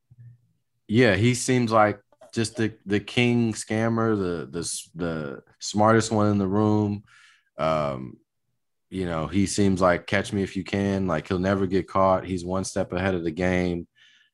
yeah, 0.87 1.15
he 1.15 1.33
seems 1.33 1.71
like 1.71 1.99
just 2.33 2.55
the 2.55 2.73
the 2.85 2.99
king 2.99 3.53
scammer, 3.53 4.17
the 4.17 4.45
the 4.45 4.81
the 4.95 5.43
smartest 5.59 6.11
one 6.11 6.27
in 6.27 6.37
the 6.37 6.47
room. 6.47 7.03
Um, 7.57 8.17
you 8.89 9.05
know, 9.05 9.27
he 9.27 9.45
seems 9.45 9.81
like 9.81 10.07
catch 10.07 10.33
me 10.33 10.43
if 10.43 10.55
you 10.55 10.63
can. 10.63 11.07
Like 11.07 11.27
he'll 11.27 11.39
never 11.39 11.65
get 11.65 11.87
caught. 11.87 12.25
He's 12.25 12.45
one 12.45 12.63
step 12.63 12.91
ahead 12.93 13.15
of 13.15 13.23
the 13.23 13.31
game. 13.31 13.87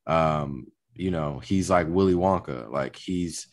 Um, 0.06 0.68
you 0.96 1.12
know, 1.12 1.40
he's 1.40 1.70
like 1.70 1.88
Willy 1.88 2.16
Wonka. 2.16 2.72
Like 2.72 2.96
he's 2.96 3.48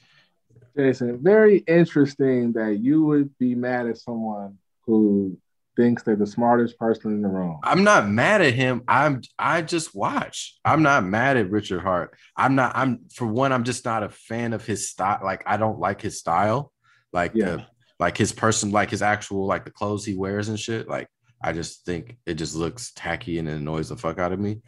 Jason, 0.77 1.23
very 1.23 1.59
interesting 1.59 2.53
that 2.55 2.79
you 2.81 3.05
would 3.05 3.37
be 3.39 3.55
mad 3.55 3.87
at 3.87 3.99
someone 3.99 4.59
who 4.87 5.39
thinks 5.77 6.03
they're 6.03 6.17
the 6.17 6.27
smartest 6.27 6.79
person 6.79 7.13
in 7.13 7.23
the 7.23 7.29
room. 7.29 7.59
I'm 7.63 7.85
not 7.85 8.09
mad 8.09 8.41
at 8.43 8.55
him. 8.55 8.83
I'm 8.89 9.23
I 9.39 9.63
just 9.63 9.95
watch. 9.95 10.57
I'm 10.65 10.83
not 10.83 11.05
mad 11.05 11.37
at 11.37 11.51
Richard 11.51 11.81
Heart. 11.81 12.17
I'm 12.37 12.55
not 12.55 12.73
I'm 12.77 13.01
for 13.15 13.27
one, 13.27 13.53
I'm 13.53 13.65
just 13.65 13.85
not 13.85 14.03
a 14.03 14.09
fan 14.09 14.53
of 14.53 14.65
his 14.65 14.89
style. 14.91 15.21
Like 15.23 15.43
I 15.47 15.57
don't 15.57 15.79
like 15.79 16.01
his 16.01 16.19
style. 16.19 16.73
Like 17.13 17.33
Yeah. 17.35 17.45
the 17.47 17.67
like 17.99 18.17
his 18.17 18.33
person, 18.33 18.71
like 18.71 18.91
his 18.91 19.03
actual 19.03 19.47
like 19.47 19.65
the 19.65 19.71
clothes 19.71 20.05
he 20.05 20.15
wears 20.17 20.49
and 20.49 20.59
shit. 20.59 20.89
Like 20.89 21.09
I 21.43 21.53
just 21.53 21.85
think 21.85 22.17
it 22.27 22.35
just 22.35 22.55
looks 22.55 22.93
tacky 22.95 23.39
and 23.39 23.49
it 23.49 23.53
annoys 23.57 23.89
the 23.89 23.97
fuck 23.97 24.19
out 24.19 24.33
of 24.33 24.41
me. 24.41 24.61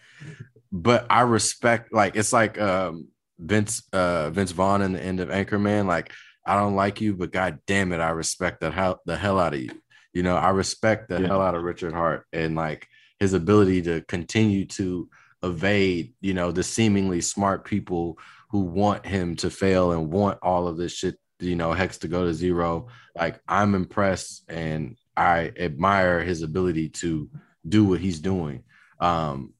But 0.73 1.07
I 1.11 1.23
respect 1.23 1.93
like 1.93 2.17
it's 2.17 2.33
like 2.33 2.61
um 2.61 3.09
Vince 3.39 3.83
uh 3.93 4.31
Vince 4.31 4.53
Vaughn 4.53 4.83
in 4.83 4.93
the 4.93 5.03
end 5.03 5.21
of 5.21 5.29
Anchorman. 5.29 5.87
Like 5.87 6.13
I 6.47 6.55
don't 6.57 6.77
like 6.77 7.01
you, 7.01 7.15
but 7.15 7.33
god 7.33 7.59
damn 7.67 7.93
it, 7.93 7.99
I 8.01 8.11
respect 8.11 8.61
the 8.61 8.71
hell 8.71 9.01
the 9.07 9.17
hell 9.17 9.39
out 9.41 9.55
of 9.55 9.61
you. 9.61 9.71
You 10.17 10.23
know, 10.23 10.37
I 10.37 10.49
respect 10.49 11.11
the 11.11 11.21
Yeah. 11.21 11.27
hell 11.27 11.43
out 11.43 11.55
of 11.55 11.62
Richard 11.62 11.93
Heart 11.93 12.25
and 12.33 12.55
like 12.57 12.89
his 13.21 13.35
ability 13.35 13.83
to 13.83 14.01
continue 14.01 14.64
to 14.64 15.11
evade, 15.43 16.14
you 16.23 16.33
know, 16.33 16.53
the 16.53 16.62
seemingly 16.62 17.21
smart 17.21 17.67
people 17.67 18.19
who 18.49 18.61
want 18.61 19.05
him 19.05 19.37
to 19.37 19.51
fail 19.51 19.93
and 19.93 20.11
want 20.11 20.39
all 20.41 20.69
of 20.69 20.79
this 20.79 20.93
shit, 20.93 21.17
you 21.39 21.55
know, 21.55 21.75
hex 21.75 21.99
to 21.99 22.09
go 22.09 22.25
to 22.25 22.33
zero. 22.33 22.87
Like 23.14 23.41
I'm 23.47 23.75
impressed 23.75 24.45
and 24.49 24.97
I 25.19 25.53
admire 25.59 26.23
his 26.23 26.41
ability 26.41 26.89
to 27.03 27.29
do 27.69 27.85
what 27.85 28.01
he's 28.01 28.19
doing. 28.19 28.64
Um 28.99 29.53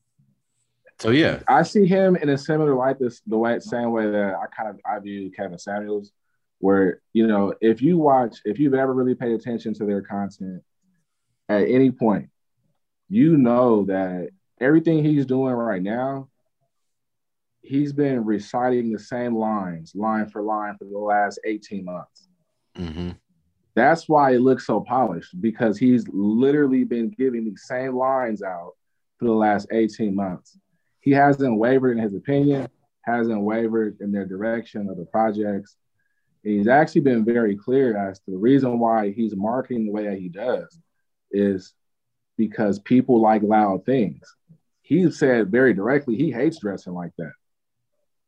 so 0.99 1.11
yeah, 1.11 1.41
I 1.47 1.65
see 1.65 1.85
him 1.85 2.17
in 2.17 2.31
a 2.31 2.39
similar 2.39 2.75
light, 2.75 2.99
this 2.99 3.21
the 3.27 3.37
way 3.37 3.61
same 3.61 3.91
way 3.91 4.11
that 4.11 4.35
I 4.35 4.47
kind 4.47 4.71
of 4.71 4.81
I 4.91 5.01
view 5.01 5.31
Kevin 5.33 5.59
Samuels, 5.59 6.13
where 6.59 7.01
you 7.13 7.27
know 7.27 7.55
if 7.61 7.83
you 7.83 7.99
watch, 7.99 8.39
if 8.45 8.59
you've 8.59 8.75
ever 8.75 8.93
really 8.93 9.15
paid 9.15 9.33
attention 9.33 9.75
to 9.75 9.85
their 9.85 10.03
content 10.03 10.63
at 11.49 11.69
any 11.69 11.91
point, 11.91 12.29
you 13.09 13.37
know 13.37 13.85
that 13.85 14.31
everything 14.61 15.05
he's 15.05 15.27
doing 15.27 15.53
right 15.53 15.83
now, 15.83 16.29
he's 17.61 17.93
been 17.93 18.25
reciting 18.25 18.93
the 18.93 18.99
same 18.99 19.37
lines, 19.37 19.93
line 19.95 20.29
for 20.29 20.43
line, 20.43 20.77
for 20.79 20.85
the 20.85 20.99
last 20.99 21.39
18 21.45 21.85
months. 21.85 22.29
hmm 22.77 23.11
That's 23.75 24.09
why 24.09 24.33
it 24.33 24.41
looks 24.41 24.67
so 24.67 24.81
polished 24.81 25.41
because 25.41 25.79
he's 25.79 26.07
literally 26.09 26.85
been 26.85 27.11
giving 27.11 27.45
these 27.45 27.65
same 27.67 27.95
lines 27.95 28.43
out 28.43 28.73
for 29.19 29.27
the 29.27 29.33
last 29.33 29.67
18 29.71 30.15
months. 30.15 30.59
He 31.01 31.11
hasn't 31.13 31.59
wavered 31.59 31.97
in 31.97 32.03
his 32.03 32.15
opinion, 32.15 32.69
hasn't 33.03 33.41
wavered 33.41 33.99
in 34.01 34.11
their 34.11 34.27
direction 34.27 34.89
of 34.89 34.97
the 34.97 35.05
projects. 35.05 35.77
He's 36.47 36.69
actually 36.69 37.01
been 37.01 37.25
very 37.25 37.57
clear 37.57 37.97
as 37.97 38.21
to 38.21 38.31
the 38.31 38.37
reason 38.37 38.79
why 38.79 39.11
he's 39.11 39.35
marketing 39.35 39.87
the 39.87 39.93
way 39.93 40.05
that 40.05 40.19
he 40.19 40.29
does 40.29 40.79
is 41.33 41.75
because 42.37 42.79
people 42.79 43.21
like 43.21 43.43
loud 43.43 43.85
things. 43.85 44.21
He 44.83 45.11
said 45.11 45.51
very 45.51 45.75
directly 45.75 46.15
he 46.15 46.31
hates 46.31 46.61
dressing 46.61 46.93
like 46.93 47.11
that. 47.19 47.33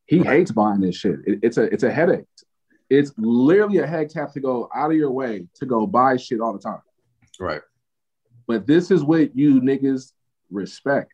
He 0.07 0.19
hates 0.25 0.51
buying 0.51 0.81
this 0.81 0.97
shit. 0.97 1.21
It- 1.27 1.39
it's 1.43 1.59
a 1.59 1.63
it's 1.73 1.85
a 1.85 1.93
headache. 1.93 2.27
It's 2.91 3.13
literally 3.19 3.79
a 3.79 3.87
headache 3.87 4.09
to 4.11 4.19
have 4.21 4.33
to 4.33 4.41
go 4.41 4.69
out 4.75 4.91
of 4.91 4.97
your 4.97 5.11
way 5.13 5.47
to 5.57 5.67
go 5.67 5.87
buy 5.87 6.17
shit 6.17 6.41
all 6.41 6.53
the 6.55 6.59
time. 6.59 6.81
Right. 7.39 7.61
But 8.49 8.67
this 8.67 8.91
is 8.91 9.05
what 9.05 9.37
you 9.37 9.61
niggas 9.61 10.13
respect. 10.51 11.13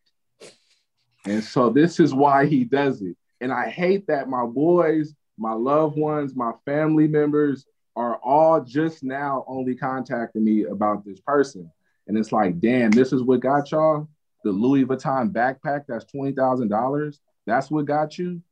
And 1.26 1.42
so 1.44 1.68
this 1.68 2.00
is 2.00 2.14
why 2.14 2.46
he 2.46 2.64
does 2.64 3.02
it. 3.02 3.16
And 3.42 3.52
I 3.52 3.68
hate 3.68 4.06
that 4.06 4.28
my 4.28 4.46
boys, 4.46 5.12
my 5.38 5.52
loved 5.52 5.96
ones, 5.98 6.34
my 6.34 6.52
family 6.64 7.08
members 7.08 7.66
are 7.96 8.16
all 8.16 8.60
just 8.60 9.02
now 9.04 9.44
only 9.46 9.74
contacting 9.74 10.44
me 10.44 10.64
about 10.64 11.04
this 11.04 11.20
person. 11.20 11.70
And 12.06 12.18
it's 12.18 12.32
like, 12.32 12.60
damn, 12.60 12.90
this 12.90 13.12
is 13.12 13.22
what 13.22 13.40
got 13.40 13.70
y'all 13.72 14.08
the 14.44 14.50
Louis 14.52 14.84
Vuitton 14.84 15.32
backpack 15.32 15.84
that's 15.88 16.04
$20,000. 16.14 17.18
That's 17.46 17.70
what 17.70 17.86
got 17.86 18.18
you. 18.18 18.42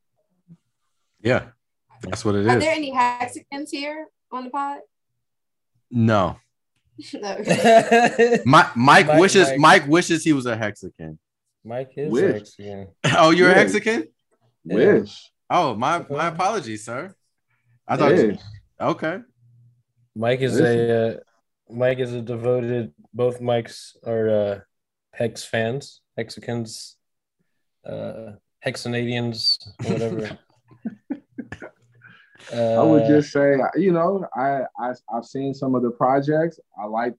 Yeah. 1.21 1.49
That's 2.03 2.25
what 2.25 2.35
it 2.35 2.47
Are 2.47 2.57
is. 2.57 2.65
there 2.65 2.75
any 2.75 2.93
Mexicans 2.93 3.71
here 3.71 4.07
on 4.31 4.45
the 4.45 4.51
pod? 4.51 4.79
No. 5.91 6.39
no. 7.15 7.37
Mike, 8.47 8.77
Mike 8.77 9.07
Mike- 9.07 9.21
wishes 9.21 9.49
Mike. 9.51 9.59
Mike 9.59 9.87
wishes 9.89 10.25
he 10.25 10.33
was 10.33 10.47
a 10.47 10.57
Mexican. 10.57 11.19
Mike 11.65 11.93
is 11.97 12.11
Wish. 12.11 12.33
Mexican. 12.33 12.89
Oh, 13.17 13.31
you're 13.31 13.49
a 13.49 13.53
Yeah. 13.53 13.57
Mexican? 13.59 14.09
Wish. 14.65 15.32
Oh, 15.55 15.75
my 15.75 16.03
my 16.09 16.29
apologies, 16.29 16.87
sir. 16.87 17.15
I 17.87 17.99
thought 17.99 18.13
Wish. 18.13 18.39
okay. 18.81 19.19
Mike 20.17 20.41
is 20.41 20.59
a 20.59 20.73
uh, 21.01 21.17
Mike 21.69 21.99
is 21.99 22.15
a 22.15 22.23
devoted. 22.23 22.95
Both 23.13 23.43
Mikes 23.43 23.95
are 24.07 24.31
uh, 24.31 24.61
Hex 25.13 25.45
fans, 25.45 26.01
Hexicans, 26.17 26.97
uh, 27.85 28.33
Hexanadians, 28.65 29.59
whatever. 29.85 30.39
uh, 32.55 32.81
I 32.81 32.83
would 32.83 33.07
just 33.07 33.31
say, 33.31 33.59
you 33.77 33.93
know, 33.93 34.25
I, 34.35 34.63
I 34.81 34.95
I've 35.15 35.27
seen 35.27 35.53
some 35.53 35.75
of 35.75 35.83
the 35.83 35.91
projects. 35.91 36.59
I 36.83 36.87
like 36.87 37.15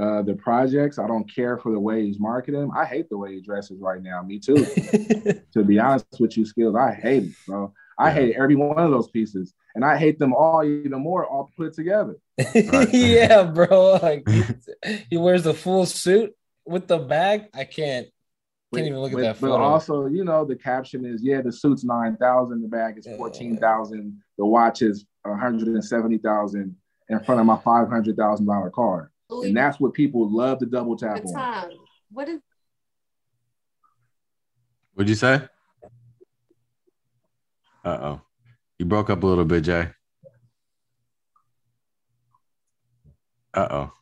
uh, 0.00 0.22
the 0.22 0.34
projects. 0.34 0.98
I 0.98 1.06
don't 1.06 1.32
care 1.32 1.56
for 1.58 1.72
the 1.72 1.80
way 1.80 2.04
he's 2.04 2.20
marketing 2.20 2.60
them. 2.60 2.70
I 2.76 2.84
hate 2.84 3.08
the 3.08 3.16
way 3.16 3.34
he 3.34 3.40
dresses 3.40 3.78
right 3.80 4.02
now. 4.02 4.22
Me 4.22 4.38
too. 4.38 4.54
to 5.52 5.64
be 5.64 5.78
honest 5.78 6.06
with 6.18 6.36
you, 6.36 6.44
skills, 6.44 6.74
I 6.76 6.92
hate 6.92 7.24
it, 7.24 7.32
bro. 7.46 7.72
I 7.98 8.08
Yeah. 8.08 8.14
hate 8.14 8.36
every 8.36 8.56
one 8.56 8.78
of 8.78 8.90
those 8.90 9.08
pieces, 9.08 9.54
and 9.74 9.84
I 9.84 9.96
hate 9.96 10.18
them 10.18 10.34
all 10.34 10.62
even 10.62 11.00
more, 11.00 11.26
all 11.26 11.50
put 11.56 11.72
together. 11.72 12.16
yeah, 12.54 13.44
bro. 13.44 13.98
Like 14.02 14.28
he, 15.08 15.16
wears 15.16 15.44
the 15.44 15.54
full 15.54 15.86
suit 15.86 16.34
with 16.66 16.88
the 16.88 16.98
bag. 16.98 17.46
I 17.54 17.64
can't. 17.64 18.08
Can't 18.74 18.88
even 18.88 19.00
look 19.00 19.12
at 19.12 19.16
but, 19.16 19.22
that 19.22 19.40
but 19.40 19.52
also, 19.52 20.06
you 20.06 20.24
know, 20.24 20.44
the 20.44 20.56
caption 20.56 21.06
is, 21.06 21.22
yeah, 21.22 21.40
the 21.40 21.52
suit's 21.52 21.84
nine 21.84 22.16
thousand, 22.18 22.60
the 22.60 22.68
bag 22.68 22.98
is 22.98 23.06
fourteen 23.16 23.56
thousand, 23.56 24.20
the 24.36 24.44
watch 24.44 24.82
is 24.82 25.06
one 25.22 25.38
hundred 25.38 25.68
and 25.68 25.84
seventy 25.84 26.18
thousand 26.18 26.76
in 27.08 27.20
front 27.20 27.40
of 27.40 27.46
my 27.46 27.56
five 27.58 27.88
hundred 27.88 28.16
thousand 28.16 28.44
dollar 28.46 28.68
car, 28.68 29.10
Louis 29.28 29.48
and 29.48 29.56
that's 29.56 29.80
what 29.80 29.92
people 29.92 30.30
love 30.30 30.58
to 30.60 30.66
double 30.66 30.96
tap 30.96 31.24
on. 31.24 31.32
Vuitton. 31.32 31.72
What 32.12 32.28
is 32.28 32.40
What'd 34.94 35.08
you 35.08 35.14
say? 35.14 35.42
Uh 37.84 37.98
oh. 38.00 38.20
You 38.78 38.86
broke 38.86 39.10
up 39.10 39.22
a 39.22 39.26
little 39.26 39.44
bit, 39.44 39.62
Jay. 39.64 39.88
Uh 43.52 43.68
oh. 43.70 43.92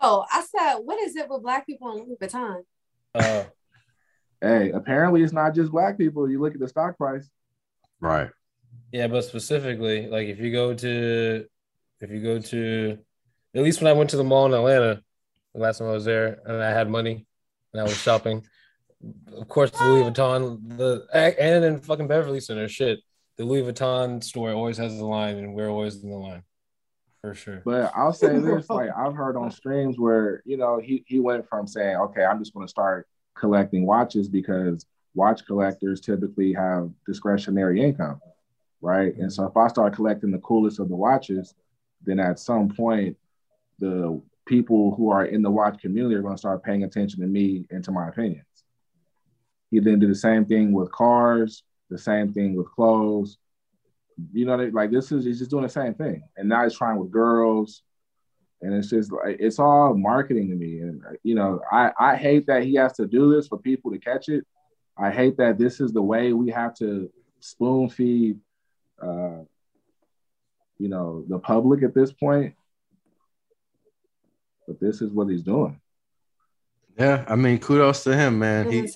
oh 0.00 0.24
I 0.32 0.42
said 0.42 0.78
what 0.84 0.98
is 1.00 1.16
it 1.16 1.28
with 1.28 1.42
black 1.42 1.66
people 1.66 1.92
in 1.92 2.04
Louis 2.04 2.16
Vuitton? 2.20 2.62
Uh, 3.14 3.44
Hey, 4.40 4.70
apparently 4.70 5.22
it's 5.22 5.32
not 5.32 5.54
just 5.54 5.72
black 5.72 5.98
people. 5.98 6.30
You 6.30 6.40
look 6.40 6.54
at 6.54 6.60
the 6.60 6.68
stock 6.68 6.96
price. 6.96 7.28
Right. 8.00 8.30
yeah, 8.92 9.08
but 9.08 9.24
specifically, 9.24 10.06
like 10.06 10.28
if 10.28 10.38
you 10.38 10.52
go 10.52 10.74
to, 10.74 11.44
if 12.00 12.10
you 12.10 12.22
go 12.22 12.38
to, 12.38 12.98
at 13.54 13.62
least 13.62 13.80
when 13.80 13.88
I 13.88 13.94
went 13.94 14.10
to 14.10 14.16
the 14.16 14.24
mall 14.24 14.46
in 14.46 14.54
Atlanta, 14.54 15.02
the 15.54 15.60
last 15.60 15.78
time 15.78 15.88
I 15.88 15.92
was 15.92 16.04
there, 16.04 16.40
and 16.44 16.62
I 16.62 16.70
had 16.70 16.90
money, 16.90 17.26
and 17.72 17.80
I 17.80 17.84
was 17.84 17.96
shopping. 17.96 18.46
Of 19.32 19.48
course, 19.48 19.70
the 19.70 19.84
Louis 19.84 20.10
Vuitton, 20.10 20.76
the 20.76 21.06
and 21.12 21.64
in 21.64 21.80
fucking 21.80 22.08
Beverly 22.08 22.40
Center, 22.40 22.68
shit, 22.68 23.00
the 23.36 23.44
Louis 23.44 23.62
Vuitton 23.62 24.22
store 24.22 24.50
always 24.52 24.76
has 24.78 24.96
the 24.96 25.04
line, 25.04 25.38
and 25.38 25.54
we're 25.54 25.68
always 25.68 26.02
in 26.02 26.10
the 26.10 26.16
line, 26.16 26.42
for 27.20 27.34
sure. 27.34 27.62
But 27.64 27.92
I'll 27.94 28.12
say 28.12 28.38
this: 28.38 28.68
like 28.68 28.90
I've 28.96 29.14
heard 29.14 29.36
on 29.36 29.50
streams 29.50 29.98
where 29.98 30.42
you 30.44 30.56
know 30.56 30.78
he 30.78 31.04
he 31.06 31.20
went 31.20 31.48
from 31.48 31.66
saying, 31.66 31.96
"Okay, 31.96 32.24
I'm 32.24 32.38
just 32.40 32.52
going 32.52 32.66
to 32.66 32.70
start 32.70 33.06
collecting 33.36 33.86
watches 33.86 34.28
because 34.28 34.84
watch 35.14 35.46
collectors 35.46 36.00
typically 36.00 36.52
have 36.52 36.90
discretionary 37.06 37.80
income, 37.80 38.20
right?" 38.80 39.14
And 39.14 39.32
so 39.32 39.46
if 39.46 39.56
I 39.56 39.68
start 39.68 39.94
collecting 39.94 40.32
the 40.32 40.38
coolest 40.38 40.80
of 40.80 40.88
the 40.88 40.96
watches, 40.96 41.54
then 42.04 42.18
at 42.18 42.40
some 42.40 42.68
point, 42.68 43.16
the 43.78 44.20
people 44.46 44.94
who 44.94 45.10
are 45.10 45.24
in 45.26 45.42
the 45.42 45.50
watch 45.50 45.80
community 45.80 46.14
are 46.14 46.22
going 46.22 46.34
to 46.34 46.38
start 46.38 46.62
paying 46.64 46.84
attention 46.84 47.20
to 47.20 47.26
me 47.26 47.66
and 47.70 47.84
to 47.84 47.92
my 47.92 48.08
opinions. 48.08 48.44
He 49.70 49.80
then 49.80 49.98
did 49.98 50.10
the 50.10 50.14
same 50.14 50.46
thing 50.46 50.72
with 50.72 50.90
cars, 50.92 51.62
the 51.90 51.98
same 51.98 52.32
thing 52.32 52.56
with 52.56 52.70
clothes. 52.70 53.38
You 54.32 54.46
know, 54.46 54.56
like 54.56 54.90
this 54.90 55.12
is 55.12 55.24
he's 55.24 55.38
just 55.38 55.50
doing 55.50 55.64
the 55.64 55.68
same 55.68 55.94
thing, 55.94 56.22
and 56.36 56.48
now 56.48 56.64
he's 56.64 56.76
trying 56.76 56.98
with 56.98 57.10
girls. 57.10 57.82
and 58.62 58.74
it's 58.74 58.90
just 58.90 59.12
like 59.12 59.36
it's 59.38 59.58
all 59.58 59.94
marketing 59.94 60.48
to 60.50 60.56
me. 60.56 60.78
And 60.80 61.02
you 61.22 61.34
know, 61.34 61.60
I 61.70 61.92
I 61.98 62.16
hate 62.16 62.46
that 62.46 62.64
he 62.64 62.74
has 62.74 62.94
to 62.94 63.06
do 63.06 63.34
this 63.34 63.48
for 63.48 63.58
people 63.58 63.92
to 63.92 63.98
catch 63.98 64.28
it. 64.28 64.44
I 64.96 65.10
hate 65.10 65.36
that 65.36 65.58
this 65.58 65.80
is 65.80 65.92
the 65.92 66.02
way 66.02 66.32
we 66.32 66.50
have 66.50 66.74
to 66.76 67.10
spoon 67.40 67.88
feed, 67.88 68.40
uh, 69.00 69.42
you 70.78 70.88
know, 70.88 71.24
the 71.28 71.38
public 71.38 71.82
at 71.82 71.94
this 71.94 72.12
point. 72.12 72.54
But 74.68 74.78
this 74.80 75.00
is 75.00 75.10
what 75.10 75.30
he's 75.30 75.42
doing. 75.42 75.80
Yeah, 76.98 77.24
I 77.26 77.36
mean, 77.36 77.58
kudos 77.58 78.04
to 78.04 78.14
him, 78.14 78.38
man. 78.38 78.70
He, 78.70 78.86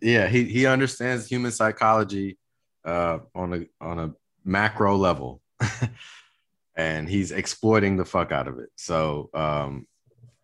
yeah, 0.00 0.28
he 0.28 0.44
he 0.44 0.66
understands 0.66 1.26
human 1.26 1.50
psychology 1.50 2.38
uh, 2.84 3.18
on 3.34 3.52
a 3.54 3.84
on 3.84 3.98
a 3.98 4.14
macro 4.44 4.96
level, 4.96 5.42
and 6.76 7.08
he's 7.08 7.32
exploiting 7.32 7.96
the 7.96 8.04
fuck 8.04 8.30
out 8.30 8.46
of 8.46 8.60
it. 8.60 8.68
So 8.76 9.28
um, 9.34 9.88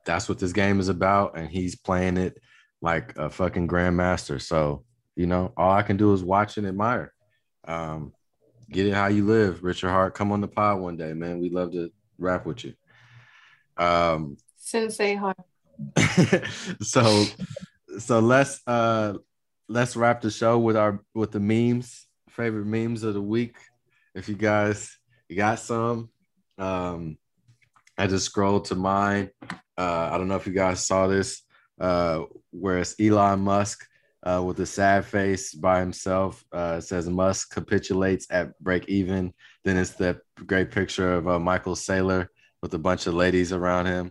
that's 0.04 0.28
what 0.28 0.40
this 0.40 0.52
game 0.52 0.80
is 0.80 0.88
about, 0.88 1.38
and 1.38 1.48
he's 1.48 1.76
playing 1.76 2.16
it 2.16 2.36
like 2.80 3.16
a 3.16 3.30
fucking 3.30 3.68
grandmaster. 3.68 4.42
So 4.42 4.84
you 5.14 5.26
know, 5.26 5.52
all 5.56 5.70
I 5.70 5.82
can 5.82 5.96
do 5.96 6.12
is 6.14 6.24
watch 6.24 6.56
and 6.56 6.66
admire. 6.66 7.12
Um, 7.64 8.12
get 8.68 8.86
it 8.86 8.94
how 8.94 9.06
you 9.06 9.24
live, 9.24 9.62
Richard 9.62 9.90
Heart. 9.90 10.14
Come 10.14 10.32
on 10.32 10.40
the 10.40 10.48
pod 10.48 10.80
one 10.80 10.96
day, 10.96 11.12
man. 11.12 11.38
We'd 11.38 11.52
love 11.52 11.70
to 11.72 11.92
rap 12.18 12.44
with 12.44 12.64
you. 12.64 12.74
Um, 13.76 14.36
Sensei 14.56 15.14
Heart. 15.14 15.36
so 16.82 17.24
so 17.98 18.20
let's 18.20 18.60
uh 18.66 19.14
let's 19.68 19.96
wrap 19.96 20.20
the 20.20 20.30
show 20.30 20.58
with 20.58 20.76
our 20.76 21.00
with 21.14 21.32
the 21.32 21.40
memes 21.40 22.06
favorite 22.30 22.66
memes 22.66 23.02
of 23.02 23.14
the 23.14 23.22
week. 23.22 23.56
If 24.14 24.28
you 24.28 24.34
guys 24.34 24.96
you 25.28 25.36
got 25.36 25.58
some 25.58 26.10
um 26.58 27.16
i 27.98 28.06
just 28.06 28.26
scrolled 28.26 28.66
to 28.66 28.74
mine. 28.74 29.30
Uh 29.76 30.10
i 30.12 30.18
don't 30.18 30.28
know 30.28 30.36
if 30.36 30.46
you 30.46 30.52
guys 30.52 30.86
saw 30.86 31.06
this 31.06 31.42
uh 31.80 32.22
where 32.50 32.78
it's 32.78 32.94
elon 33.00 33.40
musk 33.40 33.86
uh 34.24 34.42
with 34.44 34.60
a 34.60 34.66
sad 34.66 35.04
face 35.04 35.54
by 35.54 35.80
himself. 35.80 36.44
Uh 36.52 36.76
it 36.78 36.82
says 36.82 37.08
musk 37.08 37.52
capitulates 37.52 38.26
at 38.30 38.58
break 38.60 38.88
even. 38.88 39.32
Then 39.64 39.76
it's 39.76 39.90
the 39.90 40.20
great 40.46 40.70
picture 40.70 41.14
of 41.14 41.28
uh, 41.28 41.38
michael 41.38 41.74
saylor 41.74 42.28
with 42.62 42.72
a 42.74 42.78
bunch 42.78 43.06
of 43.06 43.14
ladies 43.14 43.52
around 43.52 43.86
him 43.86 44.10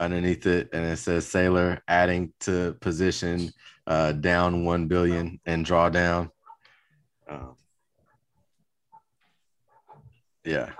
underneath 0.00 0.46
it 0.46 0.68
and 0.72 0.84
it 0.84 0.96
says 0.96 1.24
saylor 1.26 1.78
adding 1.88 2.32
to 2.40 2.72
position 2.80 3.50
uh, 3.86 4.12
down 4.12 4.64
1 4.64 4.88
billion 4.88 5.38
and 5.46 5.64
drawdown 5.64 6.30
um, 7.28 7.54
yeah 10.44 10.70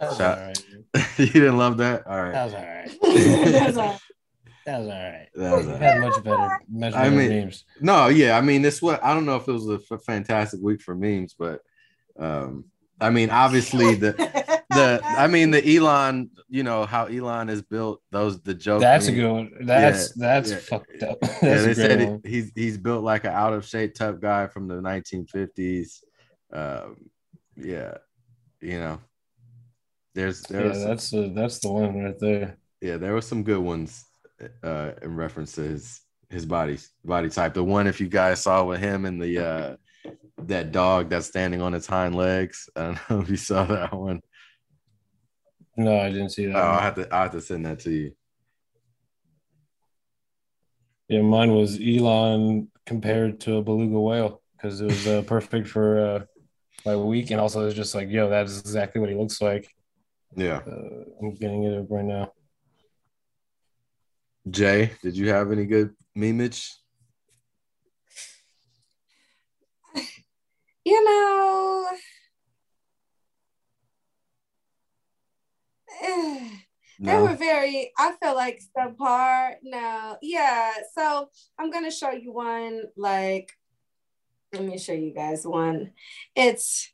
That 0.00 0.08
was 0.10 0.18
Shout- 0.18 0.38
all 0.38 0.44
right. 0.46 0.64
you 1.18 1.26
didn't 1.26 1.58
love 1.58 1.78
that 1.78 2.06
all 2.06 2.20
right 2.22 2.32
That 2.32 2.44
was 2.44 2.54
all 2.54 2.60
right. 2.60 3.52
That's 3.52 3.76
all. 3.76 3.98
That 4.66 4.78
was 4.80 4.88
all 4.88 4.92
right. 4.94 5.28
That 5.34 5.56
was 5.56 5.66
We 5.66 5.72
all 5.72 5.78
had 5.78 6.00
much 6.00 6.24
better, 6.24 6.58
much 6.68 6.94
I 6.94 7.08
mean- 7.08 7.28
memes. 7.30 7.64
no 7.80 8.06
yeah 8.08 8.36
i 8.36 8.40
mean 8.40 8.62
this 8.62 8.80
what 8.82 9.02
i 9.02 9.14
don't 9.14 9.24
know 9.26 9.36
if 9.36 9.48
it 9.48 9.52
was 9.52 9.68
a 9.68 9.80
f- 9.90 10.02
fantastic 10.04 10.60
week 10.62 10.80
for 10.82 10.94
memes 10.94 11.34
but 11.38 11.60
um 12.18 12.64
i 13.00 13.08
mean 13.10 13.30
obviously 13.30 13.94
the 13.94 14.62
the 14.78 15.00
i 15.04 15.26
mean 15.26 15.50
the 15.50 15.76
elon 15.76 16.30
you 16.48 16.62
know 16.62 16.84
how 16.86 17.04
elon 17.06 17.48
is 17.48 17.62
built 17.62 18.00
those 18.10 18.40
the 18.42 18.54
joke 18.54 18.80
That's 18.80 19.08
a 19.08 19.12
good 19.12 19.30
one. 19.30 19.50
That's 19.60 20.16
Yeah, 20.16 20.28
that's 20.28 20.50
yeah. 20.50 20.56
fucked 20.56 21.02
up. 21.02 21.18
yeah, 21.22 21.38
That's 21.42 21.64
they 21.64 21.74
said 21.74 22.08
one. 22.08 22.20
he's 22.24 22.52
he's 22.54 22.78
built 22.78 23.04
like 23.04 23.24
an 23.24 23.32
out 23.32 23.52
of 23.52 23.64
shape 23.66 23.94
tough 23.94 24.20
guy 24.20 24.46
from 24.46 24.68
the 24.68 24.74
1950s. 24.76 26.00
Um, 26.52 27.10
yeah, 27.56 27.98
you 28.60 28.78
know, 28.80 29.00
there's 30.14 30.42
there 30.42 30.66
Yeah, 30.66 30.72
some, 30.72 30.88
that's 30.88 31.10
the 31.10 31.32
that's 31.34 31.58
the 31.60 31.68
one 31.70 32.02
right 32.02 32.18
there. 32.18 32.56
yeah 32.80 32.96
there 32.96 33.12
were 33.12 33.20
some 33.20 33.42
good 33.42 33.60
ones 33.60 34.04
uh, 34.62 34.92
in 35.02 35.16
reference 35.16 35.52
to 35.52 35.62
his 35.62 36.00
his 36.30 36.46
body 36.46 36.78
body 37.04 37.28
type. 37.28 37.54
The 37.54 37.64
one 37.64 37.86
if 37.86 38.00
you 38.00 38.08
guys 38.08 38.40
saw 38.42 38.64
with 38.64 38.80
him 38.80 39.04
and 39.04 39.20
the 39.20 39.38
uh, 39.46 39.76
that 40.44 40.72
dog 40.72 41.08
that's 41.10 41.26
standing 41.26 41.60
on 41.60 41.74
its 41.74 41.86
hind 41.86 42.14
legs. 42.14 42.68
I 42.76 42.80
don't 42.84 42.98
know 43.10 43.20
if 43.20 43.28
you 43.30 43.36
saw 43.36 43.64
that 43.64 43.92
one. 43.92 44.20
No, 45.78 45.96
I 45.96 46.10
didn't 46.10 46.30
see 46.30 46.46
that. 46.46 46.56
Oh, 46.56 46.60
I 46.60 46.82
have 46.82 46.96
to 46.96 47.14
I 47.14 47.22
have 47.22 47.32
to 47.32 47.40
send 47.40 47.64
that 47.64 47.78
to 47.80 47.90
you. 47.90 48.12
Yeah, 51.08 51.22
mine 51.22 51.54
was 51.54 51.78
Elon 51.80 52.68
compared 52.84 53.40
to 53.42 53.56
a 53.56 53.62
beluga 53.62 53.98
whale 53.98 54.42
because 54.56 54.80
it 54.80 54.86
was 54.86 55.06
uh, 55.06 55.22
perfect 55.26 55.68
for 55.68 56.00
uh, 56.00 56.24
my 56.84 56.96
week, 56.96 57.30
and 57.30 57.40
also 57.40 57.64
it's 57.64 57.76
just 57.76 57.94
like, 57.94 58.08
yo, 58.10 58.28
that's 58.28 58.58
exactly 58.58 59.00
what 59.00 59.08
he 59.08 59.14
looks 59.14 59.40
like. 59.40 59.72
Yeah, 60.36 60.62
Uh, 60.66 61.04
I'm 61.22 61.34
getting 61.36 61.62
it 61.62 61.78
up 61.78 61.86
right 61.90 62.04
now. 62.04 62.32
Jay, 64.50 64.90
did 65.00 65.16
you 65.16 65.28
have 65.30 65.52
any 65.52 65.64
good 65.64 65.94
memeage? 66.16 66.72
You 70.84 71.04
know, 71.04 71.88
they 77.00 77.12
No. 77.12 77.22
were 77.22 77.34
very, 77.36 77.92
I 77.98 78.12
feel 78.22 78.34
like 78.34 78.60
subpar. 78.76 79.54
No, 79.62 80.16
yeah. 80.22 80.72
So 80.96 81.28
I'm 81.58 81.70
going 81.70 81.84
to 81.84 81.90
show 81.90 82.10
you 82.10 82.32
one. 82.32 82.82
Like, 82.96 83.52
let 84.52 84.62
me 84.64 84.78
show 84.78 84.92
you 84.94 85.12
guys 85.14 85.46
one. 85.46 85.92
It's, 86.34 86.90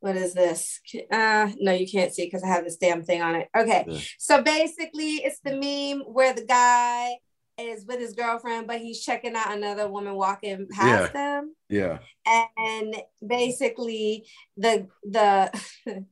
what 0.00 0.16
is 0.16 0.34
this? 0.34 0.80
Uh, 1.10 1.50
no, 1.58 1.72
you 1.72 1.86
can't 1.88 2.12
see 2.12 2.24
because 2.26 2.42
I 2.42 2.48
have 2.48 2.64
this 2.64 2.76
damn 2.76 3.02
thing 3.04 3.22
on 3.22 3.34
it. 3.36 3.48
Okay. 3.56 3.84
Yeah. 3.86 4.00
So 4.18 4.42
basically, 4.42 5.16
it's 5.16 5.40
the 5.40 5.52
meme 5.54 6.04
where 6.06 6.32
the 6.32 6.44
guy 6.44 7.16
is 7.58 7.84
with 7.84 8.00
his 8.00 8.14
girlfriend, 8.14 8.66
but 8.66 8.80
he's 8.80 9.04
checking 9.04 9.36
out 9.36 9.52
another 9.52 9.86
woman 9.88 10.14
walking 10.14 10.66
past 10.70 11.12
them 11.12 11.54
Yeah, 11.68 11.98
and 12.26 12.96
basically 13.26 14.26
the 14.56 14.88
the 15.04 15.52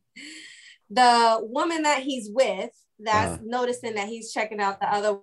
the 0.90 1.38
woman 1.42 1.82
that 1.82 2.02
he's 2.02 2.28
with 2.32 2.70
that's 2.98 3.34
Uh-huh. 3.34 3.42
noticing 3.44 3.94
that 3.94 4.08
he's 4.08 4.32
checking 4.32 4.60
out 4.60 4.80
the 4.80 4.92
other 4.92 5.18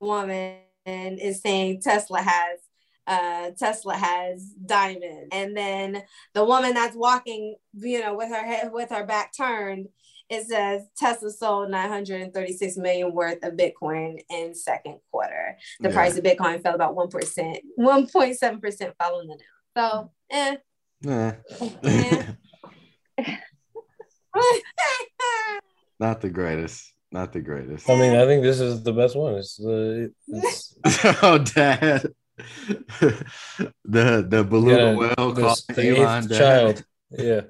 woman 0.00 0.58
is 0.86 1.40
saying 1.40 1.80
Tesla 1.80 2.20
has 2.20 2.60
uh 3.06 3.50
Tesla 3.58 3.94
has 3.94 4.44
diamonds, 4.64 5.28
and 5.32 5.56
then 5.56 6.02
the 6.34 6.44
woman 6.44 6.74
that's 6.74 6.94
walking 6.96 7.56
you 7.74 8.00
know 8.00 8.14
with 8.14 8.28
her 8.28 8.44
head 8.44 8.70
with 8.72 8.90
her 8.90 9.04
back 9.04 9.32
turned 9.36 9.88
it 10.30 10.46
says 10.46 10.82
Tesla 10.94 11.30
sold 11.30 11.70
936 11.70 12.76
million 12.76 13.14
worth 13.14 13.42
of 13.42 13.54
Bitcoin 13.54 14.20
in 14.28 14.54
second 14.54 14.98
quarter. 15.10 15.56
The 15.80 15.88
Yeah. 15.88 15.94
price 15.94 16.18
of 16.18 16.24
Bitcoin 16.24 16.62
fell 16.62 16.74
about 16.74 16.94
1%, 16.94 17.62
1.7% 17.78 18.92
following 18.98 19.28
the 19.28 19.36
news. 19.36 19.42
So, 19.74 20.10
eh. 20.30 20.56
Yeah. 21.00 21.36
not 26.00 26.20
the 26.20 26.30
greatest. 26.30 26.92
Not 27.10 27.32
the 27.32 27.40
greatest. 27.40 27.88
I 27.88 27.94
mean, 27.98 28.14
I 28.16 28.26
think 28.26 28.42
this 28.42 28.60
is 28.60 28.82
the 28.82 28.92
best 28.92 29.16
one. 29.16 29.34
It's 29.36 29.56
the 29.56 30.12
it's, 30.28 30.76
oh, 31.22 31.38
Dad. 31.38 32.12
the 33.84 34.26
the 34.28 34.44
beluga 34.44 34.76
yeah, 34.76 34.94
whale 34.94 35.32
this- 35.32 35.44
called 35.44 35.76
the 35.76 35.88
Elon 35.98 36.22
eighth 36.22 36.28
Dad. 36.30 36.38
child. 36.38 36.84
Yeah, 37.10 37.40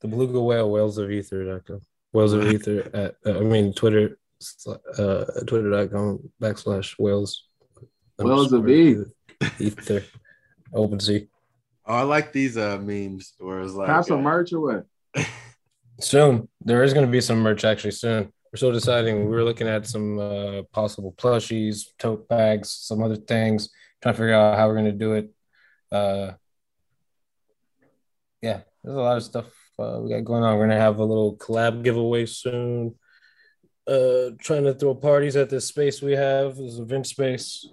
the 0.00 0.08
beluga 0.08 0.40
whale 0.40 0.70
whales 0.70 0.98
of 0.98 1.10
ether.com. 1.10 1.80
Whales 2.12 2.32
of 2.32 2.46
ether 2.46 2.90
at 2.94 3.16
uh, 3.26 3.38
I 3.38 3.42
mean 3.42 3.72
Twitter 3.72 4.18
uh 4.98 5.24
twitter.com 5.46 6.30
backslash 6.40 6.94
whales 6.98 7.44
Whales 8.18 8.52
of 8.52 8.60
underscore 8.60 9.06
ether 9.58 10.04
open 10.74 11.00
sea 11.00 11.28
Oh, 11.86 11.94
I 11.94 12.02
like 12.02 12.32
these 12.32 12.56
uh 12.56 12.78
memes 12.78 13.34
where 13.38 13.60
it's 13.60 13.72
like 13.72 13.88
Have 13.88 14.04
some 14.04 14.20
uh, 14.20 14.22
merch 14.22 14.52
or 14.52 14.60
what? 14.60 15.26
Soon. 16.00 16.48
There 16.60 16.82
is 16.82 16.92
going 16.92 17.06
to 17.06 17.12
be 17.12 17.20
some 17.20 17.38
merch 17.38 17.64
actually 17.64 17.92
soon. 17.92 18.32
We're 18.52 18.56
still 18.56 18.72
deciding. 18.72 19.20
We 19.20 19.30
were 19.30 19.44
looking 19.44 19.68
at 19.68 19.86
some 19.86 20.18
uh 20.18 20.62
possible 20.72 21.12
plushies 21.16 21.84
tote 21.98 22.28
bags 22.28 22.70
some 22.70 23.02
other 23.02 23.16
things 23.16 23.70
trying 24.02 24.14
to 24.14 24.18
figure 24.18 24.34
out 24.34 24.58
how 24.58 24.68
we're 24.68 24.74
going 24.74 24.86
to 24.86 24.92
do 24.92 25.12
it. 25.14 25.30
Uh 25.90 26.32
yeah 28.42 28.60
there's 28.82 28.96
a 28.96 29.00
lot 29.00 29.16
of 29.16 29.22
stuff 29.22 29.46
uh, 29.78 30.00
we 30.00 30.10
got 30.10 30.24
going 30.24 30.42
on. 30.42 30.54
We're 30.54 30.66
going 30.66 30.78
to 30.78 30.84
have 30.84 30.98
a 30.98 31.04
little 31.04 31.36
collab 31.36 31.82
giveaway 31.82 32.26
soon. 32.26 32.94
Uh 33.86 34.30
trying 34.38 34.64
to 34.64 34.74
throw 34.74 34.94
parties 34.94 35.36
at 35.36 35.50
this 35.50 35.66
space 35.66 36.02
we 36.02 36.12
have 36.12 36.56
this 36.56 36.78
event 36.78 37.06
space. 37.06 37.68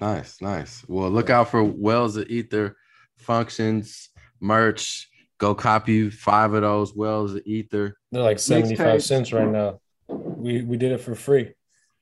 Nice, 0.00 0.40
nice. 0.40 0.84
Well, 0.88 1.10
look 1.10 1.30
out 1.30 1.50
for 1.50 1.62
Whales 1.62 2.16
of 2.16 2.28
Ether 2.28 2.76
functions, 3.18 4.08
merch. 4.40 5.08
Go 5.42 5.56
copy 5.56 6.08
five 6.08 6.54
of 6.54 6.62
those 6.62 6.94
Whales 6.94 7.34
of 7.34 7.42
Ether. 7.44 7.96
they're 8.12 8.22
like 8.22 8.38
75 8.38 9.02
cents 9.02 9.32
right 9.32 9.48
now 9.48 9.80
we 10.06 10.62
we 10.62 10.76
did 10.76 10.92
it 10.92 10.98
for 11.00 11.16
free 11.16 11.52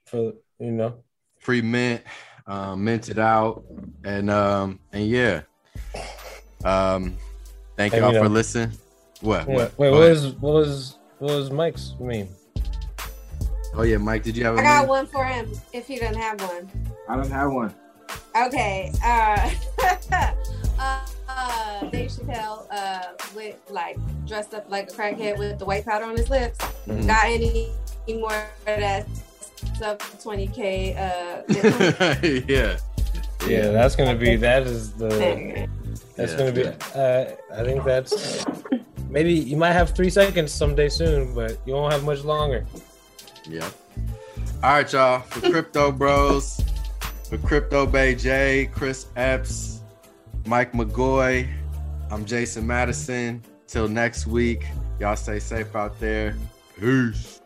for 0.05 0.35
you 0.59 0.71
know 0.73 1.03
Free 1.39 1.63
mint, 1.63 2.03
um, 2.47 2.85
minted 2.85 3.19
out, 3.19 3.65
and 4.05 4.29
um, 4.31 4.79
and 4.93 5.09
yeah. 5.09 5.41
Um, 6.67 7.17
thank 7.79 7.95
y'all 7.95 8.13
for 8.13 8.29
listening. 8.29 8.77
What? 9.23 9.49
Yeah. 9.49 9.55
What? 9.55 9.79
Wait, 9.79 9.89
Go 9.89 9.93
what 9.97 10.03
ahead. 10.03 10.11
was 10.11 10.27
what 10.35 10.53
was 10.53 10.99
what 11.19 11.35
was 11.35 11.51
Mike's 11.51 11.95
meme? 11.99 12.29
Oh 13.73 13.85
yeah, 13.85 13.97
Mike, 13.97 14.23
did 14.23 14.37
you 14.37 14.45
have 14.45 14.57
a 14.57 14.59
I 14.59 14.63
got 14.63 14.81
meme? 14.81 14.89
one 14.89 15.07
for 15.07 15.25
him 15.25 15.51
if 15.73 15.87
he 15.87 15.99
doesn't 15.99 16.21
have 16.21 16.43
one. 16.43 16.71
I 17.09 17.17
don't 17.17 17.31
have 17.31 17.51
one. 17.53 17.75
Okay. 18.37 18.93
Uh, 19.03 19.51
uh, 21.83 21.87
Dave 21.91 22.11
Chappelle 22.11 22.67
uh, 22.71 23.03
with 23.35 23.57
like 23.71 23.97
dressed 24.27 24.55
up 24.55 24.69
like 24.71 24.91
a 24.91 24.95
crackhead 24.95 25.39
with 25.39 25.59
the 25.59 25.65
white 25.65 25.85
powder 25.85 26.05
on 26.05 26.17
his 26.17 26.29
lips. 26.31 26.59
Mhm. 26.87 27.07
Got 27.07 27.25
any 27.27 27.69
more 28.09 28.33
of 28.67 28.81
that 28.81 29.07
sub 29.79 29.99
20k? 30.01 30.97
Uh, 30.97 31.43
yeah. 32.49 32.77
Yeah, 33.49 33.71
that's 33.71 33.97
gonna 33.97 34.15
be 34.17 34.37
that 34.37 34.65
is 34.65 34.93
the 34.93 35.09
that's 36.17 36.33
Yeah. 36.33 36.39
gonna 36.39 36.53
be. 36.53 36.67
Uh, 36.95 37.25
I 37.59 37.65
think 37.65 37.85
that's 37.85 38.45
maybe 39.09 39.33
you 39.33 39.57
might 39.57 39.73
have 39.73 39.91
three 39.97 40.11
seconds 40.11 40.53
someday 40.53 40.89
soon, 40.91 41.35
but 41.35 41.59
you 41.67 41.73
won't 41.73 41.93
have 41.93 42.05
much 42.05 42.23
longer. 42.25 42.67
Yeah. 43.49 43.69
All 44.63 44.73
right, 44.75 44.93
y'all. 44.93 45.21
For 45.21 45.51
Crypto 45.51 45.91
Bros, 45.91 46.61
for 47.31 47.39
Crypto 47.39 47.87
Bay 47.87 48.15
J, 48.15 48.69
Chris 48.75 49.07
Epps, 49.17 49.81
Mike 50.45 50.73
McGoy, 50.73 51.49
I'm 52.13 52.25
Jason 52.25 52.67
Madison. 52.67 53.41
Till 53.69 53.87
next 53.87 54.27
week, 54.27 54.65
y'all 54.99 55.15
stay 55.15 55.39
safe 55.39 55.77
out 55.77 56.01
there. 56.01 56.35
Peace. 56.77 57.41